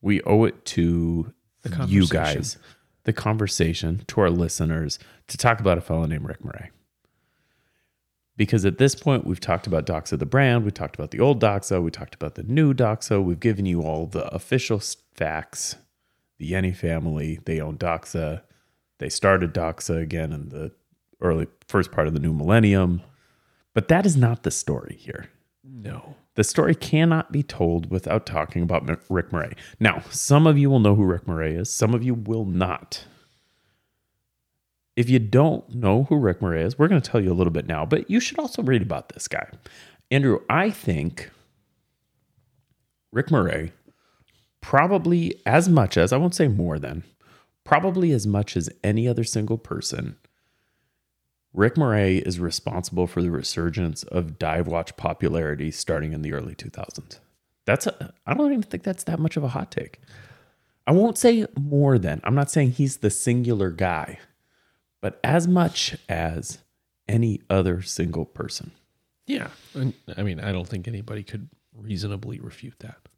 we 0.00 0.22
owe 0.22 0.44
it 0.44 0.64
to 0.64 1.32
The 1.62 1.86
you 1.86 2.06
guys, 2.08 2.56
the 3.04 3.12
conversation, 3.12 4.04
to 4.08 4.20
our 4.20 4.30
listeners, 4.30 4.98
to 5.28 5.36
talk 5.36 5.60
about 5.60 5.78
a 5.78 5.80
fellow 5.80 6.06
named 6.06 6.26
Rick 6.26 6.44
Murray. 6.44 6.70
Because 8.36 8.64
at 8.64 8.78
this 8.78 8.94
point, 8.94 9.26
we've 9.26 9.40
talked 9.40 9.66
about 9.66 9.86
Doxa 9.86 10.18
the 10.18 10.26
brand, 10.26 10.64
we 10.64 10.70
talked 10.70 10.94
about 10.94 11.10
the 11.10 11.20
old 11.20 11.40
Doxa, 11.40 11.82
we 11.82 11.90
talked 11.90 12.14
about 12.14 12.34
the 12.34 12.42
new 12.42 12.72
Doxa, 12.72 13.22
we've 13.22 13.40
given 13.40 13.66
you 13.66 13.82
all 13.82 14.06
the 14.06 14.26
official 14.34 14.80
facts. 15.14 15.76
The 16.38 16.48
Jenny 16.48 16.72
family, 16.72 17.40
they 17.44 17.60
own 17.60 17.76
Doxa. 17.78 18.42
They 18.98 19.08
started 19.08 19.54
Doxa 19.54 20.00
again 20.00 20.32
in 20.32 20.48
the 20.48 20.72
early 21.20 21.46
first 21.68 21.92
part 21.92 22.08
of 22.08 22.14
the 22.14 22.20
new 22.20 22.32
millennium. 22.32 23.02
But 23.74 23.88
that 23.88 24.06
is 24.06 24.16
not 24.16 24.42
the 24.42 24.50
story 24.50 24.96
here. 24.98 25.30
No 25.64 26.16
The 26.34 26.44
story 26.44 26.74
cannot 26.74 27.30
be 27.30 27.42
told 27.42 27.90
without 27.90 28.26
talking 28.26 28.62
about 28.62 28.88
Rick 29.10 29.32
Murray. 29.32 29.54
Now, 29.78 30.02
some 30.10 30.46
of 30.46 30.56
you 30.58 30.70
will 30.70 30.80
know 30.80 30.94
who 30.94 31.04
Rick 31.04 31.28
Murray 31.28 31.54
is, 31.54 31.72
some 31.72 31.94
of 31.94 32.02
you 32.02 32.14
will 32.14 32.44
not. 32.44 33.04
If 34.96 35.08
you 35.08 35.18
don't 35.18 35.74
know 35.74 36.04
who 36.04 36.16
Rick 36.16 36.42
Murray 36.42 36.62
is, 36.62 36.78
we're 36.78 36.88
going 36.88 37.00
to 37.00 37.10
tell 37.10 37.20
you 37.20 37.32
a 37.32 37.34
little 37.34 37.52
bit 37.52 37.66
now, 37.66 37.86
but 37.86 38.10
you 38.10 38.20
should 38.20 38.38
also 38.38 38.62
read 38.62 38.82
about 38.82 39.10
this 39.10 39.28
guy. 39.28 39.48
Andrew, 40.10 40.40
I 40.50 40.70
think 40.70 41.30
Rick 43.12 43.30
Murray, 43.30 43.72
probably 44.60 45.40
as 45.46 45.68
much 45.68 45.96
as, 45.96 46.12
I 46.12 46.18
won't 46.18 46.34
say 46.34 46.48
more 46.48 46.78
than, 46.78 47.04
probably 47.64 48.12
as 48.12 48.26
much 48.26 48.56
as 48.56 48.68
any 48.82 49.06
other 49.08 49.24
single 49.24 49.58
person, 49.58 50.16
Rick 51.54 51.76
Murray 51.76 52.18
is 52.18 52.40
responsible 52.40 53.06
for 53.06 53.20
the 53.22 53.30
resurgence 53.30 54.02
of 54.04 54.38
dive 54.38 54.66
watch 54.66 54.96
popularity 54.96 55.70
starting 55.70 56.12
in 56.12 56.22
the 56.22 56.32
early 56.32 56.54
2000s. 56.54 57.18
That's 57.64 57.86
a, 57.86 58.12
I 58.26 58.34
don't 58.34 58.50
even 58.50 58.62
think 58.62 58.82
that's 58.82 59.04
that 59.04 59.18
much 59.18 59.36
of 59.36 59.44
a 59.44 59.48
hot 59.48 59.70
take. 59.70 60.00
I 60.86 60.92
won't 60.92 61.18
say 61.18 61.46
more 61.58 61.98
than. 61.98 62.20
I'm 62.24 62.34
not 62.34 62.50
saying 62.50 62.72
he's 62.72 62.98
the 62.98 63.10
singular 63.10 63.70
guy, 63.70 64.18
but 65.00 65.20
as 65.22 65.46
much 65.46 65.96
as 66.08 66.58
any 67.08 67.40
other 67.50 67.82
single 67.82 68.24
person. 68.24 68.70
yeah 69.26 69.48
i 70.16 70.22
mean 70.22 70.40
i 70.40 70.50
don't 70.52 70.68
think 70.68 70.86
anybody 70.88 71.22
could 71.22 71.48
reasonably 71.76 72.38
refute 72.40 72.78
that 72.78 73.08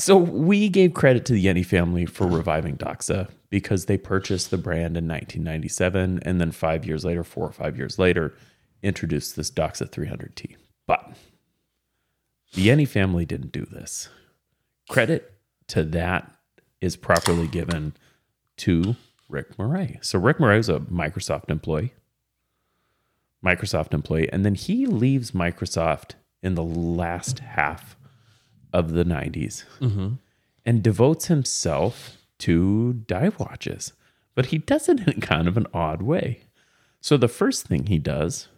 So 0.00 0.16
we 0.16 0.70
gave 0.70 0.94
credit 0.94 1.26
to 1.26 1.34
the 1.34 1.42
Jenny 1.42 1.62
family 1.62 2.06
for 2.06 2.26
reviving 2.26 2.78
Doxa 2.78 3.28
because 3.50 3.84
they 3.84 3.98
purchased 3.98 4.50
the 4.50 4.56
brand 4.56 4.96
in 4.96 5.06
1997 5.06 6.20
and 6.22 6.40
then 6.40 6.52
5 6.52 6.86
years 6.86 7.04
later, 7.04 7.22
4 7.22 7.48
or 7.48 7.52
5 7.52 7.76
years 7.76 7.98
later, 7.98 8.34
introduced 8.82 9.36
this 9.36 9.50
Doxa 9.50 9.90
300T. 9.90 10.56
But 10.86 11.16
the 12.54 12.64
Jenny 12.64 12.86
family 12.86 13.26
didn't 13.26 13.52
do 13.52 13.66
this. 13.66 14.08
Credit 14.88 15.34
to 15.68 15.82
that 15.82 16.32
is 16.80 16.96
properly 16.96 17.46
given 17.46 17.92
to 18.56 18.96
Rick 19.28 19.58
Murray. 19.58 19.98
So 20.00 20.18
Rick 20.18 20.40
Murray 20.40 20.60
is 20.60 20.70
a 20.70 20.80
Microsoft 20.80 21.50
employee. 21.50 21.92
Microsoft 23.44 23.92
employee 23.92 24.32
and 24.32 24.46
then 24.46 24.54
he 24.54 24.86
leaves 24.86 25.32
Microsoft 25.32 26.12
in 26.42 26.54
the 26.54 26.64
last 26.64 27.40
half 27.40 27.96
of 28.72 28.92
the 28.92 29.04
90s 29.04 29.64
mm-hmm. 29.80 30.14
and 30.64 30.82
devotes 30.82 31.26
himself 31.26 32.16
to 32.38 32.94
dive 33.06 33.38
watches. 33.38 33.92
But 34.34 34.46
he 34.46 34.58
does 34.58 34.88
it 34.88 35.06
in 35.06 35.20
kind 35.20 35.48
of 35.48 35.56
an 35.56 35.66
odd 35.72 36.02
way. 36.02 36.40
So 37.00 37.16
the 37.16 37.28
first 37.28 37.66
thing 37.66 37.86
he 37.86 37.98
does 37.98 38.48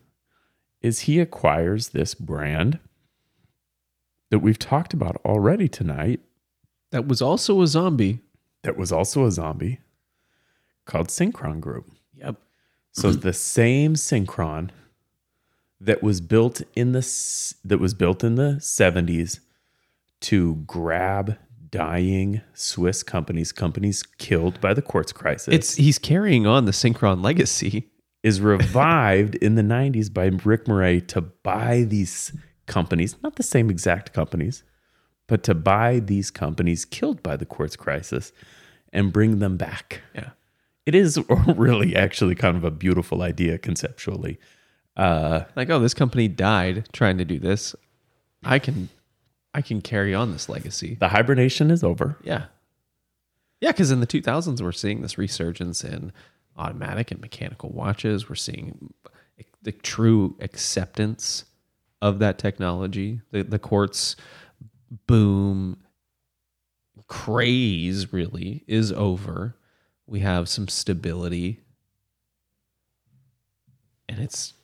is 0.80 1.00
he 1.00 1.20
acquires 1.20 1.90
this 1.90 2.14
brand 2.14 2.78
that 4.30 4.40
we've 4.40 4.58
talked 4.58 4.94
about 4.94 5.16
already 5.24 5.68
tonight 5.68 6.20
that 6.90 7.06
was 7.06 7.22
also 7.22 7.62
a 7.62 7.66
zombie 7.66 8.20
that 8.62 8.76
was 8.76 8.92
also 8.92 9.26
a 9.26 9.30
zombie 9.30 9.80
called 10.84 11.08
Synchron 11.08 11.60
Group. 11.60 11.90
yep 12.14 12.36
So 12.92 13.08
it's 13.08 13.18
the 13.22 13.32
same 13.32 13.94
Synchron 13.94 14.70
that 15.80 16.02
was 16.02 16.20
built 16.20 16.62
in 16.74 16.92
the 16.92 17.54
that 17.64 17.78
was 17.78 17.94
built 17.94 18.22
in 18.24 18.36
the 18.36 18.56
70s 18.60 19.40
to 20.23 20.57
grab 20.66 21.37
dying 21.70 22.41
Swiss 22.55 23.03
companies, 23.03 23.53
companies 23.53 24.03
killed 24.18 24.61
by 24.61 24.75
the 24.75 24.83
quartz 24.83 25.12
crisis. 25.12 25.55
It's 25.55 25.75
he's 25.77 25.99
carrying 25.99 26.47
on 26.47 26.64
the 26.64 26.73
Synchron 26.73 27.23
legacy. 27.23 27.89
is 28.23 28.41
revived 28.41 29.35
in 29.37 29.57
the 29.57 29.62
90s 29.62 30.12
by 30.12 30.27
Rick 30.45 30.68
Murray 30.68 31.01
to 31.01 31.20
buy 31.20 31.83
these 31.83 32.33
companies, 32.66 33.16
not 33.23 33.37
the 33.37 33.43
same 33.43 33.68
exact 33.68 34.12
companies, 34.12 34.62
but 35.27 35.43
to 35.45 35.55
buy 35.55 35.99
these 35.99 36.31
companies 36.31 36.85
killed 36.85 37.23
by 37.23 37.37
the 37.37 37.47
quartz 37.47 37.75
crisis 37.75 38.33
and 38.93 39.12
bring 39.12 39.39
them 39.39 39.57
back. 39.57 40.03
Yeah. 40.14 40.31
It 40.87 40.95
is 40.95 41.18
really 41.57 41.97
actually 41.97 42.35
kind 42.35 42.57
of 42.57 42.64
a 42.64 42.70
beautiful 42.70 43.23
idea 43.23 43.59
conceptually. 43.59 44.39
Uh, 44.97 45.45
Like, 45.57 45.70
oh, 45.70 45.81
this 45.81 45.95
company 45.95 46.29
died 46.29 46.87
trying 46.93 47.18
to 47.18 47.25
do 47.25 47.39
this. 47.39 47.75
I 48.45 48.59
can 48.59 48.89
I 49.55 49.62
can 49.62 49.80
carry 49.80 50.14
on 50.14 50.32
this 50.32 50.48
legacy. 50.48 50.96
the 50.98 51.09
hibernation 51.09 51.70
is 51.70 51.84
over. 51.84 52.16
Yeah. 52.22 52.46
Yeah, 53.61 53.70
because 53.72 53.90
in 53.90 54.00
the 54.00 54.07
2000s, 54.07 54.61
we're 54.61 54.72
seeing 54.72 55.03
this 55.03 55.18
resurgence 55.18 55.84
in 55.84 56.12
automatic 56.57 57.11
and 57.11 57.20
mechanical 57.20 57.70
watches. 57.70 58.28
We're 58.28 58.34
seeing 58.34 58.92
the 59.62 59.72
true 59.72 60.36
acceptance 60.40 61.44
of 62.00 62.18
that 62.18 62.38
technology. 62.38 63.20
The, 63.30 63.44
the 63.44 63.59
quartz 63.59 64.16
boom 65.07 65.78
craze 67.07 68.12
really 68.12 68.64
is 68.66 68.90
over. 68.92 69.57
We 70.07 70.20
have 70.20 70.48
some 70.48 70.66
stability. 70.68 71.61
And 74.09 74.18
it's 74.18 74.55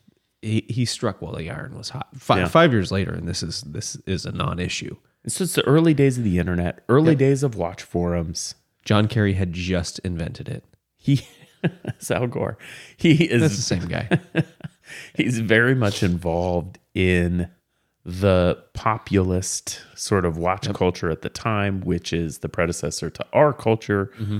he, 0.41 0.65
he 0.69 0.85
struck 0.85 1.21
while 1.21 1.35
the 1.35 1.49
iron 1.49 1.77
was 1.77 1.89
hot. 1.89 2.07
Five, 2.15 2.37
Yeah. 2.39 2.47
five 2.47 2.71
years 2.71 2.91
later, 2.91 3.11
and 3.13 3.27
this 3.27 3.43
is 3.43 3.61
this 3.61 3.95
is 4.05 4.25
a 4.25 4.31
non-issue. 4.31 4.95
It's 5.23 5.37
just 5.37 5.55
the 5.55 5.65
early 5.67 5.93
days 5.93 6.17
of 6.17 6.23
the 6.23 6.39
internet, 6.39 6.83
early 6.89 7.11
Yep. 7.11 7.19
days 7.19 7.43
of 7.43 7.55
watch 7.55 7.83
forums. 7.83 8.55
John 8.85 9.07
Kerry 9.07 9.33
had 9.33 9.51
just 9.53 9.99
invented 9.99 10.47
it. 10.47 10.63
He, 10.95 11.27
it's 11.63 12.09
Al 12.09 12.27
Gore. 12.27 12.57
He 12.97 13.27
That's 13.27 13.55
the 13.57 13.61
same 13.61 13.85
guy. 13.87 14.19
he's 15.15 15.39
very 15.39 15.75
much 15.75 16.01
involved 16.03 16.79
in 16.93 17.49
the 18.05 18.57
populist 18.73 19.81
sort 19.95 20.25
of 20.25 20.37
watch 20.37 20.71
culture 20.73 21.11
at 21.11 21.21
the 21.21 21.29
time, 21.29 21.81
which 21.81 22.11
is 22.13 22.39
the 22.39 22.49
predecessor 22.49 23.09
to 23.09 23.25
our 23.33 23.53
culture. 23.53 24.11
Mm-hmm. 24.19 24.39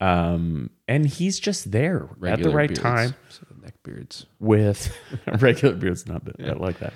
Um, 0.00 0.70
and 0.88 1.06
he's 1.06 1.38
just 1.38 1.70
there 1.70 2.08
at 2.26 2.42
the 2.42 2.50
right 2.50 2.68
beards, 2.68 2.80
time 2.80 3.14
so 3.28 3.46
neck 3.62 3.74
beards. 3.82 4.26
with 4.38 4.94
regular 5.40 5.74
beards, 5.74 6.06
not 6.06 6.24
bad. 6.24 6.48
I 6.48 6.52
like 6.54 6.78
that. 6.80 6.94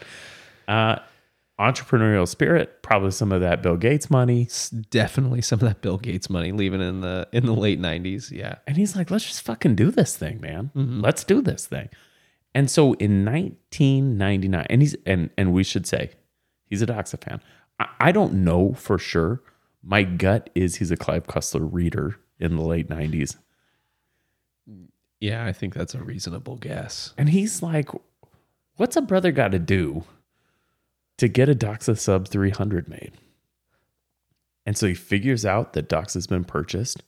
Uh, 0.66 0.98
entrepreneurial 1.58 2.26
spirit, 2.28 2.82
probably 2.82 3.10
some 3.10 3.32
of 3.32 3.40
that 3.40 3.62
Bill 3.62 3.76
Gates 3.76 4.10
money. 4.10 4.42
It's 4.42 4.70
definitely 4.70 5.42
some 5.42 5.56
of 5.58 5.66
that 5.66 5.80
Bill 5.80 5.98
Gates 5.98 6.28
money 6.30 6.52
leaving 6.52 6.80
in 6.80 7.00
the 7.00 7.28
in 7.32 7.46
the 7.46 7.54
late 7.54 7.80
'90s. 7.80 8.30
Yeah, 8.30 8.56
And 8.66 8.76
he's 8.76 8.94
like, 8.96 9.10
let's 9.10 9.24
just 9.24 9.42
fucking 9.42 9.74
do 9.74 9.90
this 9.90 10.16
thing, 10.16 10.40
man. 10.40 10.70
Mm-hmm. 10.76 11.00
Let's 11.00 11.24
do 11.24 11.40
this 11.40 11.66
thing. 11.66 11.88
And 12.54 12.70
so 12.70 12.94
in 12.94 13.24
1999, 13.24 14.66
and 14.68 14.82
he's 14.82 14.96
and 15.06 15.30
and 15.38 15.52
we 15.52 15.64
should 15.64 15.86
say 15.86 16.10
he's 16.66 16.82
a 16.82 16.86
Doxa 16.86 17.22
fan. 17.22 17.40
I, 17.78 17.88
I 18.00 18.12
don't 18.12 18.44
know 18.44 18.72
for 18.74 18.98
sure. 18.98 19.42
My 19.82 20.02
gut 20.02 20.50
is 20.54 20.76
he's 20.76 20.90
a 20.90 20.96
Clive 20.96 21.26
Cussler 21.26 21.66
reader 21.70 22.18
in 22.38 22.56
the 22.56 22.62
late 22.62 22.88
90s. 22.88 23.36
yeah, 25.20 25.44
I 25.44 25.52
think 25.52 25.74
that's 25.74 25.94
a 25.94 26.02
reasonable 26.02 26.56
guess. 26.56 27.12
And 27.18 27.28
he's 27.28 27.62
like, 27.62 27.88
what's 28.76 28.96
a 28.96 29.02
brother 29.02 29.32
got 29.32 29.52
to 29.52 29.58
do 29.58 30.04
to 31.16 31.28
get 31.28 31.48
a 31.48 31.54
Doxa 31.54 31.98
sub 31.98 32.28
300 32.28 32.88
made? 32.88 33.12
And 34.64 34.76
so 34.76 34.86
he 34.86 34.94
figures 34.94 35.44
out 35.46 35.72
that 35.72 35.88
Doxa's 35.88 36.26
been 36.26 36.44
purchased 36.44 37.02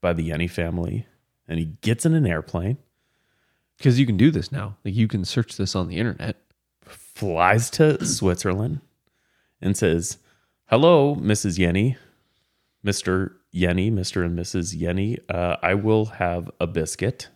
by 0.00 0.12
the 0.12 0.28
Jenny 0.28 0.48
family 0.48 1.06
and 1.46 1.58
he 1.58 1.66
gets 1.80 2.04
in 2.04 2.12
an 2.14 2.26
airplane, 2.26 2.76
Because 3.78 3.98
you 3.98 4.04
can 4.04 4.16
do 4.16 4.30
this 4.30 4.52
now. 4.52 4.76
Like 4.84 4.94
you 4.94 5.08
can 5.08 5.24
search 5.24 5.56
this 5.56 5.74
on 5.74 5.88
the 5.88 5.96
internet. 5.96 6.36
flies 6.82 7.70
to 7.70 8.04
Switzerland 8.04 8.80
and 9.62 9.76
says, 9.76 10.18
Hello, 10.66 11.16
Mrs. 11.16 11.56
Jenny, 11.56 11.96
Mr. 12.84 13.32
Jenny, 13.52 13.90
Mr. 13.90 14.24
and 14.24 14.38
Mrs. 14.38 14.76
Jenny. 14.78 15.18
Uh, 15.28 15.56
I 15.62 15.74
will 15.74 16.06
have 16.06 16.50
a 16.60 16.66
biscuit. 16.66 17.28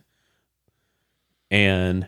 And 1.49 2.07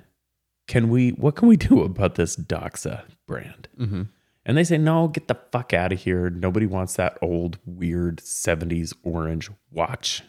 can 0.68 0.90
we, 0.90 1.12
what 1.12 1.36
can 1.36 1.48
we 1.48 1.58
do 1.58 1.84
about 1.84 2.16
this 2.16 2.36
Doxa 2.36 3.04
brand? 3.28 3.68
Mm-hmm. 3.80 4.04
And 4.46 4.58
they 4.58 4.64
say, 4.64 4.78
No, 4.78 5.08
get 5.08 5.28
the 5.28 5.40
fuck 5.52 5.74
out 5.74 5.92
of 5.92 6.02
here. 6.02 6.30
Nobody 6.30 6.66
wants 6.66 6.96
that 6.96 7.18
old, 7.22 7.58
weird 7.66 8.18
70s 8.18 8.94
orange 9.04 9.50
watch. 9.72 10.22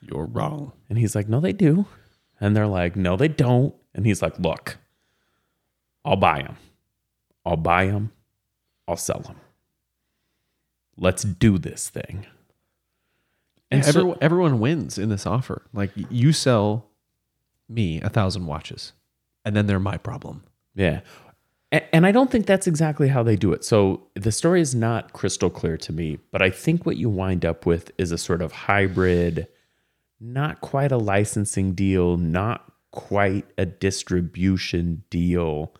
You're 0.00 0.26
wrong. 0.26 0.72
And 0.88 0.98
he's 0.98 1.14
like, 1.14 1.28
No, 1.28 1.40
they 1.40 1.52
do. 1.52 1.86
And 2.40 2.54
they're 2.56 2.66
like, 2.66 2.96
No, 2.96 3.16
they 3.16 3.28
don't. 3.28 3.74
And 3.94 4.04
he's 4.04 4.20
like, 4.20 4.38
Look, 4.38 4.76
I'll 6.04 6.16
buy 6.16 6.42
them. 6.42 6.56
I'll 7.46 7.56
buy 7.56 7.86
them. 7.86 8.12
I'll 8.86 8.96
sell 8.96 9.20
them. 9.20 9.36
Let's 10.96 11.22
do 11.22 11.56
this 11.58 11.88
thing. 11.88 12.26
And 13.72 13.78
And 13.78 13.84
so- 13.84 13.90
everyone, 14.00 14.18
everyone 14.20 14.60
wins 14.60 14.98
in 14.98 15.08
this 15.08 15.26
offer. 15.26 15.62
Like 15.72 15.90
you 16.10 16.32
sell 16.32 16.90
me 17.68 18.00
a 18.02 18.08
thousand 18.08 18.46
watches, 18.46 18.92
and 19.44 19.56
then 19.56 19.66
they're 19.66 19.80
my 19.80 19.96
problem. 19.96 20.44
Yeah. 20.74 21.00
And 21.90 22.04
I 22.04 22.12
don't 22.12 22.30
think 22.30 22.44
that's 22.44 22.66
exactly 22.66 23.08
how 23.08 23.22
they 23.22 23.34
do 23.34 23.54
it. 23.54 23.64
So 23.64 24.02
the 24.14 24.30
story 24.30 24.60
is 24.60 24.74
not 24.74 25.14
crystal 25.14 25.48
clear 25.48 25.78
to 25.78 25.92
me, 25.92 26.18
but 26.30 26.42
I 26.42 26.50
think 26.50 26.84
what 26.84 26.98
you 26.98 27.08
wind 27.08 27.46
up 27.46 27.64
with 27.64 27.90
is 27.96 28.12
a 28.12 28.18
sort 28.18 28.42
of 28.42 28.52
hybrid, 28.52 29.48
not 30.20 30.60
quite 30.60 30.92
a 30.92 30.98
licensing 30.98 31.72
deal, 31.72 32.18
not 32.18 32.70
quite 32.90 33.46
a 33.56 33.64
distribution 33.64 35.02
deal. 35.08 35.74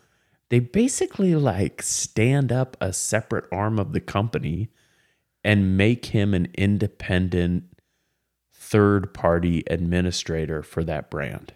They 0.49 0.61
basically 0.61 1.35
like 1.35 1.83
stand 1.83 2.51
up 2.53 2.75
a 2.81 2.95
separate 2.95 3.45
arm 3.53 3.79
of 3.79 3.93
the 3.93 4.01
company 4.01 4.71
and 5.45 5.77
make 5.77 6.07
him 6.07 6.33
an 6.33 6.49
independent 6.55 7.65
third 8.73 9.13
party 9.13 9.63
administrator 9.69 10.63
for 10.63 10.83
that 10.85 11.11
brand. 11.11 11.53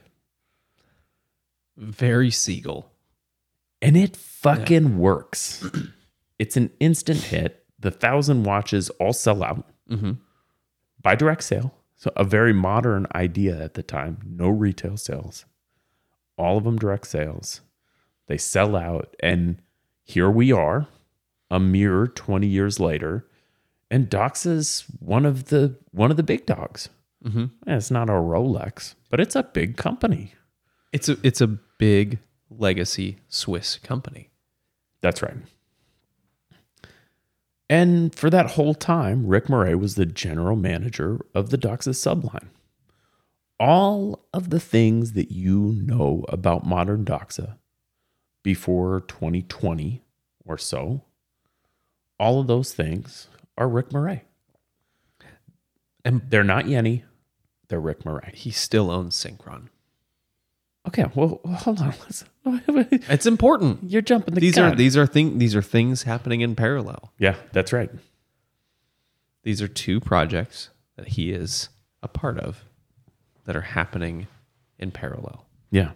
Very 1.76 2.30
Siegel. 2.30 2.90
and 3.82 3.96
it 3.96 4.16
fucking 4.16 4.98
works. 4.98 5.64
it's 6.38 6.56
an 6.56 6.70
instant 6.80 7.20
hit. 7.24 7.64
The 7.78 7.90
thousand 7.90 8.44
watches 8.44 8.90
all 9.00 9.12
sell 9.12 9.42
out 9.42 9.64
Mm-hmm. 9.90 10.12
by 11.00 11.14
direct 11.14 11.44
sale. 11.44 11.72
So 11.94 12.10
a 12.16 12.24
very 12.24 12.52
modern 12.52 13.06
idea 13.14 13.62
at 13.62 13.74
the 13.74 13.82
time. 13.84 14.18
No 14.26 14.48
retail 14.48 14.96
sales. 14.96 15.44
All 16.36 16.58
of 16.58 16.64
them 16.64 16.76
direct 16.76 17.06
sales. 17.06 17.60
They 18.26 18.36
sell 18.36 18.74
out, 18.74 19.14
and 19.20 19.62
here 20.02 20.28
we 20.28 20.50
are, 20.50 20.88
a 21.52 21.60
mere 21.60 22.08
twenty 22.08 22.48
years 22.48 22.80
later, 22.80 23.26
and 23.92 24.10
Dox 24.10 24.44
is 24.44 24.84
one 24.98 25.24
of 25.24 25.44
the 25.46 25.76
one 25.92 26.10
of 26.10 26.16
the 26.16 26.24
big 26.24 26.44
dogs. 26.46 26.88
Mm-hmm. 27.26 27.46
It's 27.66 27.90
not 27.90 28.08
a 28.08 28.12
Rolex, 28.12 28.94
but 29.10 29.20
it's 29.20 29.34
a 29.34 29.42
big 29.42 29.76
company. 29.76 30.32
It's 30.92 31.08
a 31.08 31.16
it's 31.22 31.40
a 31.40 31.48
big 31.48 32.18
legacy 32.50 33.18
Swiss 33.28 33.78
company. 33.78 34.30
That's 35.02 35.22
right. 35.22 35.36
And 37.68 38.14
for 38.14 38.30
that 38.30 38.52
whole 38.52 38.74
time, 38.74 39.26
Rick 39.26 39.48
Murray 39.48 39.74
was 39.74 39.96
the 39.96 40.06
general 40.06 40.56
manager 40.56 41.24
of 41.34 41.50
the 41.50 41.58
Doxa 41.58 41.90
subline. 41.90 42.48
All 43.58 44.26
of 44.32 44.50
the 44.50 44.60
things 44.60 45.12
that 45.12 45.32
you 45.32 45.74
know 45.76 46.24
about 46.28 46.64
modern 46.64 47.04
Doxa 47.04 47.56
before 48.44 49.00
2020 49.08 50.04
or 50.44 50.58
so, 50.58 51.02
all 52.20 52.38
of 52.38 52.46
those 52.46 52.72
things 52.72 53.28
are 53.58 53.68
Rick 53.68 53.92
Murray. 53.92 54.22
And 56.04 56.22
They're 56.28 56.44
not 56.44 56.66
Jenny, 56.66 57.04
they're 57.68 57.80
Rick 57.80 58.04
Murray. 58.04 58.32
he 58.34 58.50
still 58.50 58.90
owns 58.90 59.16
Synchron. 59.16 59.68
Okay, 60.88 61.04
well, 61.14 61.40
hold 61.44 61.80
on. 61.80 61.94
It's 63.08 63.26
important. 63.26 63.80
you're 63.90 64.02
jumping 64.02 64.34
the 64.34 64.40
These 64.40 64.54
gun. 64.54 64.72
are 64.72 64.76
these 64.76 64.96
are 64.96 65.04
thing 65.06 65.38
these 65.38 65.56
are 65.56 65.62
things 65.62 66.04
happening 66.04 66.42
in 66.42 66.54
parallel. 66.54 67.12
yeah, 67.18 67.34
that's 67.52 67.72
right. 67.72 67.90
These 69.42 69.60
are 69.62 69.68
two 69.68 69.98
projects 70.00 70.70
that 70.96 71.08
he 71.08 71.32
is 71.32 71.68
a 72.02 72.08
part 72.08 72.38
of 72.38 72.64
that 73.46 73.56
are 73.56 73.60
happening 73.62 74.26
in 74.78 74.90
parallel. 74.92 75.44
Yeah. 75.72 75.90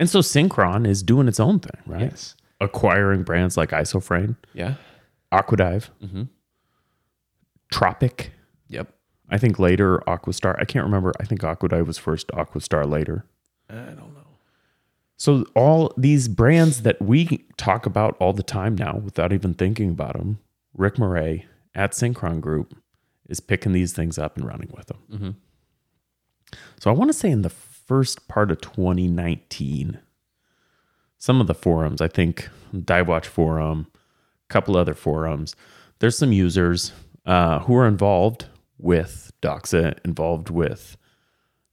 And 0.00 0.08
so 0.08 0.20
Synchron 0.20 0.86
is 0.86 1.02
doing 1.02 1.28
its 1.28 1.40
own 1.40 1.60
thing, 1.60 1.80
right? 1.86 2.00
Yes. 2.10 2.34
Acquiring 2.60 3.22
brands 3.24 3.56
like 3.58 3.70
Isofrane, 3.70 4.36
Yeah. 4.54 4.74
Aquadive, 5.32 5.88
Mm-hmm. 6.02 6.22
Tropic. 7.72 8.30
I 9.30 9.38
think 9.38 9.58
later 9.58 9.98
Aquastar. 10.06 10.56
I 10.58 10.64
can't 10.64 10.84
remember. 10.84 11.12
I 11.20 11.24
think 11.24 11.40
Aquadive 11.40 11.86
was 11.86 11.98
first, 11.98 12.28
Aquastar 12.28 12.88
later. 12.88 13.24
I 13.68 13.74
don't 13.74 14.14
know. 14.14 14.26
So 15.16 15.46
all 15.54 15.92
these 15.96 16.28
brands 16.28 16.82
that 16.82 17.00
we 17.00 17.44
talk 17.56 17.86
about 17.86 18.16
all 18.20 18.32
the 18.32 18.42
time 18.42 18.74
now 18.74 18.98
without 18.98 19.32
even 19.32 19.54
thinking 19.54 19.90
about 19.90 20.12
them, 20.12 20.38
Rick 20.74 20.98
Murray 20.98 21.46
at 21.74 21.92
Synchron 21.92 22.40
Group 22.40 22.76
is 23.28 23.40
picking 23.40 23.72
these 23.72 23.92
things 23.92 24.18
up 24.18 24.36
and 24.36 24.46
running 24.46 24.70
with 24.76 24.86
them. 24.86 24.98
Mm-hmm. 25.10 25.30
So 26.78 26.90
I 26.90 26.94
want 26.94 27.08
to 27.08 27.16
say 27.16 27.30
in 27.30 27.42
the 27.42 27.50
first 27.50 28.28
part 28.28 28.50
of 28.50 28.60
2019, 28.60 29.98
some 31.18 31.40
of 31.40 31.46
the 31.46 31.54
forums, 31.54 32.00
I 32.00 32.08
think 32.08 32.48
Dive 32.84 33.08
Watch 33.08 33.26
Forum, 33.26 33.86
a 33.94 34.52
couple 34.52 34.76
other 34.76 34.94
forums, 34.94 35.56
there's 35.98 36.18
some 36.18 36.32
users 36.32 36.92
uh, 37.24 37.60
who 37.60 37.74
are 37.74 37.86
involved 37.86 38.46
with 38.78 39.32
Doxa, 39.42 39.98
involved 40.04 40.50
with 40.50 40.96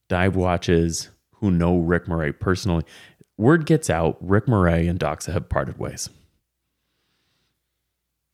dive 0.08 0.36
watches, 0.36 1.10
who 1.36 1.52
know 1.52 1.78
Rick 1.78 2.08
Murray 2.08 2.32
personally. 2.32 2.86
Word 3.38 3.66
gets 3.66 3.90
out, 3.90 4.18
Rick 4.22 4.48
Murray 4.48 4.88
and 4.88 5.00
Doxa 5.00 5.34
have 5.34 5.50
parted 5.50 5.78
ways. 5.78 6.10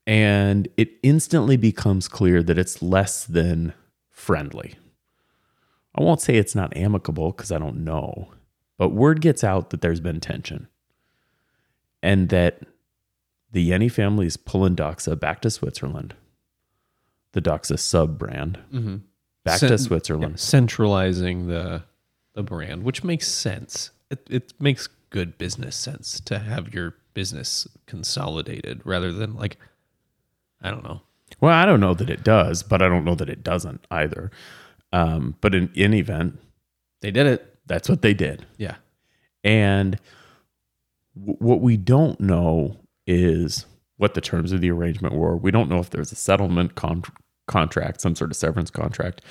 And 0.05 0.67
it 0.77 0.91
instantly 1.03 1.57
becomes 1.57 2.07
clear 2.07 2.41
that 2.43 2.57
it's 2.57 2.81
less 2.81 3.25
than 3.25 3.73
friendly. 4.09 4.75
I 5.95 6.01
won't 6.01 6.21
say 6.21 6.35
it's 6.35 6.55
not 6.55 6.75
amicable 6.75 7.31
because 7.31 7.51
I 7.51 7.59
don't 7.59 7.83
know, 7.83 8.31
but 8.77 8.89
word 8.89 9.21
gets 9.21 9.43
out 9.43 9.69
that 9.69 9.81
there's 9.81 9.99
been 9.99 10.19
tension 10.19 10.67
and 12.01 12.29
that 12.29 12.61
the 13.51 13.67
Jenny 13.67 13.89
family 13.89 14.27
is 14.27 14.37
pulling 14.37 14.75
Doxa 14.75 15.19
back 15.19 15.41
to 15.41 15.49
Switzerland, 15.49 16.15
the 17.33 17.41
Doxa 17.41 17.77
sub 17.79 18.17
brand, 18.17 18.59
Mm-hmm. 18.73 18.97
back 19.45 19.59
Cen- 19.59 19.69
to 19.69 19.77
Switzerland. 19.77 20.39
centralizing 20.39 21.47
the 21.47 21.83
the 22.33 22.43
brand, 22.43 22.83
which 22.83 23.03
makes 23.03 23.27
sense. 23.27 23.91
It 24.09 24.25
it 24.29 24.53
makes 24.59 24.87
good 25.09 25.37
business 25.37 25.75
sense 25.75 26.19
to 26.21 26.39
have 26.39 26.73
your 26.73 26.95
business 27.13 27.67
consolidated 27.87 28.81
rather 28.85 29.11
than 29.11 29.35
like 29.35 29.57
I 30.61 30.69
don't 30.71 30.83
know. 30.83 31.01
Well, 31.41 31.53
I 31.53 31.65
don't 31.65 31.79
know 31.79 31.93
that 31.93 32.09
it 32.09 32.23
does, 32.23 32.63
but 32.63 32.81
I 32.81 32.87
don't 32.89 33.05
know 33.05 33.15
that 33.15 33.29
it 33.29 33.43
doesn't 33.43 33.85
either. 33.91 34.31
Um, 34.91 35.35
but 35.41 35.53
in 35.53 35.71
any 35.75 35.99
event, 35.99 36.39
They 37.01 37.11
did 37.11 37.27
it. 37.27 37.55
that's 37.67 37.87
what 37.87 38.01
they 38.01 38.13
did. 38.15 38.45
Yeah. 38.57 38.75
And 39.43 39.99
w- 41.15 41.37
what 41.39 41.61
we 41.61 41.77
don't 41.77 42.19
know 42.19 42.77
is 43.05 43.65
what 43.99 44.15
the 44.15 44.21
terms 44.21 44.51
of 44.51 44.59
the 44.61 44.71
arrangement 44.71 45.13
were. 45.13 45.37
We 45.37 45.51
don't 45.51 45.69
know 45.69 45.77
if 45.79 45.91
there's 45.91 46.11
a 46.11 46.15
settlement 46.15 46.73
con- 46.75 47.03
contract, 47.47 48.01
some 48.01 48.15
sort 48.15 48.31
of 48.31 48.35
severance 48.37 48.71
contract. 48.71 49.21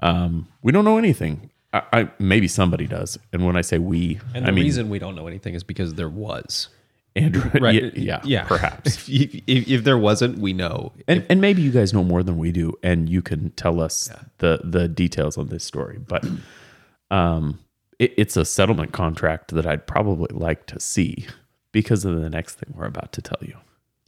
Um, 0.00 0.48
we 0.62 0.72
don't 0.72 0.84
know 0.84 0.98
anything. 0.98 1.50
I, 1.72 1.82
I 1.92 2.10
maybe 2.18 2.48
somebody 2.48 2.86
does. 2.86 3.18
And 3.32 3.44
when 3.44 3.56
I 3.56 3.60
say 3.60 3.78
we, 3.78 4.20
And 4.34 4.44
I 4.44 4.48
the 4.48 4.52
mean 4.52 4.64
reason 4.64 4.88
we 4.88 4.98
don't 4.98 5.14
know 5.14 5.26
anything 5.26 5.54
is 5.54 5.62
because 5.62 5.94
there 5.94 6.08
was. 6.08 6.68
Andrew. 7.16 7.48
Right. 7.60 7.74
Yeah, 7.74 7.90
yeah, 7.96 8.20
Yeah. 8.24 8.44
perhaps. 8.44 9.08
If, 9.08 9.34
if, 9.46 9.68
if 9.68 9.84
there 9.84 9.98
wasn't, 9.98 10.38
we 10.38 10.52
know. 10.52 10.92
and, 11.06 11.24
and 11.28 11.40
maybe 11.40 11.62
you 11.62 11.70
guys 11.70 11.92
know 11.92 12.02
more 12.02 12.22
than 12.24 12.38
we 12.38 12.50
do 12.50 12.72
and 12.82 13.08
you 13.08 13.22
can 13.22 13.50
tell 13.52 13.80
us 13.80 14.10
the 14.38 14.60
the 14.64 14.88
details 14.88 15.36
on 15.38 15.48
this 15.48 15.62
story 15.64 15.98
but 15.98 16.24
um 17.12 17.58
it, 18.00 18.12
it's 18.16 18.36
a 18.36 18.44
settlement 18.44 18.92
contract 18.92 19.54
that 19.54 19.64
i'd 19.66 19.86
probably 19.86 20.26
like 20.32 20.66
to 20.66 20.80
see 20.80 21.26
because 21.72 22.04
of 22.04 22.20
the 22.20 22.28
next 22.30 22.54
thing 22.56 22.72
we're 22.76 22.86
about 22.86 23.12
to 23.12 23.22
tell 23.22 23.38
you 23.42 23.56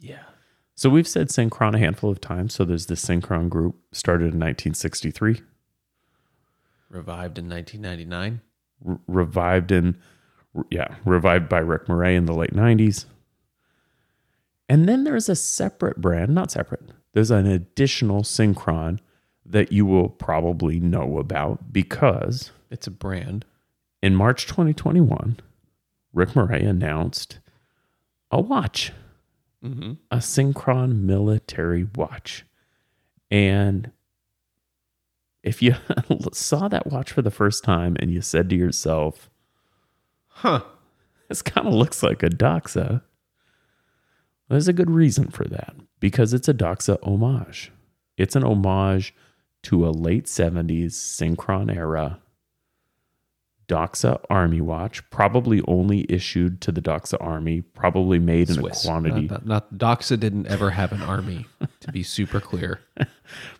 yeah. 0.09 0.23
so 0.75 0.89
we've 0.91 1.09
said 1.09 1.29
synchron 1.29 1.75
a 1.75 1.79
handful 1.79 2.11
of 2.11 2.21
times 2.21 2.55
so 2.55 2.65
there's 2.65 2.87
this 2.87 3.05
synchron 3.05 3.49
group 3.49 3.77
started 3.93 4.25
in 4.35 4.41
1963 4.41 5.41
Revived 6.89 7.39
in 7.39 7.49
1999. 7.49 8.41
r- 8.89 9.01
revived 9.07 9.73
in 9.73 9.97
yeah 10.71 10.95
revived 11.05 11.49
by 11.49 11.59
rick 11.59 11.89
murray 11.89 12.15
in 12.17 12.27
the 12.27 12.33
late 12.35 12.53
90s 12.55 13.05
and 14.69 14.89
then 14.89 15.05
there's 15.05 15.29
a 15.29 15.37
separate 15.37 16.01
brand 16.01 16.35
not 16.35 16.51
separate 16.51 16.83
there's 17.13 17.31
an 17.31 17.47
additional 17.47 18.23
synchron 18.23 18.99
that 19.45 19.71
you 19.73 19.85
will 19.87 20.09
probably 20.09 20.81
know 20.81 21.19
about 21.19 21.73
because 21.73 22.51
It's 22.71 22.87
a 22.87 22.91
brand. 22.91 23.45
in 24.03 24.15
march 24.15 24.47
2021 24.47 25.39
rick 26.13 26.35
murray 26.37 26.65
announced 26.65 27.39
a 28.31 28.41
watch 28.41 28.93
Mm-hmm. 29.67 29.93
a 30.11 30.17
synchron 30.19 31.01
military 31.03 31.87
watch 31.95 32.45
and 33.31 33.91
if 35.43 35.63
you 35.63 35.75
saw 36.33 36.69
that 36.69 36.87
watch 36.87 37.11
for 37.13 37.23
the 37.23 37.31
first 37.31 37.65
time 37.65 37.97
and 38.01 38.11
you 38.11 38.21
said 38.21 38.49
to 38.51 38.57
yourself 38.57 39.29
Huh. 40.29 40.63
this 41.29 41.43
kind 41.43 41.67
of 41.67 41.73
looks 41.75 42.03
like 42.03 42.23
a 42.23 42.29
Doxa. 42.29 43.03
There's 44.49 44.69
a 44.69 44.73
good 44.75 44.91
reason 44.91 45.29
for 45.29 45.45
that 45.47 45.75
because 45.99 46.33
it's 46.35 46.47
a 46.49 46.55
Doxa 46.55 46.99
homage. 47.03 47.73
It's 48.19 48.37
an 48.37 48.45
homage 48.45 49.15
to 49.65 49.87
a 49.87 49.91
late 49.91 50.27
70s 50.27 50.93
Synchron 50.93 51.75
era 51.75 52.21
Doxa 53.69 54.21
Army 54.31 54.61
watch, 54.61 55.09
probably 55.11 55.61
only 55.67 56.07
issued 56.09 56.61
to 56.63 56.73
the 56.73 56.81
Doxa 56.81 57.17
Army, 57.21 57.63
probably 57.63 58.19
made 58.19 58.49
in 58.49 58.59
a 58.65 58.71
quantity, 58.71 59.23
Not, 59.23 59.47
not, 59.47 59.73
not- 59.73 59.99
Doxa 59.99 60.19
didn't 60.21 60.47
ever 60.47 60.71
have 60.71 60.93
an 60.93 61.03
army, 61.03 61.47
to 61.81 61.93
be 61.93 62.03
super 62.03 62.41
clear. 62.41 62.81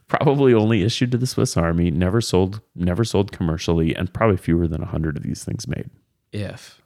probably 0.07 0.55
only 0.55 0.83
issued 0.83 1.11
to 1.13 1.19
the 1.19 1.27
Swiss 1.27 1.57
Army, 1.57 1.91
never 1.91 2.21
sold, 2.21 2.61
never 2.75 3.05
sold 3.05 3.33
commercially, 3.33 3.95
and 3.97 4.13
probably 4.13 4.37
fewer 4.37 4.69
than 4.69 4.81
100 4.81 5.17
of 5.17 5.23
these 5.25 5.43
things 5.43 5.67
made. 5.67 5.91
If. 6.33 6.83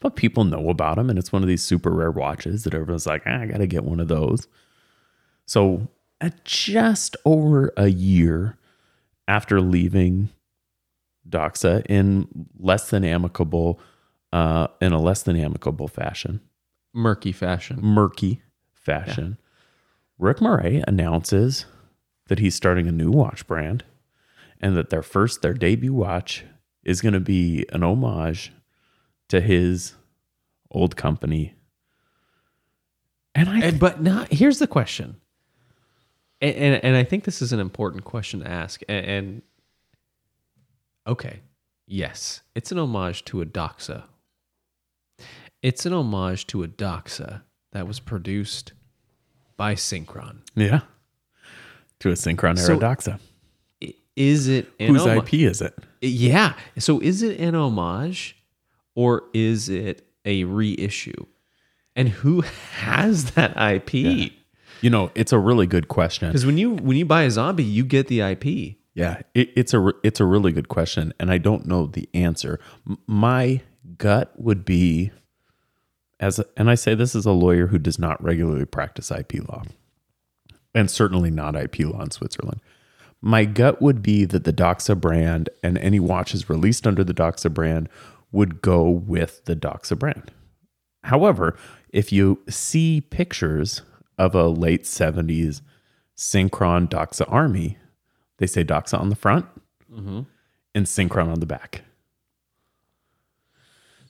but 0.00 0.16
people 0.16 0.44
know 0.44 0.70
about 0.70 0.96
them 0.96 1.10
and 1.10 1.18
it's 1.18 1.32
one 1.32 1.42
of 1.42 1.48
these 1.48 1.62
super 1.62 1.90
rare 1.90 2.10
watches 2.10 2.64
that 2.64 2.72
everyone's 2.72 3.06
like 3.06 3.22
ah, 3.26 3.40
i 3.42 3.46
gotta 3.46 3.66
get 3.66 3.84
one 3.84 4.00
of 4.00 4.08
those 4.08 4.48
so 5.44 5.88
at 6.20 6.44
just 6.44 7.14
over 7.26 7.72
a 7.76 7.88
year 7.88 8.56
after 9.28 9.60
leaving 9.60 10.30
doxa 11.28 11.84
in 11.88 12.26
less 12.58 12.90
than 12.90 13.04
amicable 13.04 13.80
uh, 14.32 14.66
in 14.80 14.92
a 14.92 15.00
less 15.00 15.22
than 15.22 15.36
amicable 15.36 15.88
fashion 15.88 16.40
Murky 16.94 17.32
fashion. 17.32 17.78
murky 17.82 18.42
fashion 18.72 19.38
rick 20.18 20.40
murray 20.40 20.82
announces 20.88 21.66
that 22.28 22.38
he's 22.38 22.54
starting 22.54 22.86
a 22.88 22.92
new 22.92 23.10
watch 23.10 23.46
brand 23.46 23.84
and 24.60 24.76
that 24.76 24.90
their 24.90 25.02
first 25.02 25.42
their 25.42 25.54
debut 25.54 25.92
watch 25.92 26.44
is 26.84 27.00
going 27.00 27.12
to 27.14 27.20
be 27.20 27.66
an 27.72 27.82
homage 27.82 28.52
to 29.28 29.40
his 29.40 29.94
old 30.70 30.96
company 30.96 31.54
and 33.34 33.48
i 33.48 33.60
And, 33.60 33.78
but 33.78 34.02
not 34.02 34.32
here's 34.32 34.58
the 34.58 34.66
question, 34.66 35.16
and, 36.40 36.54
and 36.54 36.84
and 36.84 36.96
I 36.96 37.04
think 37.04 37.24
this 37.24 37.42
is 37.42 37.52
an 37.52 37.60
important 37.60 38.04
question 38.04 38.40
to 38.40 38.48
ask. 38.50 38.80
And, 38.88 39.06
and 39.06 39.42
okay, 41.06 41.40
yes, 41.86 42.42
it's 42.54 42.72
an 42.72 42.78
homage 42.78 43.24
to 43.26 43.40
a 43.40 43.46
doxa. 43.46 44.04
It's 45.62 45.86
an 45.86 45.92
homage 45.92 46.46
to 46.48 46.62
a 46.62 46.68
doxa 46.68 47.42
that 47.72 47.86
was 47.86 48.00
produced 48.00 48.72
by 49.56 49.74
Synchron. 49.74 50.38
yeah 50.54 50.80
to 51.98 52.10
a 52.10 52.12
synchron 52.12 52.58
era 52.58 52.66
So- 52.66 52.78
doxa 52.78 53.18
Is 54.16 54.48
it 54.48 54.70
an 54.78 54.94
whose 54.94 55.06
ip 55.06 55.32
is 55.32 55.62
it 55.62 55.74
Yeah. 56.02 56.54
So 56.78 57.00
is 57.00 57.22
it 57.22 57.40
an 57.40 57.54
homage 57.54 58.36
or 58.94 59.24
is 59.32 59.68
it 59.70 60.06
a 60.26 60.44
reissue? 60.44 61.24
And 61.94 62.08
who 62.10 62.42
has 62.42 63.32
that 63.32 63.56
IP? 63.56 64.32
you 64.82 64.90
know 64.90 65.10
it's 65.14 65.32
a 65.32 65.38
really 65.38 65.66
good 65.66 65.88
question 65.88 66.28
Because 66.28 66.44
when 66.44 66.58
you 66.58 66.72
when 66.74 66.98
you 66.98 67.06
buy 67.06 67.22
a 67.22 67.30
zombie, 67.30 67.64
you 67.64 67.82
get 67.84 68.08
the 68.08 68.20
IP. 68.20 68.76
Yeah, 68.96 69.20
it, 69.34 69.50
it's 69.54 69.74
a 69.74 69.92
it's 70.02 70.20
a 70.20 70.24
really 70.24 70.52
good 70.52 70.68
question, 70.70 71.12
and 71.20 71.30
I 71.30 71.36
don't 71.36 71.66
know 71.66 71.84
the 71.84 72.08
answer. 72.14 72.58
My 73.06 73.60
gut 73.98 74.32
would 74.38 74.64
be, 74.64 75.12
as 76.18 76.38
a, 76.38 76.46
and 76.56 76.70
I 76.70 76.76
say 76.76 76.94
this 76.94 77.14
as 77.14 77.26
a 77.26 77.32
lawyer 77.32 77.66
who 77.66 77.78
does 77.78 77.98
not 77.98 78.22
regularly 78.24 78.64
practice 78.64 79.10
IP 79.10 79.46
law, 79.46 79.64
and 80.74 80.90
certainly 80.90 81.30
not 81.30 81.54
IP 81.54 81.80
law 81.80 82.00
in 82.00 82.10
Switzerland. 82.10 82.62
My 83.20 83.44
gut 83.44 83.82
would 83.82 84.00
be 84.00 84.24
that 84.24 84.44
the 84.44 84.52
Doxa 84.52 84.98
brand 84.98 85.50
and 85.62 85.76
any 85.76 86.00
watches 86.00 86.48
released 86.48 86.86
under 86.86 87.04
the 87.04 87.14
Doxa 87.14 87.52
brand 87.52 87.90
would 88.32 88.62
go 88.62 88.88
with 88.88 89.44
the 89.44 89.54
Doxa 89.54 89.98
brand. 89.98 90.32
However, 91.04 91.54
if 91.90 92.12
you 92.12 92.40
see 92.48 93.02
pictures 93.02 93.82
of 94.16 94.34
a 94.34 94.48
late 94.48 94.84
70s 94.84 95.60
Synchron 96.16 96.88
Doxa 96.88 97.30
Army, 97.30 97.76
they 98.38 98.46
say 98.46 98.64
Doxa 98.64 98.98
on 98.98 99.08
the 99.08 99.16
front 99.16 99.46
mm-hmm. 99.92 100.20
and 100.74 100.86
Synchron 100.86 101.28
on 101.28 101.40
the 101.40 101.46
back. 101.46 101.82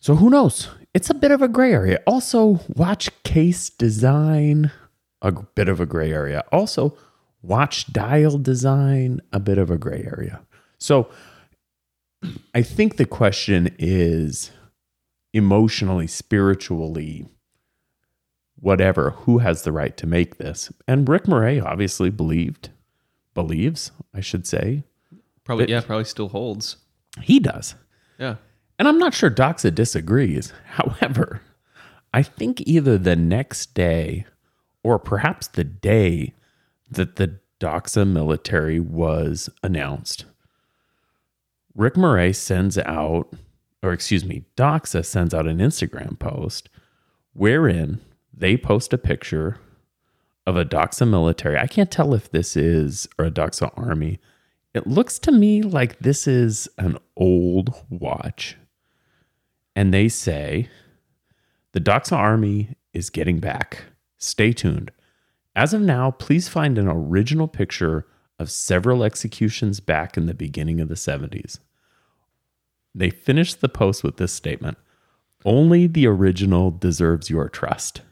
So 0.00 0.16
who 0.16 0.30
knows? 0.30 0.68
It's 0.94 1.10
a 1.10 1.14
bit 1.14 1.30
of 1.30 1.42
a 1.42 1.48
gray 1.48 1.72
area. 1.72 2.00
Also, 2.06 2.60
watch 2.68 3.10
case 3.22 3.70
design, 3.70 4.70
a 5.20 5.32
bit 5.32 5.68
of 5.68 5.80
a 5.80 5.86
gray 5.86 6.12
area. 6.12 6.44
Also, 6.52 6.96
watch 7.42 7.92
dial 7.92 8.38
design, 8.38 9.20
a 9.32 9.40
bit 9.40 9.58
of 9.58 9.70
a 9.70 9.78
gray 9.78 10.02
area. 10.04 10.40
So 10.78 11.08
I 12.54 12.62
think 12.62 12.96
the 12.96 13.06
question 13.06 13.74
is 13.78 14.50
emotionally, 15.32 16.06
spiritually, 16.06 17.26
whatever, 18.58 19.10
who 19.10 19.38
has 19.38 19.62
the 19.62 19.72
right 19.72 19.96
to 19.96 20.06
make 20.06 20.38
this? 20.38 20.72
And 20.88 21.08
Rick 21.08 21.28
Murray 21.28 21.60
obviously 21.60 22.10
believed, 22.10 22.70
believes, 23.36 23.92
I 24.12 24.20
should 24.20 24.48
say. 24.48 24.82
Probably, 25.44 25.70
yeah, 25.70 25.82
probably 25.82 26.04
still 26.04 26.30
holds. 26.30 26.78
He 27.22 27.38
does. 27.38 27.76
Yeah. 28.18 28.36
And 28.80 28.88
I'm 28.88 28.98
not 28.98 29.14
sure 29.14 29.30
Doxa 29.30 29.72
disagrees. 29.72 30.52
However, 30.64 31.42
I 32.12 32.24
think 32.24 32.62
either 32.66 32.98
the 32.98 33.14
next 33.14 33.74
day 33.74 34.26
or 34.82 34.98
perhaps 34.98 35.46
the 35.46 35.62
day 35.62 36.34
that 36.90 37.14
the 37.16 37.38
Doxa 37.60 38.08
military 38.08 38.80
was 38.80 39.48
announced, 39.62 40.24
Rick 41.76 41.96
Murray 41.96 42.32
sends 42.32 42.78
out, 42.78 43.32
or 43.82 43.92
excuse 43.92 44.24
me, 44.24 44.44
Doxa 44.56 45.04
sends 45.04 45.32
out 45.32 45.46
an 45.46 45.58
Instagram 45.58 46.18
post 46.18 46.68
wherein 47.34 48.00
they 48.32 48.56
post 48.56 48.92
a 48.92 48.98
picture 48.98 49.58
of 50.46 50.56
a 50.56 50.64
Doxa 50.64 51.08
military. 51.08 51.58
I 51.58 51.66
can't 51.66 51.90
tell 51.90 52.14
if 52.14 52.30
this 52.30 52.56
is 52.56 53.08
or 53.18 53.26
a 53.26 53.30
Doxa 53.30 53.72
army. 53.76 54.20
It 54.74 54.86
looks 54.86 55.18
to 55.20 55.32
me 55.32 55.62
like 55.62 55.98
this 55.98 56.26
is 56.26 56.68
an 56.78 56.98
old 57.16 57.74
watch. 57.90 58.56
And 59.74 59.92
they 59.92 60.08
say 60.08 60.68
the 61.72 61.80
Doxa 61.80 62.16
army 62.16 62.76
is 62.92 63.10
getting 63.10 63.40
back. 63.40 63.84
Stay 64.18 64.52
tuned. 64.52 64.90
As 65.54 65.74
of 65.74 65.80
now, 65.80 66.10
please 66.10 66.48
find 66.48 66.78
an 66.78 66.88
original 66.88 67.48
picture 67.48 68.06
of 68.38 68.50
several 68.50 69.02
executions 69.02 69.80
back 69.80 70.16
in 70.16 70.26
the 70.26 70.34
beginning 70.34 70.80
of 70.80 70.88
the 70.88 70.94
70s. 70.94 71.58
They 72.94 73.10
finished 73.10 73.60
the 73.60 73.68
post 73.68 74.04
with 74.04 74.16
this 74.16 74.32
statement 74.32 74.78
Only 75.44 75.86
the 75.86 76.06
original 76.06 76.70
deserves 76.70 77.30
your 77.30 77.48
trust. 77.48 78.02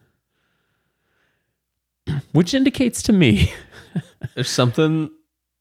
Which 2.32 2.54
indicates 2.54 3.02
to 3.04 3.12
me 3.12 3.52
There's 4.34 4.50
something. 4.50 5.10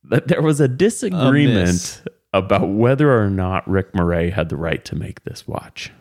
that 0.04 0.28
there 0.28 0.42
was 0.42 0.60
a 0.60 0.68
disagreement 0.68 1.68
Amiss. 1.68 2.02
about 2.32 2.68
whether 2.68 3.16
or 3.18 3.30
not 3.30 3.66
Rick 3.68 3.94
Murray 3.94 4.30
had 4.30 4.48
the 4.48 4.56
right 4.56 4.84
to 4.86 4.96
make 4.96 5.24
this 5.24 5.46
watch. 5.46 5.92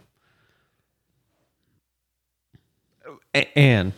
And 3.55 3.93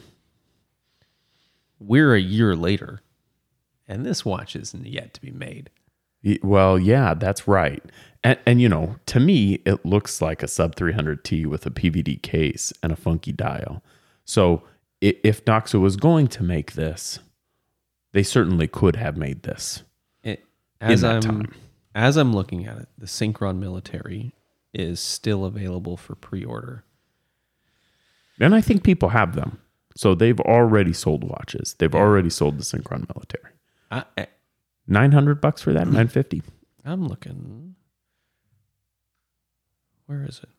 we're 1.79 2.15
a 2.15 2.21
year 2.21 2.55
later, 2.55 3.01
and 3.87 4.05
this 4.05 4.23
watch 4.23 4.55
isn't 4.55 4.85
yet 4.85 5.13
to 5.15 5.21
be 5.21 5.31
made. 5.31 5.69
Well, 6.41 6.79
yeah, 6.79 7.13
that's 7.13 7.47
right. 7.47 7.83
And, 8.23 8.39
and 8.45 8.61
you 8.61 8.69
know, 8.69 8.95
to 9.07 9.19
me, 9.19 9.55
it 9.65 9.85
looks 9.85 10.21
like 10.21 10.41
a 10.41 10.47
sub 10.47 10.75
300T 10.75 11.45
with 11.45 11.65
a 11.65 11.69
PVD 11.69 12.21
case 12.21 12.71
and 12.81 12.91
a 12.93 12.95
funky 12.95 13.31
dial. 13.33 13.83
So 14.23 14.63
if 15.01 15.43
Doxa 15.45 15.79
was 15.79 15.95
going 15.97 16.27
to 16.29 16.43
make 16.43 16.73
this, 16.73 17.19
they 18.13 18.23
certainly 18.23 18.67
could 18.67 18.95
have 18.95 19.17
made 19.17 19.43
this. 19.43 19.83
It, 20.23 20.43
as 20.79 21.01
that 21.01 21.15
I'm 21.15 21.21
time. 21.21 21.53
as 21.93 22.17
I'm 22.17 22.33
looking 22.33 22.65
at 22.65 22.77
it, 22.77 22.89
the 22.97 23.05
Synchron 23.05 23.57
Military 23.57 24.33
is 24.73 24.99
still 24.99 25.45
available 25.45 25.97
for 25.97 26.15
pre-order. 26.15 26.83
And 28.39 28.53
I 28.53 28.61
think 28.61 28.83
people 28.83 29.09
have 29.09 29.35
them. 29.35 29.59
So 29.95 30.13
they've 30.13 30.39
already 30.41 30.91
sold 30.91 31.23
watches. 31.23 31.75
They've 31.79 31.95
already 31.95 32.29
sold 32.29 32.59
the 32.59 32.63
Synchron 32.63 33.07
military. 33.13 33.53
I, 33.89 34.03
I 34.17 34.27
900 34.87 35.39
bucks 35.39 35.61
for 35.61 35.73
that, 35.73 35.87
hmm. 35.87 35.93
950. 35.93 36.41
I'm 36.83 37.07
looking. 37.07 37.75
Where 40.05 40.23
is 40.23 40.41
it? 40.43 40.49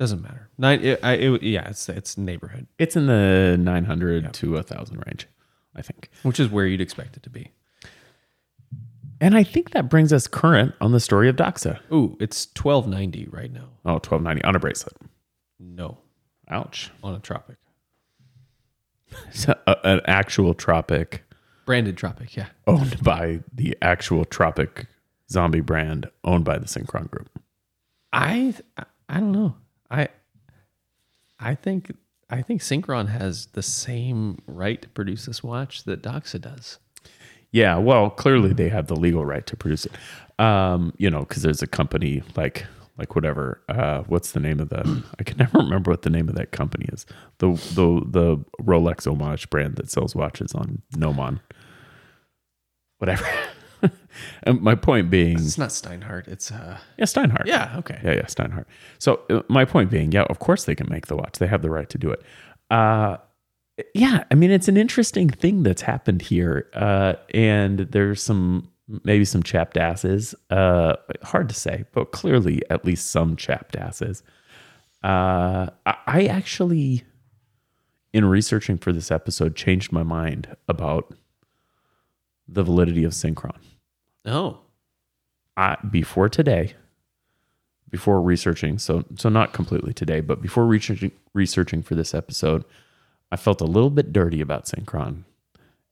Doesn't 0.00 0.22
matter. 0.22 0.48
Nine. 0.58 0.82
It, 0.82 0.98
I, 1.04 1.12
it, 1.12 1.42
yeah, 1.42 1.68
it's 1.68 1.86
it's 1.88 2.16
neighborhood, 2.18 2.66
It's 2.78 2.96
in 2.96 3.06
the 3.06 3.56
900 3.60 4.32
to 4.32 4.52
1000 4.52 4.96
range, 5.06 5.28
I 5.76 5.82
think. 5.82 6.08
which 6.22 6.40
is 6.40 6.48
where 6.48 6.64
you'd 6.66 6.80
expect 6.80 7.16
it 7.18 7.22
to 7.24 7.30
be. 7.30 7.52
And 9.20 9.36
I 9.36 9.42
think 9.42 9.70
that 9.72 9.90
brings 9.90 10.12
us 10.12 10.26
current 10.26 10.74
on 10.80 10.92
the 10.92 11.00
story 11.00 11.28
of 11.28 11.36
Doxa. 11.36 11.78
Ooh, 11.92 12.16
it's 12.18 12.46
twelve 12.46 12.88
ninety 12.88 13.28
right 13.30 13.52
now. 13.52 13.68
Oh, 13.84 13.92
1290 14.00 14.42
on 14.44 14.56
a 14.56 14.58
bracelet. 14.58 14.96
No, 15.58 15.98
Ouch. 16.48 16.90
on 17.04 17.14
a 17.14 17.18
Tropic, 17.18 17.56
So, 19.32 19.54
a- 19.66 19.76
an 19.86 20.00
actual 20.06 20.54
Tropic 20.54 21.24
branded 21.66 21.98
Tropic. 21.98 22.34
Yeah, 22.34 22.46
owned 22.66 23.02
by 23.04 23.40
the 23.52 23.76
actual 23.82 24.24
Tropic 24.24 24.86
zombie 25.30 25.60
brand 25.60 26.08
owned 26.24 26.46
by 26.46 26.56
the 26.58 26.64
Synchron 26.66 27.10
Group. 27.10 27.28
I 28.14 28.54
I 29.06 29.20
don't 29.20 29.32
know. 29.32 29.56
I 29.90 30.08
I 31.38 31.54
think 31.54 31.92
I 32.28 32.42
think 32.42 32.60
Synchron 32.60 33.08
has 33.08 33.46
the 33.46 33.62
same 33.62 34.38
right 34.46 34.80
to 34.80 34.88
produce 34.90 35.26
this 35.26 35.42
watch 35.42 35.84
that 35.84 36.02
Doxa 36.02 36.40
does. 36.40 36.78
Yeah, 37.52 37.76
well, 37.78 38.10
clearly 38.10 38.52
they 38.52 38.68
have 38.68 38.86
the 38.86 38.94
legal 38.94 39.24
right 39.24 39.44
to 39.46 39.56
produce 39.56 39.86
it. 39.86 39.92
Um, 40.38 40.94
you 40.96 41.10
know, 41.10 41.20
because 41.20 41.42
there's 41.42 41.62
a 41.62 41.66
company 41.66 42.22
like 42.36 42.66
like 42.96 43.14
whatever. 43.14 43.60
Uh, 43.68 44.02
what's 44.02 44.32
the 44.32 44.40
name 44.40 44.60
of 44.60 44.68
the? 44.68 45.02
I 45.18 45.24
can 45.24 45.38
never 45.38 45.58
remember 45.58 45.90
what 45.90 46.02
the 46.02 46.10
name 46.10 46.28
of 46.28 46.34
that 46.36 46.52
company 46.52 46.86
is. 46.92 47.06
The 47.38 47.52
the 47.74 48.02
the 48.06 48.44
Rolex 48.62 49.10
homage 49.10 49.50
brand 49.50 49.76
that 49.76 49.90
sells 49.90 50.14
watches 50.14 50.54
on 50.54 50.82
Nomon. 50.96 51.40
Whatever. 52.98 53.26
and 54.42 54.60
my 54.62 54.74
point 54.74 55.10
being, 55.10 55.36
It's 55.38 55.58
not 55.58 55.70
Steinhart. 55.70 56.28
It's 56.28 56.50
uh 56.52 56.78
yeah, 56.98 57.04
Steinhart. 57.04 57.46
yeah 57.46 57.74
okay. 57.78 58.00
Yeah, 58.04 58.12
yeah, 58.12 58.26
Steinhart. 58.26 58.66
So 58.98 59.20
uh, 59.30 59.42
my 59.48 59.64
point 59.64 59.90
being, 59.90 60.12
yeah, 60.12 60.22
of 60.24 60.38
course 60.38 60.64
they 60.64 60.74
can 60.74 60.88
make 60.90 61.06
the 61.06 61.16
watch. 61.16 61.38
They 61.38 61.46
have 61.46 61.62
the 61.62 61.70
right 61.70 61.88
to 61.90 61.98
do 61.98 62.10
it. 62.10 62.22
Uh, 62.70 63.16
yeah, 63.94 64.24
I 64.30 64.34
mean, 64.34 64.50
it's 64.50 64.68
an 64.68 64.76
interesting 64.76 65.30
thing 65.30 65.62
that's 65.62 65.82
happened 65.82 66.20
here, 66.22 66.68
uh, 66.74 67.14
and 67.32 67.80
there's 67.80 68.22
some 68.22 68.68
maybe 69.04 69.24
some 69.24 69.42
chapped 69.42 69.76
asses. 69.76 70.34
Uh, 70.50 70.96
hard 71.22 71.48
to 71.48 71.54
say, 71.54 71.84
but 71.92 72.12
clearly 72.12 72.60
at 72.70 72.84
least 72.84 73.10
some 73.10 73.36
chapped 73.36 73.76
asses. 73.76 74.22
Uh, 75.02 75.68
I, 75.86 75.94
I 76.06 76.24
actually, 76.26 77.04
in 78.12 78.24
researching 78.26 78.76
for 78.76 78.92
this 78.92 79.10
episode, 79.10 79.56
changed 79.56 79.92
my 79.92 80.02
mind 80.02 80.54
about 80.68 81.14
the 82.52 82.62
validity 82.62 83.04
of 83.04 83.12
Synchron. 83.12 83.56
Oh, 84.26 84.58
I, 85.56 85.76
before 85.90 86.28
today, 86.28 86.74
before 87.88 88.20
researching, 88.22 88.78
so 88.78 89.04
so 89.16 89.28
not 89.28 89.52
completely 89.52 89.92
today, 89.92 90.20
but 90.20 90.40
before 90.42 90.66
researching 90.66 91.12
researching 91.34 91.82
for 91.82 91.94
this 91.94 92.14
episode, 92.14 92.64
I 93.30 93.36
felt 93.36 93.60
a 93.60 93.64
little 93.66 93.90
bit 93.90 94.12
dirty 94.12 94.40
about 94.40 94.66
Synchron, 94.66 95.24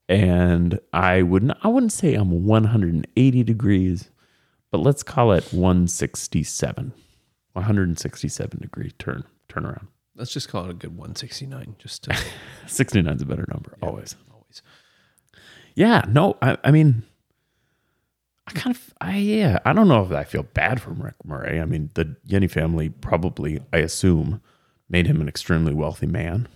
and 0.09 0.79
I 0.93 1.23
wouldn't 1.23 1.57
I 1.63 1.69
wouldn't 1.69 1.93
say 1.93 2.15
I'm 2.15 2.45
180 2.45 3.43
degrees, 3.45 4.11
but 4.71 4.79
let's 4.79 5.03
call 5.03 5.33
it 5.33 5.45
167, 5.53 6.93
167 7.53 8.59
degree 8.61 8.91
turn 8.99 9.25
turnaround. 9.49 9.89
let's 10.15 10.33
just 10.33 10.49
call 10.49 10.65
it 10.65 10.71
a 10.71 10.75
good 10.75 10.91
169 10.97 11.77
just 11.79 12.05
to 12.05 12.17
69 12.67 13.15
is 13.15 13.23
a 13.23 13.27
better 13.27 13.47
number 13.49 13.77
always. 13.83 14.15
always. 14.15 14.28
Yeah, 15.79 16.03
no, 16.09 16.37
I, 16.43 16.59
I 16.65 16.71
mean, 16.73 17.05
I 18.47 18.53
kind 18.53 18.75
of, 18.75 18.95
I 19.01 19.17
yeah, 19.19 19.59
I 19.65 19.73
don't 19.73 19.89
know 19.89 20.03
if 20.05 20.11
I 20.11 20.25
feel 20.25 20.43
bad 20.43 20.81
for 20.81 20.91
Rick 20.91 21.15
Murray. 21.25 21.61
I 21.61 21.65
mean, 21.67 21.91
the 21.95 22.17
Jenny 22.27 22.49
family 22.49 22.89
probably, 22.89 23.61
I 23.73 23.79
assume, 23.79 24.41
made 24.89 25.07
him 25.07 25.21
an 25.21 25.29
extremely 25.29 25.75
wealthy 25.75 26.07
man, 26.07 26.49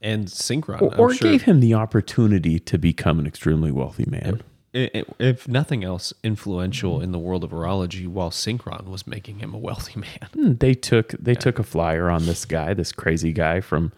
And 0.00 0.26
Synchron 0.26 0.80
or, 0.82 0.94
or 0.98 1.14
sure, 1.14 1.30
gave 1.30 1.42
him 1.42 1.60
the 1.60 1.74
opportunity 1.74 2.58
to 2.58 2.78
become 2.78 3.18
an 3.20 3.26
extremely 3.26 3.70
wealthy 3.70 4.06
man. 4.08 4.40
i- 4.74 4.90
i- 4.94 5.04
if 5.18 5.46
nothing 5.46 5.84
else 5.84 6.12
influential 6.24 7.00
in 7.00 7.12
the 7.12 7.18
world 7.18 7.44
of 7.44 7.50
horology 7.50 8.06
while 8.08 8.30
Synchron 8.30 8.86
was 8.86 9.06
making 9.06 9.38
him 9.40 9.52
a 9.54 9.58
wealthy 9.58 10.00
man. 10.06 10.28
Hmm, 10.32 10.52
They 10.54 10.74
took 10.74 11.10
they 11.12 11.34
took 11.34 11.58
a 11.58 11.62
flyer 11.64 12.08
on 12.10 12.24
this 12.26 12.44
guy, 12.44 12.72
this 12.74 12.90
crazy 12.92 13.32
guy 13.32 13.60
from, 13.60 13.92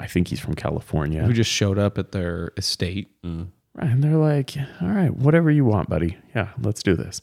I 0.00 0.06
think 0.06 0.28
he's 0.28 0.40
from 0.40 0.54
California, 0.54 1.22
Who 1.22 1.32
just 1.32 1.50
showed 1.50 1.78
up 1.78 1.98
at 1.98 2.12
their 2.12 2.52
estate 2.56 3.10
and 3.22 3.52
and 3.78 4.02
they're 4.02 4.16
like, 4.16 4.56
"All 4.80 4.88
right, 4.88 5.14
whatever 5.14 5.50
you 5.50 5.64
want, 5.64 5.88
buddy. 5.88 6.16
Yeah, 6.34 6.48
let's 6.60 6.82
do 6.82 6.96
this." 6.96 7.22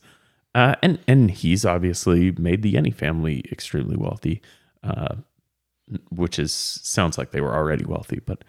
Uh, 0.56 0.76
and 0.82 1.00
and 1.08 1.30
he's 1.32 1.66
obviously 1.66 2.32
made 2.32 2.62
the 2.62 2.72
Jenny 2.72 2.92
family 2.92 3.44
extremely 3.52 3.98
wealthy, 3.98 4.42
uh, 4.84 5.16
which 6.10 6.40
is 6.40 6.54
sounds 6.54 7.18
like 7.18 7.32
they 7.32 7.42
were 7.42 7.54
already 7.54 7.84
wealthy. 7.84 8.20
But 8.26 8.44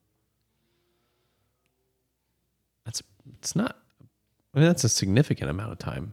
That's 2.85 3.03
it's 3.39 3.57
not 3.57 3.79
I 4.55 4.59
mean 4.59 4.69
that's 4.69 4.85
a 4.85 4.91
significant 4.91 5.51
amount 5.51 5.73
of 5.73 5.79
time. 5.79 6.13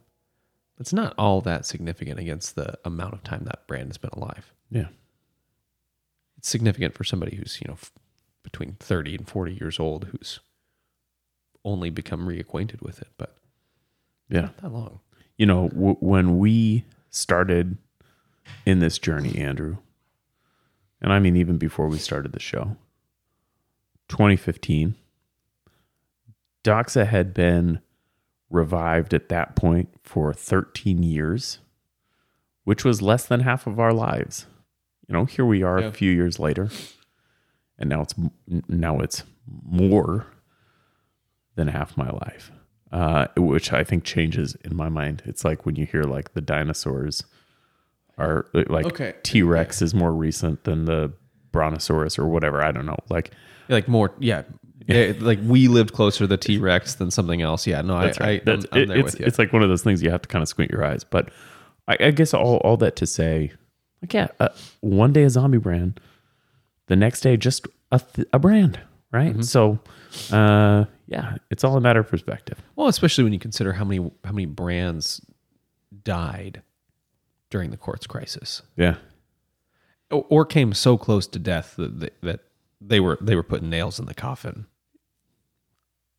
It's 0.79 0.93
not 0.93 1.13
all 1.17 1.41
that 1.41 1.65
significant 1.65 2.19
against 2.19 2.55
the 2.55 2.77
amount 2.83 3.13
of 3.13 3.23
time 3.23 3.43
that 3.45 3.65
brand 3.67 3.87
has 3.87 3.97
been 3.97 4.09
alive. 4.13 4.53
Yeah. 4.69 4.87
It's 6.37 6.49
significant 6.49 6.93
for 6.93 7.03
somebody 7.05 7.35
who's, 7.37 7.59
you 7.61 7.67
know, 7.69 7.75
f- 7.75 7.91
between 8.43 8.75
30 8.79 9.15
and 9.15 9.27
40 9.27 9.53
years 9.53 9.79
old 9.79 10.05
who's 10.05 10.39
only 11.63 11.89
become 11.89 12.27
reacquainted 12.27 12.81
with 12.81 13.01
it, 13.01 13.07
but 13.17 13.37
Yeah. 14.29 14.41
not 14.41 14.57
that 14.57 14.71
long. 14.73 14.99
you 15.37 15.45
know, 15.45 15.67
w- 15.69 15.97
when 15.99 16.37
we 16.37 16.85
started 17.09 17.77
in 18.65 18.79
this 18.79 18.97
journey, 18.99 19.37
Andrew, 19.37 19.77
and 21.01 21.11
I 21.11 21.19
mean, 21.19 21.35
even 21.35 21.57
before 21.57 21.87
we 21.89 21.97
started 21.97 22.31
the 22.31 22.39
show, 22.39 22.77
2015, 24.07 24.95
Doxa 26.63 27.05
had 27.07 27.33
been 27.33 27.79
revived 28.49 29.13
at 29.13 29.29
that 29.29 29.55
point 29.55 29.89
for 30.03 30.33
13 30.33 31.03
years, 31.03 31.59
which 32.63 32.83
was 32.83 33.01
less 33.01 33.25
than 33.25 33.41
half 33.41 33.67
of 33.67 33.79
our 33.79 33.93
lives. 33.93 34.45
You 35.07 35.13
know, 35.13 35.25
here 35.25 35.45
we 35.45 35.63
are 35.63 35.79
Yeah. 35.81 35.87
a 35.87 35.91
few 35.91 36.11
years 36.11 36.39
later, 36.39 36.69
and 37.77 37.89
now 37.89 38.01
it's 38.01 38.15
now 38.67 38.99
it's 38.99 39.23
more 39.63 40.27
than 41.55 41.67
half 41.69 41.95
my 41.97 42.09
life 42.09 42.51
uh, 42.91 43.27
which 43.35 43.73
I 43.73 43.83
think 43.83 44.03
changes 44.05 44.55
in 44.63 44.75
my 44.75 44.87
mind. 44.89 45.21
It's 45.25 45.43
like 45.43 45.65
when 45.65 45.75
you 45.75 45.85
hear 45.85 46.03
like 46.03 46.33
the 46.33 46.39
dinosaurs 46.41 47.23
are 48.17 48.45
like 48.53 48.85
Okay. 48.85 49.13
T 49.23 49.41
Rex 49.41 49.81
is 49.81 49.93
more 49.93 50.13
recent 50.13 50.63
than 50.63 50.85
the 50.85 51.11
Brontosaurus 51.51 52.17
or 52.17 52.27
whatever. 52.27 52.63
I 52.63 52.71
don't 52.71 52.85
know. 52.85 52.97
Like 53.09 53.31
Like 53.67 53.87
more, 53.89 54.13
yeah. 54.19 54.43
They- 54.87 55.13
like 55.13 55.39
we 55.43 55.67
lived 55.67 55.93
closer 55.93 56.19
to 56.19 56.27
the 56.27 56.37
T 56.37 56.57
Rex 56.57 56.95
than 56.95 57.09
something 57.11 57.41
else. 57.41 57.65
Yeah, 57.65 57.81
no, 57.81 57.99
that's 57.99 58.19
I, 58.21 58.23
right. 58.23 58.43
I, 58.47 58.51
I'm, 58.51 58.59
That's, 58.59 58.65
I'm 58.71 58.81
it- 58.81 58.87
there 58.87 58.97
it's 58.99 59.11
with 59.13 59.19
you. 59.21 59.25
it's 59.25 59.39
like 59.39 59.51
one 59.53 59.63
of 59.63 59.69
those 59.69 59.81
things 59.83 60.01
you 60.03 60.11
have 60.11 60.21
to 60.21 60.27
kind 60.29 60.41
of 60.43 60.47
squint 60.47 60.71
your 60.71 60.83
eyes. 60.85 61.03
But 61.03 61.29
I, 61.87 61.97
I 61.99 62.11
guess 62.11 62.33
all 62.33 62.57
all 62.57 62.77
that 62.77 62.95
to 62.97 63.07
say, 63.07 63.51
like 64.01 64.13
yeah, 64.13 64.27
uh, 64.39 64.49
one 64.81 65.11
day 65.13 65.23
a 65.23 65.29
zombie 65.29 65.57
brand, 65.57 65.99
the 66.87 66.95
next 66.95 67.21
day 67.21 67.35
just 67.37 67.67
a 67.91 67.99
th- 67.99 68.27
a 68.33 68.39
brand, 68.39 68.79
right? 69.11 69.31
Mm-hmm. 69.33 69.41
So, 69.41 69.79
uh, 70.31 70.85
yeah, 71.07 71.37
it's 71.49 71.63
all 71.63 71.77
a 71.77 71.81
matter 71.81 71.99
of 72.01 72.07
perspective. 72.09 72.61
Well, 72.75 72.87
especially 72.87 73.23
when 73.23 73.33
you 73.33 73.39
consider 73.39 73.73
how 73.73 73.85
many 73.85 74.11
how 74.23 74.31
many 74.31 74.45
brands 74.45 75.19
died 76.03 76.61
during 77.49 77.71
the 77.71 77.77
quartz 77.77 78.05
crisis, 78.07 78.61
Yeah. 78.75 78.95
or, 80.11 80.25
or 80.29 80.45
came 80.45 80.73
so 80.73 80.97
close 80.97 81.25
to 81.27 81.39
death 81.39 81.75
that 81.77 81.99
they, 81.99 82.09
that 82.21 82.39
they 82.81 82.99
were 82.99 83.17
they 83.21 83.35
were 83.35 83.43
putting 83.43 83.69
nails 83.69 83.99
in 83.99 84.05
the 84.05 84.13
coffin. 84.13 84.65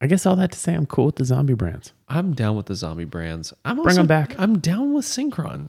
I 0.01 0.07
guess 0.07 0.26
all 0.26 0.36
that 0.36 0.53
to 0.53 0.59
say, 0.59 0.74
I'm 0.74 0.86
cool 0.86 1.07
with 1.07 1.16
the 1.16 1.24
zombie 1.24 1.55
brands. 1.55 1.92
I'm 2.09 2.34
down 2.34 2.57
with 2.57 2.66
the 2.66 2.74
zombie 2.74 3.05
brands. 3.05 3.53
I'm 3.64 3.82
Bring 3.82 3.97
them 3.97 4.07
back. 4.07 4.38
I'm 4.38 4.59
down 4.59 4.92
with 4.92 5.07
Synchron. 5.07 5.68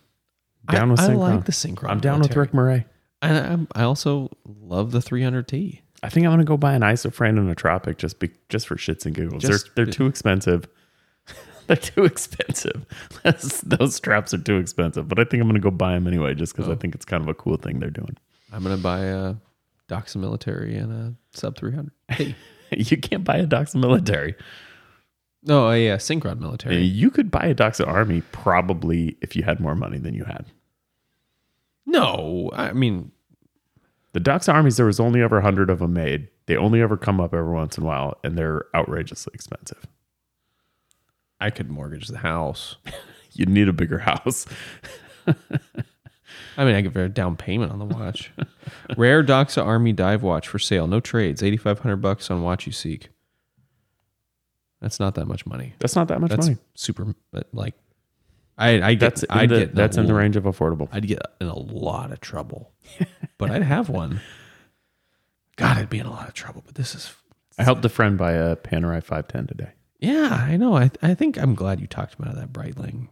Down 0.69 0.89
I, 0.89 0.91
with 0.91 0.99
I 0.99 1.07
Synchron. 1.07 1.17
like 1.17 1.45
the 1.45 1.51
Synchron. 1.51 1.89
I'm 1.89 1.99
down 1.99 2.19
with. 2.19 2.35
Rick 2.35 2.53
Murray. 2.53 2.85
And 3.21 3.37
I'm, 3.37 3.67
I 3.73 3.83
also 3.83 4.29
love 4.45 4.91
the 4.91 4.99
300T. 4.99 5.79
I 6.03 6.09
think 6.09 6.25
I'm 6.25 6.31
gonna 6.33 6.43
go 6.43 6.57
buy 6.57 6.73
an 6.73 6.83
isofrane 6.83 7.39
and 7.39 7.49
a 7.49 7.55
tropic 7.55 7.97
just 7.97 8.19
be 8.19 8.29
just 8.49 8.67
for 8.67 8.75
shits 8.75 9.05
and 9.05 9.15
giggles. 9.15 9.41
Just- 9.41 9.73
they're 9.75 9.85
they're 9.85 9.93
too 9.93 10.05
expensive. 10.05 10.67
they're 11.67 11.75
too 11.75 12.05
expensive. 12.05 12.85
Those 13.63 13.95
straps 13.95 14.33
are 14.33 14.37
too 14.37 14.57
expensive. 14.57 15.07
But 15.07 15.19
I 15.19 15.23
think 15.23 15.41
I'm 15.41 15.47
gonna 15.47 15.59
go 15.59 15.71
buy 15.71 15.93
them 15.93 16.05
anyway, 16.05 16.35
just 16.35 16.53
because 16.53 16.69
I 16.69 16.73
oh. 16.73 16.75
think 16.75 16.93
it's 16.93 17.05
kind 17.05 17.23
of 17.23 17.29
a 17.29 17.33
cool 17.33 17.57
thing 17.57 17.79
they're 17.79 17.89
doing. 17.89 18.15
I'm 18.53 18.61
gonna 18.61 18.77
buy 18.77 18.99
a 19.05 19.35
Doxa 19.89 20.17
Military 20.17 20.77
and 20.77 20.91
a 20.91 21.13
Sub 21.37 21.57
300. 21.57 21.91
Hey, 22.09 22.35
you 22.91 22.97
can't 22.97 23.23
buy 23.23 23.37
a 23.37 23.47
Doxa 23.47 23.75
military. 23.75 24.35
no, 25.43 25.69
a 25.71 25.91
uh, 25.91 25.97
Synchron 25.97 26.39
Military. 26.39 26.77
You 26.83 27.09
could 27.09 27.31
buy 27.31 27.45
a 27.47 27.55
Doxa 27.55 27.87
army 27.87 28.21
probably 28.31 29.17
if 29.21 29.35
you 29.35 29.43
had 29.43 29.59
more 29.59 29.75
money 29.75 29.97
than 29.97 30.13
you 30.13 30.23
had. 30.25 30.45
No, 31.85 32.49
I 32.53 32.73
mean, 32.73 33.11
The 34.13 34.19
Doxa 34.19 34.53
armies, 34.53 34.77
there 34.77 34.85
was 34.85 34.99
only 34.99 35.21
ever 35.21 35.41
hundred 35.41 35.69
of 35.69 35.79
them 35.79 35.93
made. 35.93 36.27
They 36.47 36.55
only 36.57 36.81
ever 36.81 36.97
come 36.97 37.19
up 37.19 37.33
every 37.33 37.53
once 37.53 37.77
in 37.77 37.83
a 37.83 37.87
while, 37.87 38.17
and 38.23 38.37
they're 38.37 38.65
outrageously 38.75 39.31
expensive. 39.33 39.85
I 41.39 41.49
could 41.49 41.69
mortgage 41.69 42.07
the 42.07 42.17
house. 42.19 42.77
You'd 43.33 43.49
need 43.49 43.67
a 43.67 43.73
bigger 43.73 43.99
house. 43.99 44.45
I 46.57 46.65
mean, 46.65 46.75
I 46.75 46.81
give 46.81 46.95
a 46.95 47.07
down 47.07 47.35
payment 47.37 47.71
on 47.71 47.77
the 47.79 47.85
watch. 47.85 48.31
Rare 48.97 49.23
Doxa 49.23 49.63
Army 49.63 49.93
dive 49.93 50.23
watch 50.23 50.47
for 50.47 50.57
sale. 50.59 50.87
No 50.87 50.99
trades. 50.99 51.43
8500 51.43 51.97
bucks 51.97 52.31
on 52.31 52.41
WatchUSeek. 52.41 53.07
That's 54.81 54.99
not 54.99 55.15
that 55.15 55.25
much 55.27 55.45
money. 55.45 55.73
That's 55.79 55.95
not 55.95 56.07
that 56.09 56.19
much 56.21 56.29
That's 56.31 56.47
money. 56.47 56.59
super, 56.75 57.15
but 57.31 57.47
like, 57.53 57.75
I, 58.57 58.81
I 58.81 58.93
get, 58.95 58.99
That's 58.99 59.23
in 59.23 59.29
I'd 59.31 59.49
the, 59.49 59.59
get 59.59 59.75
that's 59.75 59.97
in 59.97 60.07
the 60.07 60.13
range 60.15 60.35
of 60.35 60.43
affordable. 60.45 60.89
I'd 60.91 61.07
get 61.07 61.19
in 61.39 61.47
a 61.47 61.57
lot 61.57 62.11
of 62.11 62.19
trouble, 62.21 62.71
but 63.37 63.51
I'd 63.51 63.61
have 63.63 63.87
one. 63.89 64.19
God, 65.57 65.77
I'd 65.77 65.89
be 65.89 65.99
in 65.99 66.07
a 66.07 66.11
lot 66.11 66.27
of 66.27 66.33
trouble. 66.33 66.63
But 66.65 66.73
this 66.75 66.95
is, 66.95 67.13
I 67.59 67.63
helped 67.63 67.85
a 67.85 67.89
friend 67.89 68.17
buy 68.17 68.31
a 68.33 68.55
Panerai 68.55 69.03
510 69.03 69.47
today. 69.47 69.71
yeah, 69.99 70.29
I 70.47 70.57
know. 70.57 70.75
I, 70.75 70.89
I 71.03 71.13
think 71.13 71.37
I'm 71.37 71.53
glad 71.53 71.79
you 71.79 71.85
talked 71.87 72.15
about 72.15 72.33
that 72.35 72.51
Breitling, 72.51 73.09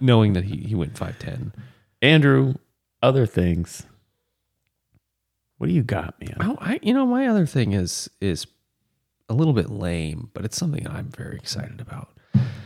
knowing 0.00 0.34
that 0.34 0.44
he, 0.44 0.58
he 0.58 0.74
went 0.74 0.96
five 0.98 1.18
ten. 1.18 1.52
Andrew, 2.02 2.54
other 3.06 3.24
things. 3.26 3.86
What 5.58 5.68
do 5.68 5.72
you 5.72 5.82
got, 5.84 6.20
man? 6.20 6.36
Oh, 6.40 6.58
I, 6.60 6.80
you 6.82 6.92
know, 6.92 7.06
my 7.06 7.26
other 7.28 7.46
thing 7.46 7.72
is 7.72 8.10
is 8.20 8.46
a 9.28 9.34
little 9.34 9.52
bit 9.54 9.70
lame, 9.70 10.30
but 10.34 10.44
it's 10.44 10.56
something 10.56 10.86
I'm 10.86 11.08
very 11.10 11.36
excited 11.36 11.80
about. 11.80 12.08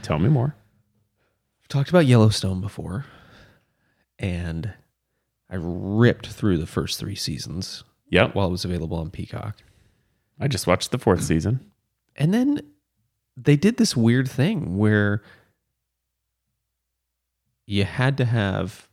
Tell 0.03 0.19
me 0.19 0.29
more. 0.29 0.57
I've 1.63 1.69
talked 1.69 1.91
about 1.91 2.07
Yellowstone 2.07 2.61
before, 2.61 3.05
and 4.19 4.73
I 5.51 5.57
ripped 5.59 6.27
through 6.29 6.59
the 6.59 6.67
first 6.67 6.99
three 6.99 7.15
seasons 7.15 7.85
Yep. 8.11 8.35
while 8.35 8.49
it 8.49 8.51
was 8.51 8.65
available 8.65 8.97
on 8.99 9.11
Peacock. 9.11 9.59
I 10.41 10.49
just 10.49 10.67
watched 10.67 10.91
the 10.91 10.99
fourth 10.99 11.23
season. 11.23 11.71
And 12.17 12.35
then 12.35 12.61
they 13.37 13.57
did 13.57 13.77
this 13.77 13.97
weird 13.97 14.29
thing 14.29 14.77
where 14.79 15.23
you 17.67 17.85
had 17.85 18.17
to 18.19 18.25
have 18.25 18.89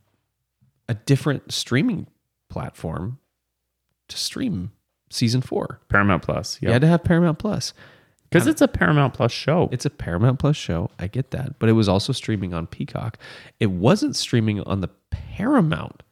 a 0.88 0.94
different 0.94 1.52
streaming 1.52 2.06
platform 2.48 3.18
to 4.08 4.16
stream 4.16 4.72
season 5.10 5.40
four. 5.40 5.80
Paramount 5.88 6.22
Plus. 6.22 6.58
Yeah. 6.60 6.68
You 6.68 6.72
had 6.74 6.82
to 6.82 6.88
have 6.88 7.04
Paramount 7.04 7.38
Plus. 7.38 7.72
Because 8.30 8.46
it's 8.46 8.60
a 8.60 8.68
Paramount 8.68 9.14
Plus 9.14 9.32
show. 9.32 9.70
It's 9.72 9.86
a 9.86 9.90
Paramount 9.90 10.38
Plus 10.38 10.56
show. 10.56 10.90
I 10.98 11.06
get 11.06 11.30
that. 11.30 11.58
But 11.58 11.70
it 11.70 11.72
was 11.72 11.88
also 11.88 12.12
streaming 12.12 12.52
on 12.52 12.66
Peacock. 12.66 13.18
It 13.58 13.70
wasn't 13.70 14.16
streaming 14.16 14.60
on 14.62 14.80
the 14.82 14.90
Paramount 15.10 16.02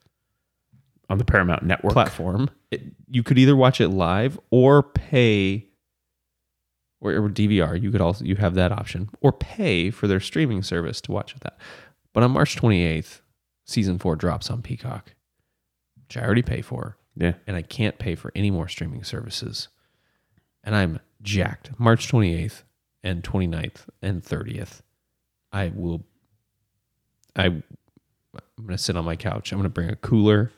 on 1.09 1.19
the 1.19 1.25
Paramount 1.25 1.63
Network. 1.63 1.93
platform. 1.93 2.51
It, 2.71 2.83
you 3.09 3.23
could 3.23 3.39
either 3.39 3.55
watch 3.55 3.81
it 3.81 3.89
live 3.89 4.41
or 4.51 4.83
pay 4.83 5.67
or, 7.01 7.13
or 7.13 7.29
DVR. 7.29 7.81
You 7.81 7.91
could 7.91 8.01
also 8.01 8.25
you 8.25 8.37
have 8.37 8.55
that 8.55 8.73
option 8.73 9.11
or 9.21 9.33
pay 9.33 9.91
for 9.91 10.07
their 10.07 10.21
streaming 10.21 10.63
service 10.63 11.01
to 11.03 11.13
watch 11.13 11.35
that. 11.41 11.59
But 12.13 12.23
on 12.23 12.31
March 12.33 12.57
28th, 12.57 13.21
season 13.67 13.99
4 13.99 14.17
drops 14.17 14.51
on 14.51 14.63
Peacock, 14.63 15.13
which 16.07 16.17
I 16.17 16.23
already 16.25 16.43
pay 16.43 16.63
for, 16.63 16.97
Yeah. 17.15 17.35
and 17.47 17.55
I 17.57 17.63
can't 17.63 17.99
pay 17.99 18.15
for 18.15 18.33
any 18.35 18.51
more 18.51 18.69
streaming 18.69 19.05
services. 19.05 19.69
And 20.65 20.75
I'm 20.75 20.99
jacked. 21.23 21.79
March 21.79 22.11
28th 22.11 22.63
and 23.05 23.23
29th 23.23 23.87
and 24.03 24.23
30th. 24.23 24.81
I 25.53 25.71
will 25.75 26.05
I 27.37 27.47
I'm 27.47 27.63
going 28.65 28.69
to 28.71 28.79
sit 28.79 28.97
on 28.97 29.05
my 29.05 29.17
couch. 29.17 29.53
I'm 29.53 29.59
going 29.59 29.65
to 29.65 29.71
bring 29.71 29.91
a 29.91 29.97
cooler 29.97 30.51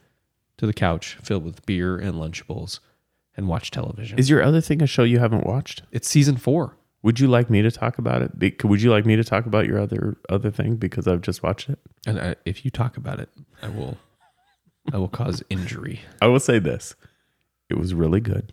to 0.59 0.67
the 0.67 0.73
couch 0.73 1.19
filled 1.23 1.45
with 1.45 1.65
beer 1.67 1.97
and 1.99 2.15
Lunchables 2.15 2.81
and 3.37 3.49
watch 3.49 3.71
television. 3.71 4.19
Is 4.19 4.31
your 4.31 4.43
other 4.43 4.61
thing 4.61 4.81
a 4.83 4.87
show 4.87 5.03
you 5.05 5.19
haven't 5.19 5.47
watched? 5.47 5.83
it's 5.93 6.09
season 6.09 6.37
four. 6.37 6.77
Would 7.03 7.21
you 7.21 7.29
like 7.29 7.49
me 7.49 7.63
to 7.63 7.71
talk 7.71 7.99
about 7.99 8.23
it? 8.23 8.39
Be- 8.39 8.57
Would 8.65 8.83
you 8.83 8.91
like 8.91 9.07
me 9.07 9.15
to 9.17 9.25
talk 9.25 9.47
about 9.47 9.67
your 9.67 9.79
other 9.79 10.17
other 10.29 10.51
thing 10.51 10.77
because 10.77 11.07
I've 11.07 11.21
just 11.21 11.43
watched 11.43 11.69
it? 11.69 11.79
And 12.07 12.19
I, 12.21 12.37
if 12.45 12.65
you 12.65 12.71
talk 12.71 12.97
about 12.97 13.21
it, 13.21 13.29
I 13.63 13.69
will, 13.69 13.97
I 14.93 14.99
will 14.99 15.09
cause 15.09 15.43
injury. 15.49 16.01
I 16.21 16.27
will 16.27 16.41
say 16.41 16.59
this: 16.59 16.95
it 17.71 17.79
was 17.79 17.95
really 17.95 18.21
good. 18.21 18.53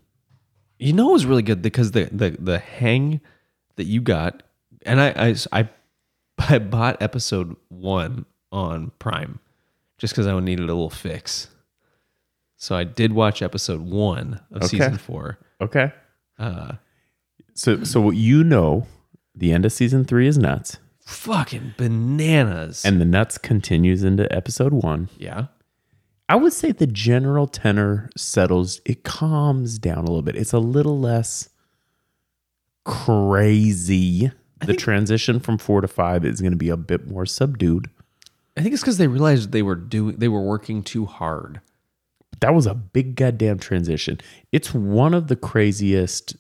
You 0.77 0.93
know, 0.93 1.09
it 1.09 1.13
was 1.13 1.25
really 1.25 1.41
good 1.41 1.61
because 1.61 1.91
the 1.91 2.05
the 2.11 2.31
the 2.39 2.59
hang 2.59 3.19
that 3.77 3.85
you 3.85 3.99
got, 4.01 4.43
and 4.85 5.01
I 5.01 5.09
I 5.29 5.35
I, 5.51 5.69
I 6.55 6.59
bought 6.59 7.01
episode 7.01 7.55
one 7.69 8.25
on 8.51 8.91
Prime 8.99 9.39
just 9.97 10.13
because 10.13 10.27
I 10.27 10.39
needed 10.39 10.63
a 10.63 10.67
little 10.67 10.89
fix. 10.91 11.47
So 12.57 12.75
I 12.75 12.83
did 12.83 13.11
watch 13.13 13.41
episode 13.41 13.81
one 13.81 14.39
of 14.51 14.57
Okay. 14.63 14.67
season 14.77 14.97
four. 14.97 15.39
Okay. 15.61 15.91
Uh, 16.39 16.73
So 17.55 17.83
so 17.83 18.01
what 18.01 18.15
you 18.17 18.43
know, 18.43 18.85
the 19.33 19.51
end 19.51 19.65
of 19.65 19.71
season 19.71 20.03
three 20.05 20.27
is 20.27 20.37
nuts, 20.37 20.77
fucking 21.05 21.73
bananas. 21.77 22.83
and 22.85 22.99
the 22.99 23.05
nuts 23.05 23.37
continues 23.37 24.03
into 24.03 24.31
episode 24.35 24.73
one. 24.73 25.09
yeah, 25.17 25.47
I 26.27 26.35
would 26.35 26.53
say 26.53 26.71
the 26.71 26.87
general 26.87 27.47
tenor 27.47 28.09
settles, 28.17 28.81
it 28.85 29.03
calms 29.03 29.79
down 29.79 29.99
a 29.99 30.01
little 30.07 30.21
bit. 30.21 30.35
It's 30.35 30.53
a 30.53 30.59
little 30.59 30.99
less 30.99 31.49
crazy. 32.83 34.31
The 34.65 34.73
transition 34.73 35.39
from 35.39 35.57
four 35.57 35.81
to 35.81 35.87
five 35.87 36.25
is 36.25 36.41
going 36.41 36.53
to 36.53 36.57
be 36.57 36.69
a 36.69 36.77
bit 36.77 37.07
more 37.07 37.25
subdued. 37.25 37.89
I 38.57 38.61
think 38.61 38.73
it's 38.73 38.81
because 38.81 38.97
they 38.97 39.07
realized 39.07 39.51
they 39.51 39.61
were 39.61 39.75
doing 39.75 40.15
they 40.17 40.27
were 40.29 40.41
working 40.41 40.81
too 40.81 41.05
hard. 41.05 41.59
That 42.39 42.53
was 42.53 42.65
a 42.65 42.73
big 42.73 43.15
goddamn 43.15 43.59
transition. 43.59 44.19
It's 44.51 44.73
one 44.73 45.13
of 45.13 45.27
the 45.27 45.35
craziest 45.35 46.35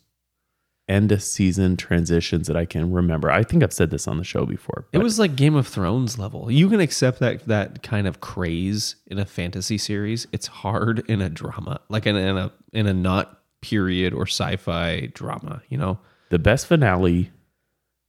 end 0.87 1.11
of 1.11 1.23
season 1.23 1.77
transitions 1.77 2.47
that 2.47 2.55
I 2.55 2.65
can 2.65 2.91
remember. 2.91 3.31
I 3.31 3.43
think 3.43 3.63
I've 3.63 3.73
said 3.73 3.89
this 3.89 4.07
on 4.07 4.17
the 4.17 4.23
show 4.23 4.45
before. 4.45 4.87
It 4.91 4.99
was 4.99 5.17
like 5.17 5.35
Game 5.35 5.55
of 5.55 5.67
Thrones 5.67 6.19
level. 6.19 6.51
You 6.51 6.69
can 6.69 6.79
accept 6.79 7.19
that 7.19 7.45
that 7.47 7.83
kind 7.83 8.07
of 8.07 8.21
craze 8.21 8.95
in 9.07 9.17
a 9.17 9.25
fantasy 9.25 9.77
series. 9.77 10.27
It's 10.31 10.47
hard 10.47 10.99
in 11.09 11.21
a 11.21 11.29
drama, 11.29 11.81
like 11.89 12.05
in, 12.05 12.15
in 12.15 12.37
a 12.37 12.51
in 12.71 12.87
a 12.87 12.93
not 12.93 13.41
period 13.61 14.13
or 14.13 14.27
sci-fi 14.27 15.11
drama. 15.13 15.61
You 15.69 15.77
know, 15.77 15.99
the 16.29 16.39
best 16.39 16.67
finale 16.67 17.31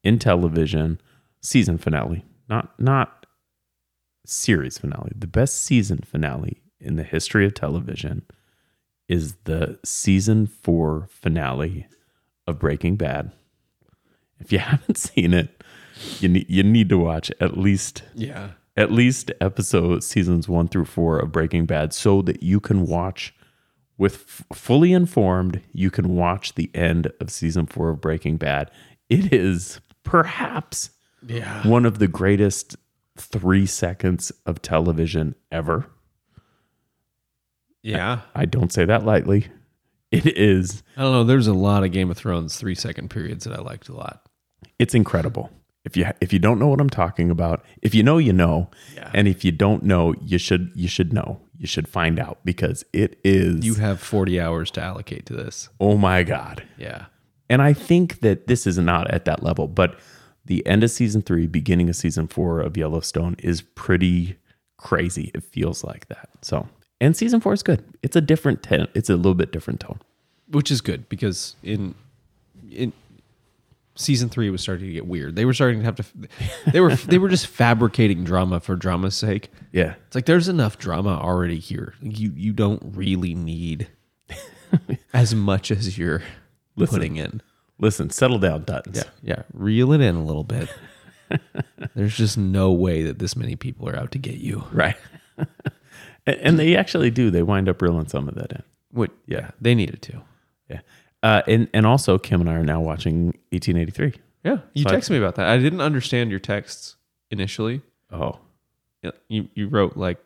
in 0.05 0.19
television, 0.19 1.01
season 1.41 1.79
finale, 1.79 2.25
not 2.49 2.79
not 2.79 3.27
series 4.27 4.77
finale. 4.79 5.13
The 5.17 5.27
best 5.27 5.63
season 5.63 5.99
finale 5.99 6.63
in 6.79 6.97
the 6.97 7.03
history 7.05 7.47
of 7.47 7.55
television 7.55 8.23
is 9.09 9.37
the 9.45 9.79
season 9.85 10.47
4 10.47 11.07
finale 11.09 11.87
of 12.47 12.59
Breaking 12.59 12.97
Bad. 12.97 13.33
If 14.39 14.53
you 14.53 14.59
haven't 14.61 14.99
seen 14.99 15.35
it, 15.35 15.63
you 16.21 16.29
need 16.29 16.47
you 16.49 16.63
need 16.63 16.89
to 16.91 16.99
watch 16.99 17.31
at 17.41 17.57
least 17.57 18.03
yeah, 18.15 18.51
at 18.77 18.93
least 18.93 19.31
episode 19.41 20.05
seasons 20.05 20.49
1 20.49 20.69
through 20.69 20.85
4 20.85 21.19
of 21.19 21.33
Breaking 21.33 21.67
Bad 21.67 21.93
so 21.93 22.23
that 22.23 22.43
you 22.43 22.61
can 22.61 22.87
watch 22.87 23.35
with 23.99 24.15
f- 24.15 24.45
fully 24.53 24.93
informed 24.93 25.63
you 25.73 25.91
can 25.91 26.15
watch 26.15 26.55
the 26.55 26.71
end 26.75 27.11
of 27.21 27.31
season 27.31 27.67
4 27.67 27.91
of 27.91 28.01
Breaking 28.01 28.37
Bad. 28.37 28.71
It 29.09 29.33
is 29.33 29.81
perhaps 30.03 30.91
yeah. 31.27 31.67
one 31.67 31.87
of 31.87 31.99
the 31.99 32.09
greatest 32.09 32.77
3 33.17 33.65
seconds 33.65 34.31
of 34.45 34.61
television 34.61 35.35
ever. 35.51 35.87
Yeah, 37.83 38.23
I 38.35 38.45
don't 38.47 38.73
say 38.73 38.85
that 38.85 39.05
lightly. 39.05 39.47
It 40.17 40.37
is 40.39 40.83
I 40.97 41.03
don't 41.03 41.13
know. 41.13 41.25
There's 41.25 41.47
a 41.47 41.55
lot 41.55 41.85
of 41.85 41.93
Game 41.93 42.11
of 42.11 42.17
Thrones 42.17 42.57
three 42.57 42.75
second 42.75 43.11
periods 43.11 43.45
that 43.45 43.59
I 43.59 43.63
liked 43.63 43.89
a 43.89 43.95
lot. 43.95 44.27
it's 44.79 44.95
incredible. 44.95 45.51
If 45.85 45.97
you 45.97 46.07
if 46.21 46.33
you 46.33 46.39
don't 46.41 46.59
know 46.59 46.67
what 46.69 46.81
I'm 46.81 46.91
talking 46.91 47.31
about, 47.31 47.65
if 47.83 47.95
you 47.95 48.03
know, 48.03 48.19
you 48.19 48.33
know, 48.33 48.71
Yeah. 48.95 49.11
and 49.15 49.29
if 49.29 49.45
you 49.45 49.53
don't 49.53 49.85
know, 49.85 50.15
you 50.21 50.39
should 50.39 50.73
you 50.75 50.89
should 50.89 51.13
know. 51.13 51.41
You 51.59 51.67
should 51.67 51.89
find 51.89 52.19
out 52.19 52.41
because 52.45 52.85
it 52.93 53.19
is. 53.25 53.65
You 53.65 53.75
have 53.77 53.99
40 54.01 54.39
hours 54.41 54.71
to 54.73 54.83
allocate 54.83 55.25
to 55.27 55.35
this. 55.35 55.69
oh 55.81 55.97
my 55.97 56.23
god! 56.23 56.65
Yeah, 56.77 57.07
And 57.49 57.63
I 57.63 57.73
think 57.73 58.21
that 58.21 58.47
this 58.47 58.67
is 58.67 58.77
not 58.79 59.11
at 59.11 59.25
that 59.25 59.43
level, 59.43 59.67
but 59.69 59.99
the 60.45 60.67
end 60.67 60.85
of 60.85 60.91
season 60.91 61.23
three, 61.23 61.47
beginning 61.47 61.89
of 61.89 61.97
season 61.97 62.27
four 62.29 62.61
of 62.61 62.77
Yellowstone 62.77 63.37
is 63.39 63.63
pretty 63.63 64.37
crazy. 64.77 65.31
It 65.35 65.45
feels 65.45 65.83
like 65.83 66.09
that. 66.09 66.29
So, 66.43 66.69
and 67.01 67.17
season 67.17 67.41
four 67.41 67.53
is 67.55 67.63
good. 67.63 67.83
It's 68.03 68.17
a 68.17 68.21
different 68.21 68.63
ten. 68.63 68.89
It's 68.95 69.09
a 69.09 69.17
little 69.17 69.35
bit 69.35 69.51
different 69.53 69.81
tone. 69.81 70.01
Which 70.49 70.71
is 70.71 70.81
good 70.81 71.09
because 71.09 71.57
in 71.63 71.95
in 72.71 72.93
season 73.97 74.29
three 74.29 74.51
was 74.51 74.61
starting 74.61 74.87
to 74.87 74.93
get 74.93 75.07
weird. 75.07 75.37
They 75.37 75.45
were 75.45 75.55
starting 75.55 75.81
to 75.81 75.85
have 75.85 75.97
to. 75.97 76.05
They 76.71 76.81
were 76.81 76.95
they 76.95 77.19
were 77.19 77.29
just 77.29 77.47
fabricating 77.49 78.25
drama 78.25 78.61
for 78.61 78.77
drama's 78.77 79.17
sake. 79.17 79.51
Yeah. 79.73 79.95
It's 80.07 80.15
like 80.15 80.27
there's 80.27 80.49
enough 80.49 80.79
drama 80.79 81.19
already 81.21 81.59
here. 81.59 81.95
You 82.01 82.33
you 82.37 82.53
don't 82.53 82.83
really 82.95 83.35
need 83.35 83.89
as 85.13 85.35
much 85.35 85.71
as 85.71 85.99
you're 85.99 86.23
Listen. 86.77 86.95
putting 86.95 87.17
in. 87.17 87.43
Listen, 87.79 88.09
settle 88.09 88.39
down, 88.39 88.65
Duttons. 88.65 88.97
Yeah, 88.97 89.03
yeah, 89.23 89.43
reel 89.53 89.93
it 89.93 90.01
in 90.01 90.15
a 90.15 90.25
little 90.25 90.45
bit. 90.45 90.71
there's 91.95 92.17
just 92.17 92.39
no 92.39 92.73
way 92.73 93.03
that 93.03 93.19
this 93.19 93.37
many 93.37 93.55
people 93.55 93.87
are 93.87 93.97
out 93.97 94.13
to 94.13 94.19
get 94.19 94.37
you. 94.37 94.65
Right. 94.73 94.97
and, 95.37 96.39
and 96.39 96.59
they 96.59 96.75
actually 96.75 97.11
do. 97.11 97.31
They 97.31 97.43
wind 97.43 97.69
up 97.69 97.83
reeling 97.83 98.09
some 98.09 98.29
of 98.29 98.35
that 98.37 98.51
in. 98.53 98.63
What? 98.93 99.11
Yeah, 99.27 99.51
they 99.61 99.75
needed 99.75 100.01
to. 100.03 100.23
Yeah. 100.69 100.81
Uh, 101.23 101.43
and 101.49 101.69
and 101.75 101.87
also 101.87 102.19
Kim 102.19 102.41
and 102.41 102.51
I 102.51 102.55
are 102.55 102.63
now 102.65 102.81
watching 102.81 103.27
1883. 103.51 104.15
Yeah, 104.45 104.59
you 104.75 104.83
So 104.85 104.91
I- 104.91 104.97
texted 104.97 105.11
me 105.11 105.19
about 105.19 105.35
that. 105.37 105.49
I 105.49 105.59
didn't 105.59 105.81
understand 105.81 106.31
your 106.31 106.41
texts 106.41 106.97
initially. 107.31 107.83
Oh, 108.13 108.39
You 109.29 109.49
you 109.55 109.69
wrote 109.69 109.97
like 109.97 110.19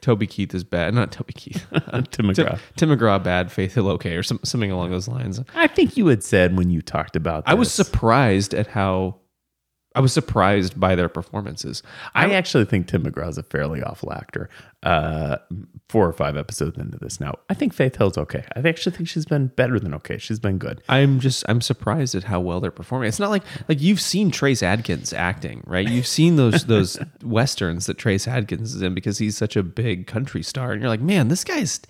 Toby 0.00 0.26
Keith 0.26 0.54
is 0.54 0.64
bad, 0.64 0.92
not 0.94 1.10
Toby 1.12 1.32
Keith. 1.32 1.66
Tim 1.72 2.02
Tim, 2.10 2.26
McGraw. 2.26 2.58
Tim 2.76 2.90
McGraw 2.90 3.22
bad, 3.24 3.50
Faith 3.50 3.74
Hill 3.74 3.88
okay, 3.92 4.16
or 4.16 4.22
some, 4.22 4.38
something 4.44 4.70
along 4.70 4.90
those 4.90 5.08
lines. 5.08 5.40
I 5.54 5.66
think 5.66 5.96
you 5.96 6.06
had 6.08 6.22
said 6.22 6.56
when 6.58 6.68
you 6.70 6.82
talked 6.82 7.16
about. 7.16 7.46
This, 7.46 7.50
I 7.52 7.54
was 7.54 7.72
surprised 7.72 8.52
at 8.54 8.66
how 8.66 9.16
I 9.94 10.00
was 10.00 10.12
surprised 10.12 10.78
by 10.78 10.94
their 10.96 11.08
performances. 11.08 11.82
I 12.14 12.32
actually 12.34 12.64
think 12.64 12.88
Tim 12.88 13.04
McGraw 13.04 13.28
is 13.28 13.38
a 13.38 13.44
fairly 13.44 13.82
awful 13.82 14.12
actor. 14.12 14.50
Uh, 14.82 15.36
four 15.88 16.06
or 16.06 16.12
five 16.12 16.36
episodes 16.36 16.76
into 16.76 16.98
this 16.98 17.20
now, 17.20 17.34
I 17.48 17.54
think 17.54 17.72
Faith 17.72 17.96
Hill's 17.96 18.18
okay. 18.18 18.44
I 18.56 18.68
actually 18.68 18.96
think 18.96 19.08
she's 19.08 19.24
been 19.24 19.46
better 19.48 19.78
than 19.78 19.94
okay. 19.94 20.18
She's 20.18 20.40
been 20.40 20.58
good. 20.58 20.82
I'm 20.88 21.20
just 21.20 21.44
I'm 21.48 21.60
surprised 21.60 22.14
at 22.14 22.24
how 22.24 22.40
well 22.40 22.60
they're 22.60 22.70
performing. 22.70 23.08
It's 23.08 23.20
not 23.20 23.30
like 23.30 23.44
like 23.68 23.80
you've 23.80 24.00
seen 24.00 24.30
Trace 24.30 24.62
Adkins 24.62 25.12
acting, 25.12 25.62
right? 25.66 25.88
You've 25.88 26.06
seen 26.06 26.36
those 26.36 26.64
those 26.66 26.98
westerns 27.22 27.86
that 27.86 27.96
Trace 27.96 28.26
Adkins 28.26 28.74
is 28.74 28.82
in 28.82 28.94
because 28.94 29.18
he's 29.18 29.36
such 29.36 29.56
a 29.56 29.62
big 29.62 30.06
country 30.06 30.42
star, 30.42 30.72
and 30.72 30.80
you're 30.82 30.90
like, 30.90 31.00
man, 31.00 31.28
this 31.28 31.44
guy's 31.44 31.80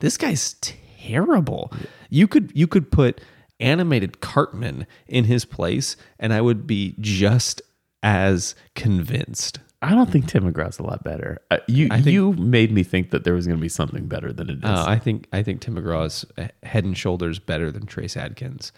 this 0.00 0.16
guy's 0.18 0.54
terrible. 0.60 1.72
You 2.10 2.28
could 2.28 2.52
you 2.54 2.66
could 2.66 2.92
put 2.92 3.20
animated 3.64 4.20
Cartman 4.20 4.86
in 5.08 5.24
his 5.24 5.44
place, 5.44 5.96
and 6.18 6.32
I 6.32 6.40
would 6.40 6.66
be 6.66 6.94
just 7.00 7.62
as 8.02 8.54
convinced. 8.74 9.58
I 9.82 9.90
don't 9.94 10.10
think 10.10 10.26
Tim 10.28 10.50
McGraw's 10.50 10.78
a 10.78 10.82
lot 10.82 11.04
better. 11.04 11.38
Uh, 11.50 11.58
you 11.66 11.88
think- 11.88 12.06
you 12.06 12.32
made 12.34 12.70
me 12.72 12.82
think 12.82 13.10
that 13.10 13.24
there 13.24 13.34
was 13.34 13.46
going 13.46 13.58
to 13.58 13.62
be 13.62 13.68
something 13.68 14.06
better 14.06 14.32
than 14.32 14.48
it 14.48 14.58
is. 14.58 14.64
Uh, 14.64 14.84
I 14.86 14.98
think 14.98 15.26
I 15.32 15.42
think 15.42 15.60
Tim 15.60 15.74
McGraw's 15.76 16.24
uh, 16.38 16.48
head 16.62 16.84
and 16.84 16.96
shoulders 16.96 17.38
better 17.38 17.70
than 17.70 17.84
Trace 17.86 18.16
Adkins. 18.16 18.72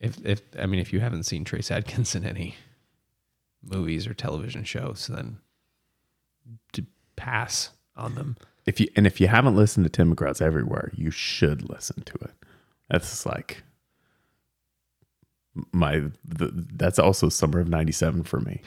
If 0.00 0.24
if 0.24 0.40
I 0.58 0.66
mean 0.66 0.80
if 0.80 0.92
you 0.92 1.00
haven't 1.00 1.24
seen 1.24 1.44
Trace 1.44 1.70
Adkins 1.70 2.14
in 2.14 2.24
any 2.24 2.54
movies 3.62 4.06
or 4.06 4.14
television 4.14 4.64
shows, 4.64 5.06
then 5.08 5.38
to 6.72 6.84
pass 7.16 7.70
on 7.96 8.14
them. 8.14 8.36
if 8.66 8.78
you 8.80 8.88
and 8.96 9.06
if 9.06 9.20
you 9.20 9.28
haven't 9.28 9.56
listened 9.56 9.84
to 9.84 9.90
Tim 9.90 10.14
McGraw's 10.14 10.40
everywhere, 10.40 10.92
you 10.94 11.10
should 11.10 11.68
listen 11.68 12.02
to 12.04 12.14
it. 12.22 12.32
That's 12.88 13.26
like 13.26 13.62
my 15.72 16.02
the, 16.24 16.50
that's 16.74 16.98
also 16.98 17.28
summer 17.28 17.60
of 17.60 17.68
97 17.68 18.24
for 18.24 18.40
me. 18.40 18.60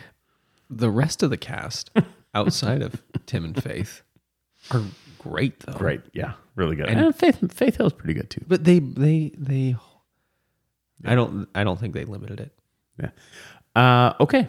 The 0.70 0.90
rest 0.90 1.24
of 1.24 1.30
the 1.30 1.38
cast 1.38 1.90
outside 2.34 2.82
of 2.82 3.02
Tim 3.26 3.44
and 3.46 3.62
Faith 3.62 4.02
are 4.72 4.82
great 5.18 5.60
though. 5.62 5.74
Great. 5.74 6.02
Yeah, 6.14 6.34
really 6.56 6.76
good. 6.76 6.88
And- 6.88 7.00
And, 7.00 7.16
Faith 7.16 7.52
Faith 7.54 7.78
Hill's 7.78 7.94
pretty 7.94 8.14
good 8.14 8.30
too. 8.30 8.44
But 8.48 8.64
they 8.64 8.80
they 8.80 9.32
they 9.38 9.76
I 11.06 11.16
don't 11.16 11.48
I 11.56 11.64
don't 11.64 11.80
think 11.80 11.94
they 11.94 12.06
limited 12.06 12.40
it. 12.40 12.54
Yeah. 13.00 13.10
Uh, 13.76 14.14
okay. 14.20 14.48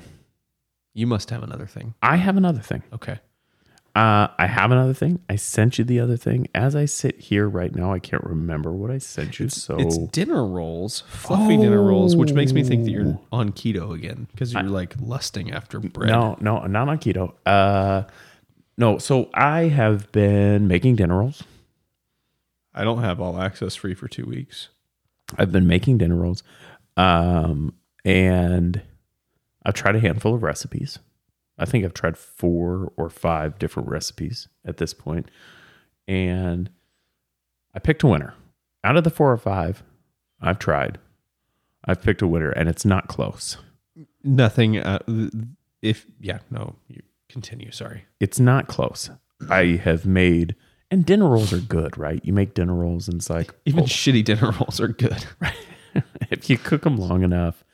You 0.92 1.06
must 1.06 1.30
have 1.30 1.42
another 1.42 1.66
thing. 1.66 1.94
I 2.02 2.16
have 2.16 2.36
another 2.36 2.60
thing. 2.60 2.82
Okay. 2.92 3.18
Uh, 3.94 4.28
I 4.38 4.46
have 4.46 4.70
another 4.70 4.94
thing. 4.94 5.20
I 5.28 5.34
sent 5.36 5.78
you 5.78 5.84
the 5.84 5.98
other 5.98 6.16
thing. 6.16 6.46
As 6.54 6.76
I 6.76 6.84
sit 6.84 7.18
here 7.20 7.48
right 7.48 7.74
now, 7.74 7.92
I 7.92 7.98
can't 7.98 8.22
remember 8.22 8.70
what 8.72 8.90
I 8.90 8.98
sent 8.98 9.40
you. 9.40 9.48
so 9.48 9.76
It's 9.80 9.98
dinner 9.98 10.46
rolls, 10.46 11.00
fluffy 11.08 11.56
dinner 11.56 11.82
rolls, 11.82 12.14
which 12.14 12.32
makes 12.32 12.52
me 12.52 12.62
think 12.62 12.84
that 12.84 12.90
you're 12.92 13.06
Oh. 13.06 13.20
on 13.32 13.50
keto 13.52 13.92
again 13.92 14.28
because 14.30 14.52
you're 14.52 14.62
like 14.62 14.94
lusting 15.00 15.50
after 15.52 15.80
bread. 15.80 16.08
no, 16.10 16.36
no, 16.40 16.60
not 16.66 16.88
on 16.88 16.98
keto. 16.98 17.32
Uh, 17.44 18.04
no. 18.78 18.98
So 18.98 19.28
I 19.34 19.62
have 19.62 20.12
been 20.12 20.68
making 20.68 20.94
dinner 20.96 21.18
rolls. 21.18 21.42
I 22.72 22.84
don't 22.84 23.02
have 23.02 23.20
all 23.20 23.40
access 23.40 23.74
free 23.74 23.94
for 23.94 24.06
two 24.06 24.24
weeks. 24.24 24.68
I've 25.36 25.50
been 25.50 25.66
making 25.66 25.98
dinner 25.98 26.14
rolls, 26.16 26.44
um, 26.96 27.74
and 28.04 28.80
I've 29.64 29.74
tried 29.74 29.96
a 29.96 30.00
handful 30.00 30.34
of 30.34 30.44
recipes. 30.44 31.00
I 31.60 31.66
think 31.66 31.84
I've 31.84 31.94
tried 31.94 32.16
four 32.16 32.92
or 32.96 33.10
five 33.10 33.58
different 33.58 33.88
recipes 33.88 34.48
at 34.64 34.78
this 34.78 34.94
point, 34.94 35.30
and 36.08 36.70
I 37.74 37.78
picked 37.78 38.02
a 38.02 38.06
winner. 38.06 38.34
Out 38.82 38.96
of 38.96 39.04
the 39.04 39.10
four 39.10 39.30
or 39.30 39.36
five 39.36 39.82
I've 40.40 40.58
tried, 40.58 40.98
I've 41.84 42.02
picked 42.02 42.22
a 42.22 42.26
winner, 42.26 42.50
and 42.50 42.68
it's 42.68 42.86
not 42.86 43.08
close. 43.08 43.58
Nothing. 44.24 44.78
Uh, 44.78 44.98
if 45.82 46.06
yeah, 46.18 46.38
no, 46.50 46.76
you 46.88 47.02
continue. 47.28 47.70
Sorry. 47.70 48.06
It's 48.18 48.40
not 48.40 48.66
close. 48.66 49.10
I 49.50 49.80
have 49.84 50.06
made, 50.06 50.56
and 50.90 51.04
dinner 51.04 51.28
rolls 51.28 51.52
are 51.52 51.58
good, 51.58 51.96
right? 51.98 52.24
You 52.24 52.32
make 52.32 52.54
dinner 52.54 52.74
rolls, 52.74 53.06
and 53.06 53.18
it's 53.18 53.30
like 53.30 53.54
Even 53.66 53.84
oh, 53.84 53.86
shitty 53.86 54.24
dinner 54.24 54.50
rolls 54.52 54.80
are 54.80 54.88
good. 54.88 55.26
Right? 55.40 55.54
if 56.30 56.48
you 56.48 56.56
cook 56.56 56.82
them 56.82 56.96
long 56.96 57.22
enough 57.22 57.64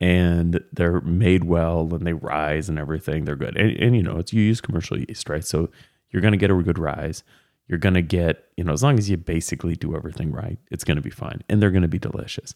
and 0.00 0.60
they're 0.72 1.00
made 1.00 1.44
well 1.44 1.94
and 1.94 2.06
they 2.06 2.12
rise 2.12 2.68
and 2.68 2.78
everything, 2.78 3.24
they're 3.24 3.36
good. 3.36 3.56
And, 3.56 3.76
and 3.78 3.96
you 3.96 4.02
know, 4.02 4.18
it's 4.18 4.32
you 4.32 4.42
use 4.42 4.60
commercial 4.60 4.98
yeast, 4.98 5.28
right? 5.28 5.44
So 5.44 5.70
you're 6.10 6.22
going 6.22 6.32
to 6.32 6.38
get 6.38 6.50
a 6.50 6.54
good 6.54 6.78
rise. 6.78 7.22
You're 7.68 7.78
going 7.78 7.94
to 7.94 8.02
get, 8.02 8.44
you 8.56 8.64
know, 8.64 8.72
as 8.72 8.82
long 8.82 8.98
as 8.98 9.08
you 9.08 9.16
basically 9.16 9.74
do 9.74 9.96
everything 9.96 10.30
right, 10.30 10.58
it's 10.70 10.84
going 10.84 10.96
to 10.96 11.02
be 11.02 11.10
fine 11.10 11.42
and 11.48 11.62
they're 11.62 11.70
going 11.70 11.82
to 11.82 11.88
be 11.88 11.98
delicious. 11.98 12.54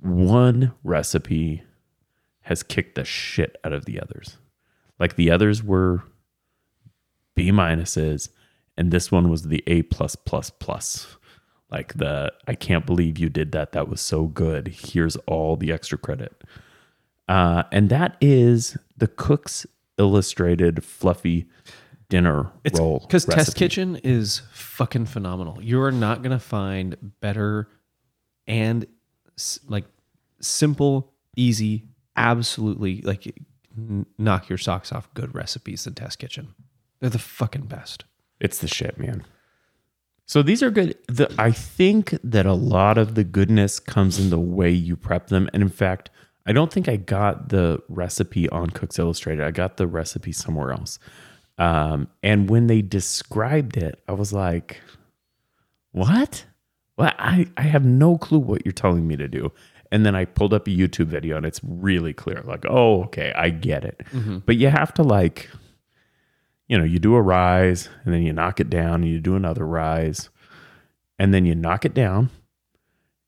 One 0.00 0.72
recipe 0.82 1.62
has 2.42 2.62
kicked 2.62 2.94
the 2.94 3.04
shit 3.04 3.56
out 3.64 3.72
of 3.72 3.84
the 3.84 4.00
others. 4.00 4.38
Like 4.98 5.16
the 5.16 5.30
others 5.30 5.62
were 5.62 6.02
B 7.34 7.50
minuses 7.50 8.30
and 8.76 8.90
this 8.90 9.12
one 9.12 9.28
was 9.28 9.44
the 9.44 9.62
A 9.66 9.82
plus 9.82 10.16
plus 10.16 10.50
plus 10.50 11.16
like 11.70 11.94
the 11.94 12.32
i 12.46 12.54
can't 12.54 12.86
believe 12.86 13.18
you 13.18 13.28
did 13.28 13.52
that 13.52 13.72
that 13.72 13.88
was 13.88 14.00
so 14.00 14.24
good 14.24 14.68
here's 14.68 15.16
all 15.26 15.56
the 15.56 15.72
extra 15.72 15.98
credit 15.98 16.42
uh, 17.28 17.64
and 17.72 17.88
that 17.88 18.16
is 18.20 18.76
the 18.96 19.08
cook's 19.08 19.66
illustrated 19.98 20.84
fluffy 20.84 21.46
dinner 22.08 22.52
roll 22.74 23.00
because 23.00 23.24
Test. 23.24 23.56
Kitchen 23.56 23.96
is 24.04 24.42
fucking 24.52 25.06
phenomenal. 25.06 25.60
You 25.60 25.82
are 25.82 25.90
not 25.90 26.22
gonna 26.22 26.38
find 26.38 26.96
better 27.20 27.68
and 28.46 28.86
like 29.66 29.86
simple, 30.40 31.12
easy, 31.36 31.88
absolutely 32.16 33.00
like 33.02 33.26
n- 33.76 34.06
knock 34.18 34.48
your 34.48 34.58
socks 34.58 34.92
off 34.92 35.12
good 35.14 35.34
recipes 35.34 35.82
than 35.82 35.94
Test 35.94 36.20
Kitchen. 36.20 36.54
They're 37.00 37.10
the 37.10 37.18
fucking 37.18 37.66
best. 37.66 38.04
it's 38.38 38.58
the 38.58 38.68
shit 38.68 38.98
man 38.98 39.24
so 40.26 40.42
these 40.42 40.62
are 40.62 40.70
good. 40.70 40.96
The, 41.08 41.32
i 41.38 41.50
think 41.52 42.18
that 42.22 42.46
a 42.46 42.52
lot 42.52 42.98
of 42.98 43.14
the 43.14 43.24
goodness 43.24 43.78
comes 43.80 44.18
in 44.18 44.30
the 44.30 44.38
way 44.40 44.70
you 44.70 44.96
prep 44.96 45.28
them. 45.28 45.48
And 45.54 45.62
in 45.62 45.68
fact 45.68 46.10
i 46.46 46.52
don't 46.52 46.72
think 46.72 46.88
i 46.88 46.96
got 46.96 47.48
the 47.48 47.80
recipe 47.88 48.48
on 48.50 48.70
cooks 48.70 48.98
illustrated. 48.98 49.44
I 49.44 49.50
got 49.52 49.76
the 49.76 49.86
recipe 49.86 50.32
somewhere 50.32 50.72
else. 50.72 50.98
Um, 51.58 52.08
and 52.22 52.50
when 52.50 52.66
they 52.66 52.82
described 52.82 53.76
it 53.76 54.02
i 54.08 54.12
was 54.12 54.32
like 54.32 54.80
what? 55.92 56.44
Well 56.98 57.12
I, 57.18 57.46
I 57.56 57.62
have 57.62 57.84
no 57.84 58.18
clue 58.18 58.38
what 58.38 58.64
you're 58.66 58.72
telling 58.72 59.06
me 59.06 59.16
to 59.16 59.28
do. 59.28 59.52
And 59.92 60.04
then 60.04 60.14
i 60.16 60.24
pulled 60.24 60.52
up 60.52 60.66
a 60.66 60.70
youtube 60.70 61.06
video 61.06 61.36
and 61.36 61.46
it's 61.46 61.60
really 61.62 62.12
clear. 62.12 62.42
Like 62.44 62.64
oh 62.68 63.04
okay 63.04 63.32
i 63.36 63.48
get 63.50 63.84
it. 63.84 64.02
But 64.44 64.56
you 64.56 64.68
have 64.68 64.92
to 64.94 65.02
like 65.02 65.48
you 66.68 66.76
know, 66.76 66.84
you 66.84 66.98
do 66.98 67.14
a 67.14 67.22
rise 67.22 67.88
and 68.04 68.12
then 68.12 68.22
you 68.22 68.32
knock 68.32 68.60
it 68.60 68.70
down 68.70 69.02
and 69.02 69.08
you 69.08 69.20
do 69.20 69.36
another 69.36 69.66
rise 69.66 70.28
and 71.18 71.32
then 71.32 71.44
you 71.44 71.54
knock 71.54 71.84
it 71.84 71.94
down 71.94 72.30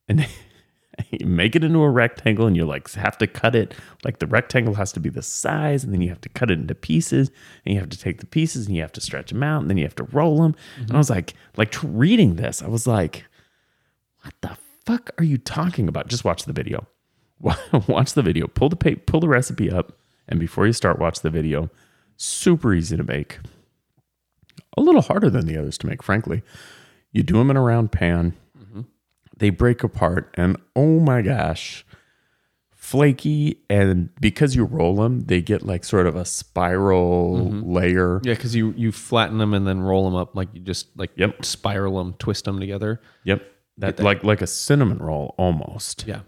and 0.08 0.20
then 0.20 0.28
you 1.10 1.26
make 1.26 1.54
it 1.54 1.62
into 1.62 1.80
a 1.80 1.90
rectangle 1.90 2.46
and 2.46 2.56
you 2.56 2.66
like 2.66 2.90
have 2.92 3.16
to 3.18 3.26
cut 3.26 3.54
it 3.54 3.74
like 4.04 4.18
the 4.18 4.26
rectangle 4.26 4.74
has 4.74 4.92
to 4.92 5.00
be 5.00 5.08
the 5.08 5.22
size 5.22 5.84
and 5.84 5.92
then 5.92 6.00
you 6.00 6.08
have 6.08 6.20
to 6.20 6.28
cut 6.28 6.50
it 6.50 6.58
into 6.58 6.74
pieces 6.74 7.30
and 7.64 7.74
you 7.74 7.80
have 7.80 7.88
to 7.88 7.98
take 7.98 8.18
the 8.18 8.26
pieces 8.26 8.66
and 8.66 8.74
you 8.74 8.82
have 8.82 8.92
to 8.92 9.00
stretch 9.00 9.30
them 9.30 9.42
out 9.42 9.60
and 9.60 9.70
then 9.70 9.76
you 9.76 9.84
have 9.84 9.94
to 9.94 10.04
roll 10.04 10.42
them. 10.42 10.56
And 10.76 10.84
I 10.84 10.88
mm-hmm. 10.88 10.98
was 10.98 11.10
like, 11.10 11.34
like 11.56 11.74
reading 11.82 12.36
this, 12.36 12.62
I 12.62 12.68
was 12.68 12.86
like, 12.86 13.24
what 14.22 14.34
the 14.40 14.56
fuck 14.84 15.10
are 15.18 15.24
you 15.24 15.38
talking 15.38 15.86
about? 15.86 16.08
Just 16.08 16.24
watch 16.24 16.44
the 16.44 16.52
video. 16.52 16.86
Watch 17.86 18.14
the 18.14 18.22
video. 18.22 18.48
Pull 18.48 18.68
the 18.68 18.74
pa- 18.74 19.00
pull 19.06 19.20
the 19.20 19.28
recipe 19.28 19.70
up, 19.70 19.92
and 20.28 20.40
before 20.40 20.66
you 20.66 20.72
start, 20.72 20.98
watch 20.98 21.20
the 21.20 21.30
video. 21.30 21.70
Super 22.18 22.74
easy 22.74 22.96
to 22.96 23.02
make. 23.04 23.38
A 24.76 24.80
little 24.82 25.00
harder 25.02 25.30
than 25.30 25.46
the 25.46 25.56
others 25.56 25.78
to 25.78 25.86
make, 25.86 26.02
frankly. 26.02 26.42
You 27.12 27.22
do 27.22 27.34
them 27.34 27.50
in 27.50 27.56
a 27.56 27.62
round 27.62 27.90
pan. 27.92 28.34
They 29.36 29.50
break 29.50 29.84
apart, 29.84 30.34
and 30.34 30.56
oh 30.74 30.98
my 30.98 31.22
gosh, 31.22 31.86
flaky. 32.74 33.60
And 33.70 34.08
because 34.20 34.56
you 34.56 34.64
roll 34.64 34.96
them, 34.96 35.20
they 35.26 35.40
get 35.40 35.62
like 35.64 35.84
sort 35.84 36.08
of 36.08 36.16
a 36.16 36.24
spiral 36.24 37.48
layer. 37.48 38.20
Yeah, 38.24 38.34
because 38.34 38.56
you 38.56 38.74
you 38.76 38.90
flatten 38.90 39.38
them 39.38 39.54
and 39.54 39.64
then 39.64 39.80
roll 39.80 40.04
them 40.04 40.16
up 40.16 40.34
like 40.34 40.48
you 40.54 40.60
just 40.60 40.88
like 40.96 41.12
Yep. 41.14 41.44
spiral 41.44 41.98
them, 41.98 42.14
twist 42.18 42.46
them 42.46 42.58
together. 42.58 43.00
Yep, 43.24 43.42
that, 43.78 44.00
like 44.00 44.24
like 44.24 44.42
a 44.42 44.46
cinnamon 44.48 44.98
roll 44.98 45.36
almost. 45.38 46.04
Yeah, 46.06 46.22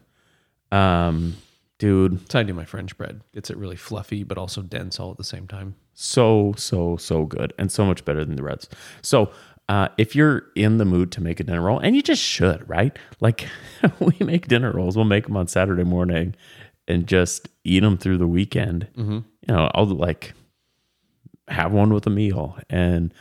Um, 0.70 1.36
dude, 1.80 2.20
that's 2.20 2.34
how 2.34 2.40
I 2.40 2.42
do 2.44 2.54
my 2.54 2.64
French 2.64 2.96
bread. 2.96 3.22
Gets 3.34 3.50
it 3.50 3.56
really 3.56 3.74
fluffy 3.74 4.22
but 4.22 4.38
also 4.38 4.62
dense 4.62 5.00
all 5.00 5.10
at 5.10 5.16
the 5.16 5.24
same 5.24 5.48
time. 5.48 5.74
so 5.94 6.54
so 6.56 6.96
so 6.96 7.24
good 7.24 7.52
and 7.58 7.72
so 7.72 7.84
much 7.84 8.04
better 8.04 8.24
than 8.24 8.36
the 8.36 8.42
reds. 8.44 8.68
So 9.02 9.32
uh, 9.68 9.88
if 9.98 10.14
you're 10.14 10.44
in 10.56 10.78
the 10.78 10.84
mood 10.84 11.10
to 11.12 11.20
make 11.20 11.40
a 11.40 11.44
dinner 11.44 11.62
roll 11.62 11.78
and 11.80 11.96
you 11.96 12.02
just 12.02 12.22
should 12.22 12.68
right? 12.68 12.96
Like 13.20 13.48
we 13.98 14.14
make 14.24 14.46
dinner 14.46 14.70
rolls. 14.72 14.94
We'll 14.94 15.04
make 15.06 15.24
them 15.26 15.36
on 15.36 15.48
saturday 15.48 15.84
morning 15.84 16.36
and 16.86 17.06
just 17.06 17.48
eat 17.64 17.80
them 17.80 17.96
through 17.98 18.18
the 18.18 18.26
weekend. 18.28 18.86
You 19.48 19.54
know 19.54 19.70
i'll 19.74 19.86
like 19.86 20.34
have 21.48 21.72
one 21.72 21.92
with 21.92 22.06
a 22.06 22.10
meal 22.10 22.56
and 22.68 23.12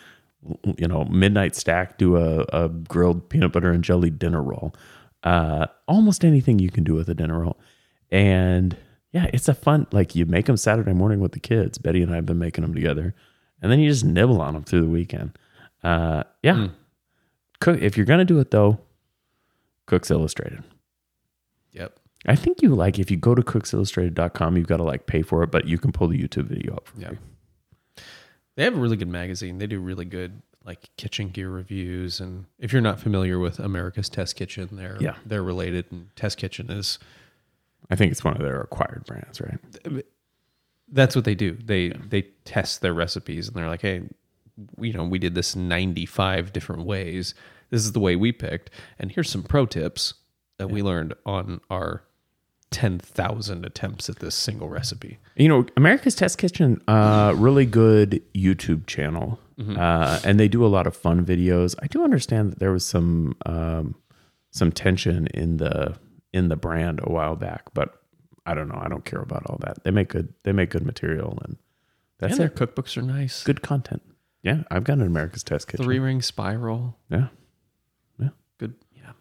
you 0.77 0.87
know 0.87 1.03
midnight 1.05 1.55
stack 1.55 1.97
do 1.97 2.15
a, 2.17 2.45
a 2.53 2.69
grilled 2.69 3.29
peanut 3.29 3.51
butter 3.51 3.71
and 3.71 3.83
jelly 3.83 4.09
dinner 4.09 4.43
roll. 4.43 4.75
Uh, 5.23 5.65
almost 5.87 6.23
anything 6.23 6.59
you 6.59 6.69
can 6.71 6.83
do 6.85 6.93
with 6.93 7.09
a 7.09 7.13
dinner 7.15 7.39
roll 7.39 7.57
and 8.11 8.75
yeah 9.11 9.27
it's 9.33 9.47
a 9.47 9.53
fun 9.53 9.85
like 9.91 10.15
you 10.15 10.25
make 10.25 10.45
them 10.45 10.57
saturday 10.57 10.93
morning 10.93 11.19
with 11.19 11.31
the 11.31 11.39
kids 11.39 11.77
betty 11.77 12.01
and 12.01 12.11
i 12.11 12.15
have 12.15 12.25
been 12.25 12.39
making 12.39 12.61
them 12.63 12.73
together 12.73 13.13
and 13.61 13.71
then 13.71 13.79
you 13.79 13.89
just 13.89 14.03
nibble 14.05 14.41
on 14.41 14.53
them 14.53 14.63
through 14.63 14.81
the 14.81 14.87
weekend 14.89 15.37
uh, 15.83 16.23
yeah 16.43 16.67
cook 17.59 17.81
if 17.81 17.95
you're 17.97 18.05
gonna 18.05 18.25
do 18.25 18.39
it 18.39 18.51
though 18.51 18.79
cooks 19.85 20.09
illustrated 20.11 20.63
Yep. 21.71 21.99
i 22.25 22.35
think 22.35 22.61
you 22.61 22.73
like 22.75 22.99
if 22.99 23.09
you 23.11 23.17
go 23.17 23.35
to 23.35 23.41
cooksillustrated.com 23.41 24.57
you've 24.57 24.67
got 24.67 24.77
to 24.77 24.83
like 24.83 25.05
pay 25.07 25.21
for 25.21 25.43
it 25.43 25.51
but 25.51 25.65
you 25.65 25.77
can 25.77 25.91
pull 25.91 26.07
the 26.07 26.17
youtube 26.21 26.45
video 26.47 26.75
up 26.75 26.87
for 26.87 26.99
Yeah. 26.99 27.07
free. 27.09 27.17
They 28.55 28.65
have 28.65 28.75
a 28.75 28.79
really 28.79 28.97
good 28.97 29.07
magazine. 29.07 29.57
They 29.57 29.67
do 29.67 29.79
really 29.79 30.03
good 30.03 30.41
like 30.65 30.89
kitchen 30.97 31.29
gear 31.29 31.49
reviews. 31.49 32.19
And 32.19 32.43
if 32.57 32.73
you're 32.73 32.81
not 32.81 32.99
familiar 32.99 33.39
with 33.39 33.57
America's 33.57 34.09
Test 34.09 34.35
Kitchen, 34.35 34.67
they're 34.73 34.97
Yeah. 34.99 35.15
they're 35.25 35.43
related. 35.43 35.85
And 35.91 36.13
Test 36.17 36.37
Kitchen 36.37 36.69
is 36.69 36.99
i 37.89 37.95
think 37.95 38.11
it's 38.11 38.23
one 38.23 38.35
of 38.35 38.41
their 38.41 38.61
acquired 38.61 39.03
brands 39.05 39.41
right 39.41 40.03
that's 40.91 41.15
what 41.15 41.25
they 41.25 41.35
do. 41.35 41.57
They 41.63 41.89
they 41.89 42.23
test 42.45 42.81
their 42.81 42.93
recipes 42.93 43.47
and 43.47 43.55
they're 43.55 43.69
like, 43.69 43.81
hey, 43.81 44.01
you 44.79 44.93
know, 44.93 45.03
we 45.03 45.19
did 45.19 45.35
this 45.35 45.55
95 45.55 46.51
different 46.51 46.85
ways. 46.85 47.33
This 47.69 47.81
is 47.81 47.91
the 47.91 47.99
way 47.99 48.15
we 48.15 48.31
picked, 48.31 48.71
and 48.97 49.11
here's 49.11 49.29
some 49.29 49.43
pro 49.43 49.65
tips 49.65 50.15
that 50.57 50.69
we 50.69 50.81
learned 50.81 51.13
on 51.25 51.61
our 51.69 52.03
10,000 52.71 53.65
attempts 53.65 54.09
at 54.09 54.19
this 54.19 54.35
single 54.35 54.67
recipe. 54.67 55.17
You 55.35 55.47
know, 55.47 55.65
America's 55.77 56.15
Test 56.15 56.37
Kitchen, 56.37 56.81
uh, 56.87 57.33
really 57.37 57.65
good 57.65 58.21
YouTube 58.33 58.85
channel, 58.87 59.39
uh, 59.77 60.19
and 60.23 60.39
they 60.39 60.47
do 60.47 60.65
a 60.65 60.67
lot 60.67 60.87
of 60.87 60.95
fun 60.95 61.25
videos. 61.25 61.75
I 61.81 61.87
do 61.87 62.03
understand 62.03 62.51
that 62.51 62.59
there 62.59 62.71
was 62.71 62.85
some 62.85 63.35
um, 63.45 63.95
some 64.51 64.71
tension 64.71 65.27
in 65.27 65.57
the 65.57 65.95
in 66.33 66.49
the 66.49 66.55
brand 66.55 66.99
a 67.03 67.11
while 67.11 67.35
back, 67.35 67.63
but 67.73 68.01
I 68.45 68.53
don't 68.53 68.67
know. 68.67 68.79
I 68.81 68.87
don't 68.87 69.05
care 69.05 69.21
about 69.21 69.45
all 69.47 69.57
that. 69.61 69.83
They 69.83 69.91
make 69.91 70.09
good 70.09 70.33
they 70.43 70.51
make 70.51 70.69
good 70.71 70.85
material, 70.85 71.37
and 71.45 71.57
that's 72.17 72.33
and 72.33 72.39
their 72.39 72.47
it. 72.47 72.55
cookbooks 72.55 72.97
are 72.97 73.01
nice. 73.01 73.43
Good 73.43 73.61
content. 73.61 74.01
Yeah, 74.41 74.63
I've 74.71 74.83
got 74.83 74.93
an 74.93 75.07
America's 75.07 75.43
Test 75.43 75.67
Kitchen. 75.67 75.83
Three 75.85 75.99
ring 75.99 76.21
spiral. 76.21 76.97
Yeah, 77.09 77.27
yeah. 78.19 78.29
Good. 78.57 78.75
Yeah. 78.95 79.11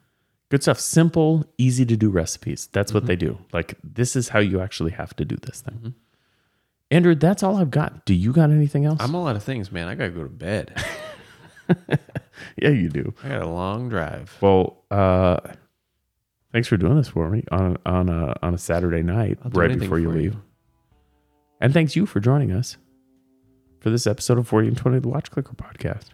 good 0.48 0.62
stuff. 0.62 0.78
Simple, 0.78 1.44
easy 1.58 1.84
to 1.86 1.96
do 1.96 2.08
recipes. 2.10 2.68
That's 2.72 2.94
what 2.94 3.06
they 3.06 3.16
do. 3.16 3.38
Like 3.52 3.74
this 3.82 4.16
is 4.16 4.28
how 4.30 4.38
you 4.38 4.60
actually 4.60 4.92
have 4.92 5.14
to 5.16 5.24
do 5.24 5.36
this 5.36 5.60
thing. 5.60 5.94
Andrew, 6.90 7.14
that's 7.14 7.42
all 7.42 7.56
I've 7.58 7.70
got. 7.70 8.06
Do 8.06 8.14
you 8.14 8.32
got 8.32 8.50
anything 8.50 8.86
else? 8.86 8.98
I'm 9.00 9.14
a 9.14 9.22
lot 9.22 9.36
of 9.36 9.42
things, 9.42 9.70
man. 9.70 9.88
I 9.88 9.94
got 9.94 10.04
to 10.04 10.10
go 10.10 10.22
to 10.22 10.28
bed. 10.30 10.82
yeah, 12.56 12.70
you 12.70 12.88
do. 12.88 13.12
I 13.22 13.28
got 13.28 13.42
a 13.42 13.46
long 13.46 13.90
drive. 13.90 14.34
Well, 14.40 14.84
uh, 14.90 15.36
thanks 16.52 16.68
for 16.68 16.76
doing 16.76 16.96
this 16.96 17.08
for 17.08 17.30
me 17.30 17.44
on 17.50 17.76
on 17.86 18.08
a 18.08 18.36
on 18.42 18.54
a 18.54 18.58
Saturday 18.58 19.02
night 19.02 19.38
I'll 19.44 19.50
right 19.50 19.78
before 19.78 19.98
you 19.98 20.10
leave. 20.10 20.36
And 21.60 21.72
thanks 21.72 21.96
you 21.96 22.06
for 22.06 22.20
joining 22.20 22.52
us 22.52 22.76
for 23.80 23.90
this 23.90 24.06
episode 24.06 24.38
of 24.38 24.46
40 24.46 24.68
and 24.68 24.76
20 24.76 24.98
of 24.98 25.02
the 25.02 25.08
Watch 25.08 25.30
Clicker 25.30 25.54
podcast. 25.54 26.10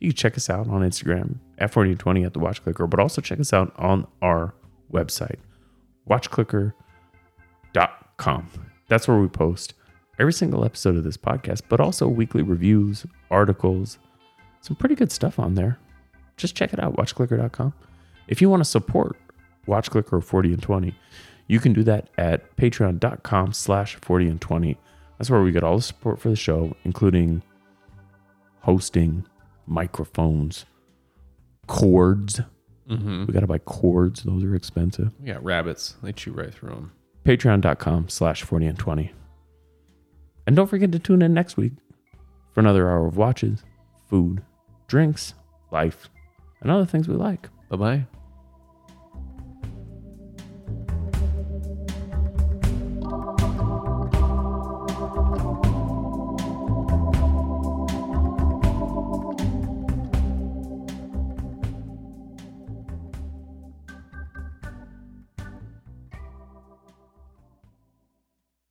You 0.00 0.10
can 0.10 0.16
check 0.16 0.36
us 0.36 0.48
out 0.48 0.68
on 0.68 0.80
Instagram 0.80 1.36
at 1.58 1.70
40 1.70 1.90
and 1.90 2.00
20 2.00 2.24
at 2.24 2.32
the 2.32 2.38
Watch 2.38 2.62
Clicker, 2.62 2.86
but 2.86 3.00
also 3.00 3.20
check 3.20 3.38
us 3.38 3.52
out 3.52 3.72
on 3.76 4.06
our 4.22 4.54
website, 4.90 5.36
watchclicker.com. 6.08 8.48
That's 8.88 9.06
where 9.06 9.18
we 9.18 9.28
post 9.28 9.74
every 10.18 10.32
single 10.32 10.64
episode 10.64 10.96
of 10.96 11.04
this 11.04 11.18
podcast, 11.18 11.62
but 11.68 11.80
also 11.80 12.08
weekly 12.08 12.42
reviews, 12.42 13.04
articles, 13.30 13.98
some 14.62 14.76
pretty 14.76 14.94
good 14.94 15.12
stuff 15.12 15.38
on 15.38 15.54
there. 15.54 15.78
Just 16.36 16.56
check 16.56 16.72
it 16.72 16.80
out, 16.80 16.96
watchclicker.com. 16.96 17.74
If 18.28 18.40
you 18.40 18.48
want 18.48 18.60
to 18.60 18.68
support 18.68 19.16
Watch 19.66 19.90
Clicker 19.90 20.20
40 20.20 20.54
and 20.54 20.62
20, 20.62 20.94
you 21.46 21.60
can 21.60 21.72
do 21.72 21.82
that 21.84 22.08
at 22.16 22.56
patreon.com 22.56 23.52
slash 23.52 23.96
40 23.96 24.28
and 24.28 24.40
20. 24.40 24.78
That's 25.18 25.30
where 25.30 25.42
we 25.42 25.52
get 25.52 25.64
all 25.64 25.76
the 25.76 25.82
support 25.82 26.20
for 26.20 26.30
the 26.30 26.36
show, 26.36 26.76
including 26.84 27.42
hosting, 28.60 29.26
microphones, 29.66 30.64
cords. 31.66 32.40
Mm-hmm. 32.88 33.26
We 33.26 33.32
got 33.32 33.40
to 33.40 33.46
buy 33.46 33.58
cords. 33.58 34.22
Those 34.22 34.42
are 34.44 34.54
expensive. 34.54 35.12
We 35.20 35.26
got 35.26 35.44
rabbits. 35.44 35.96
They 36.02 36.12
chew 36.12 36.32
right 36.32 36.52
through 36.52 36.70
them. 36.70 36.92
Patreon.com 37.24 38.08
slash 38.08 38.42
40 38.42 38.66
and 38.66 38.78
20. 38.78 39.12
And 40.46 40.56
don't 40.56 40.66
forget 40.66 40.90
to 40.92 40.98
tune 40.98 41.22
in 41.22 41.34
next 41.34 41.56
week 41.56 41.72
for 42.52 42.60
another 42.60 42.88
hour 42.88 43.06
of 43.06 43.16
watches, 43.16 43.62
food, 44.08 44.42
drinks, 44.88 45.34
life, 45.70 46.08
and 46.60 46.70
other 46.70 46.86
things 46.86 47.08
we 47.08 47.14
like. 47.14 47.48
Bye 47.68 47.76
bye. 47.76 48.06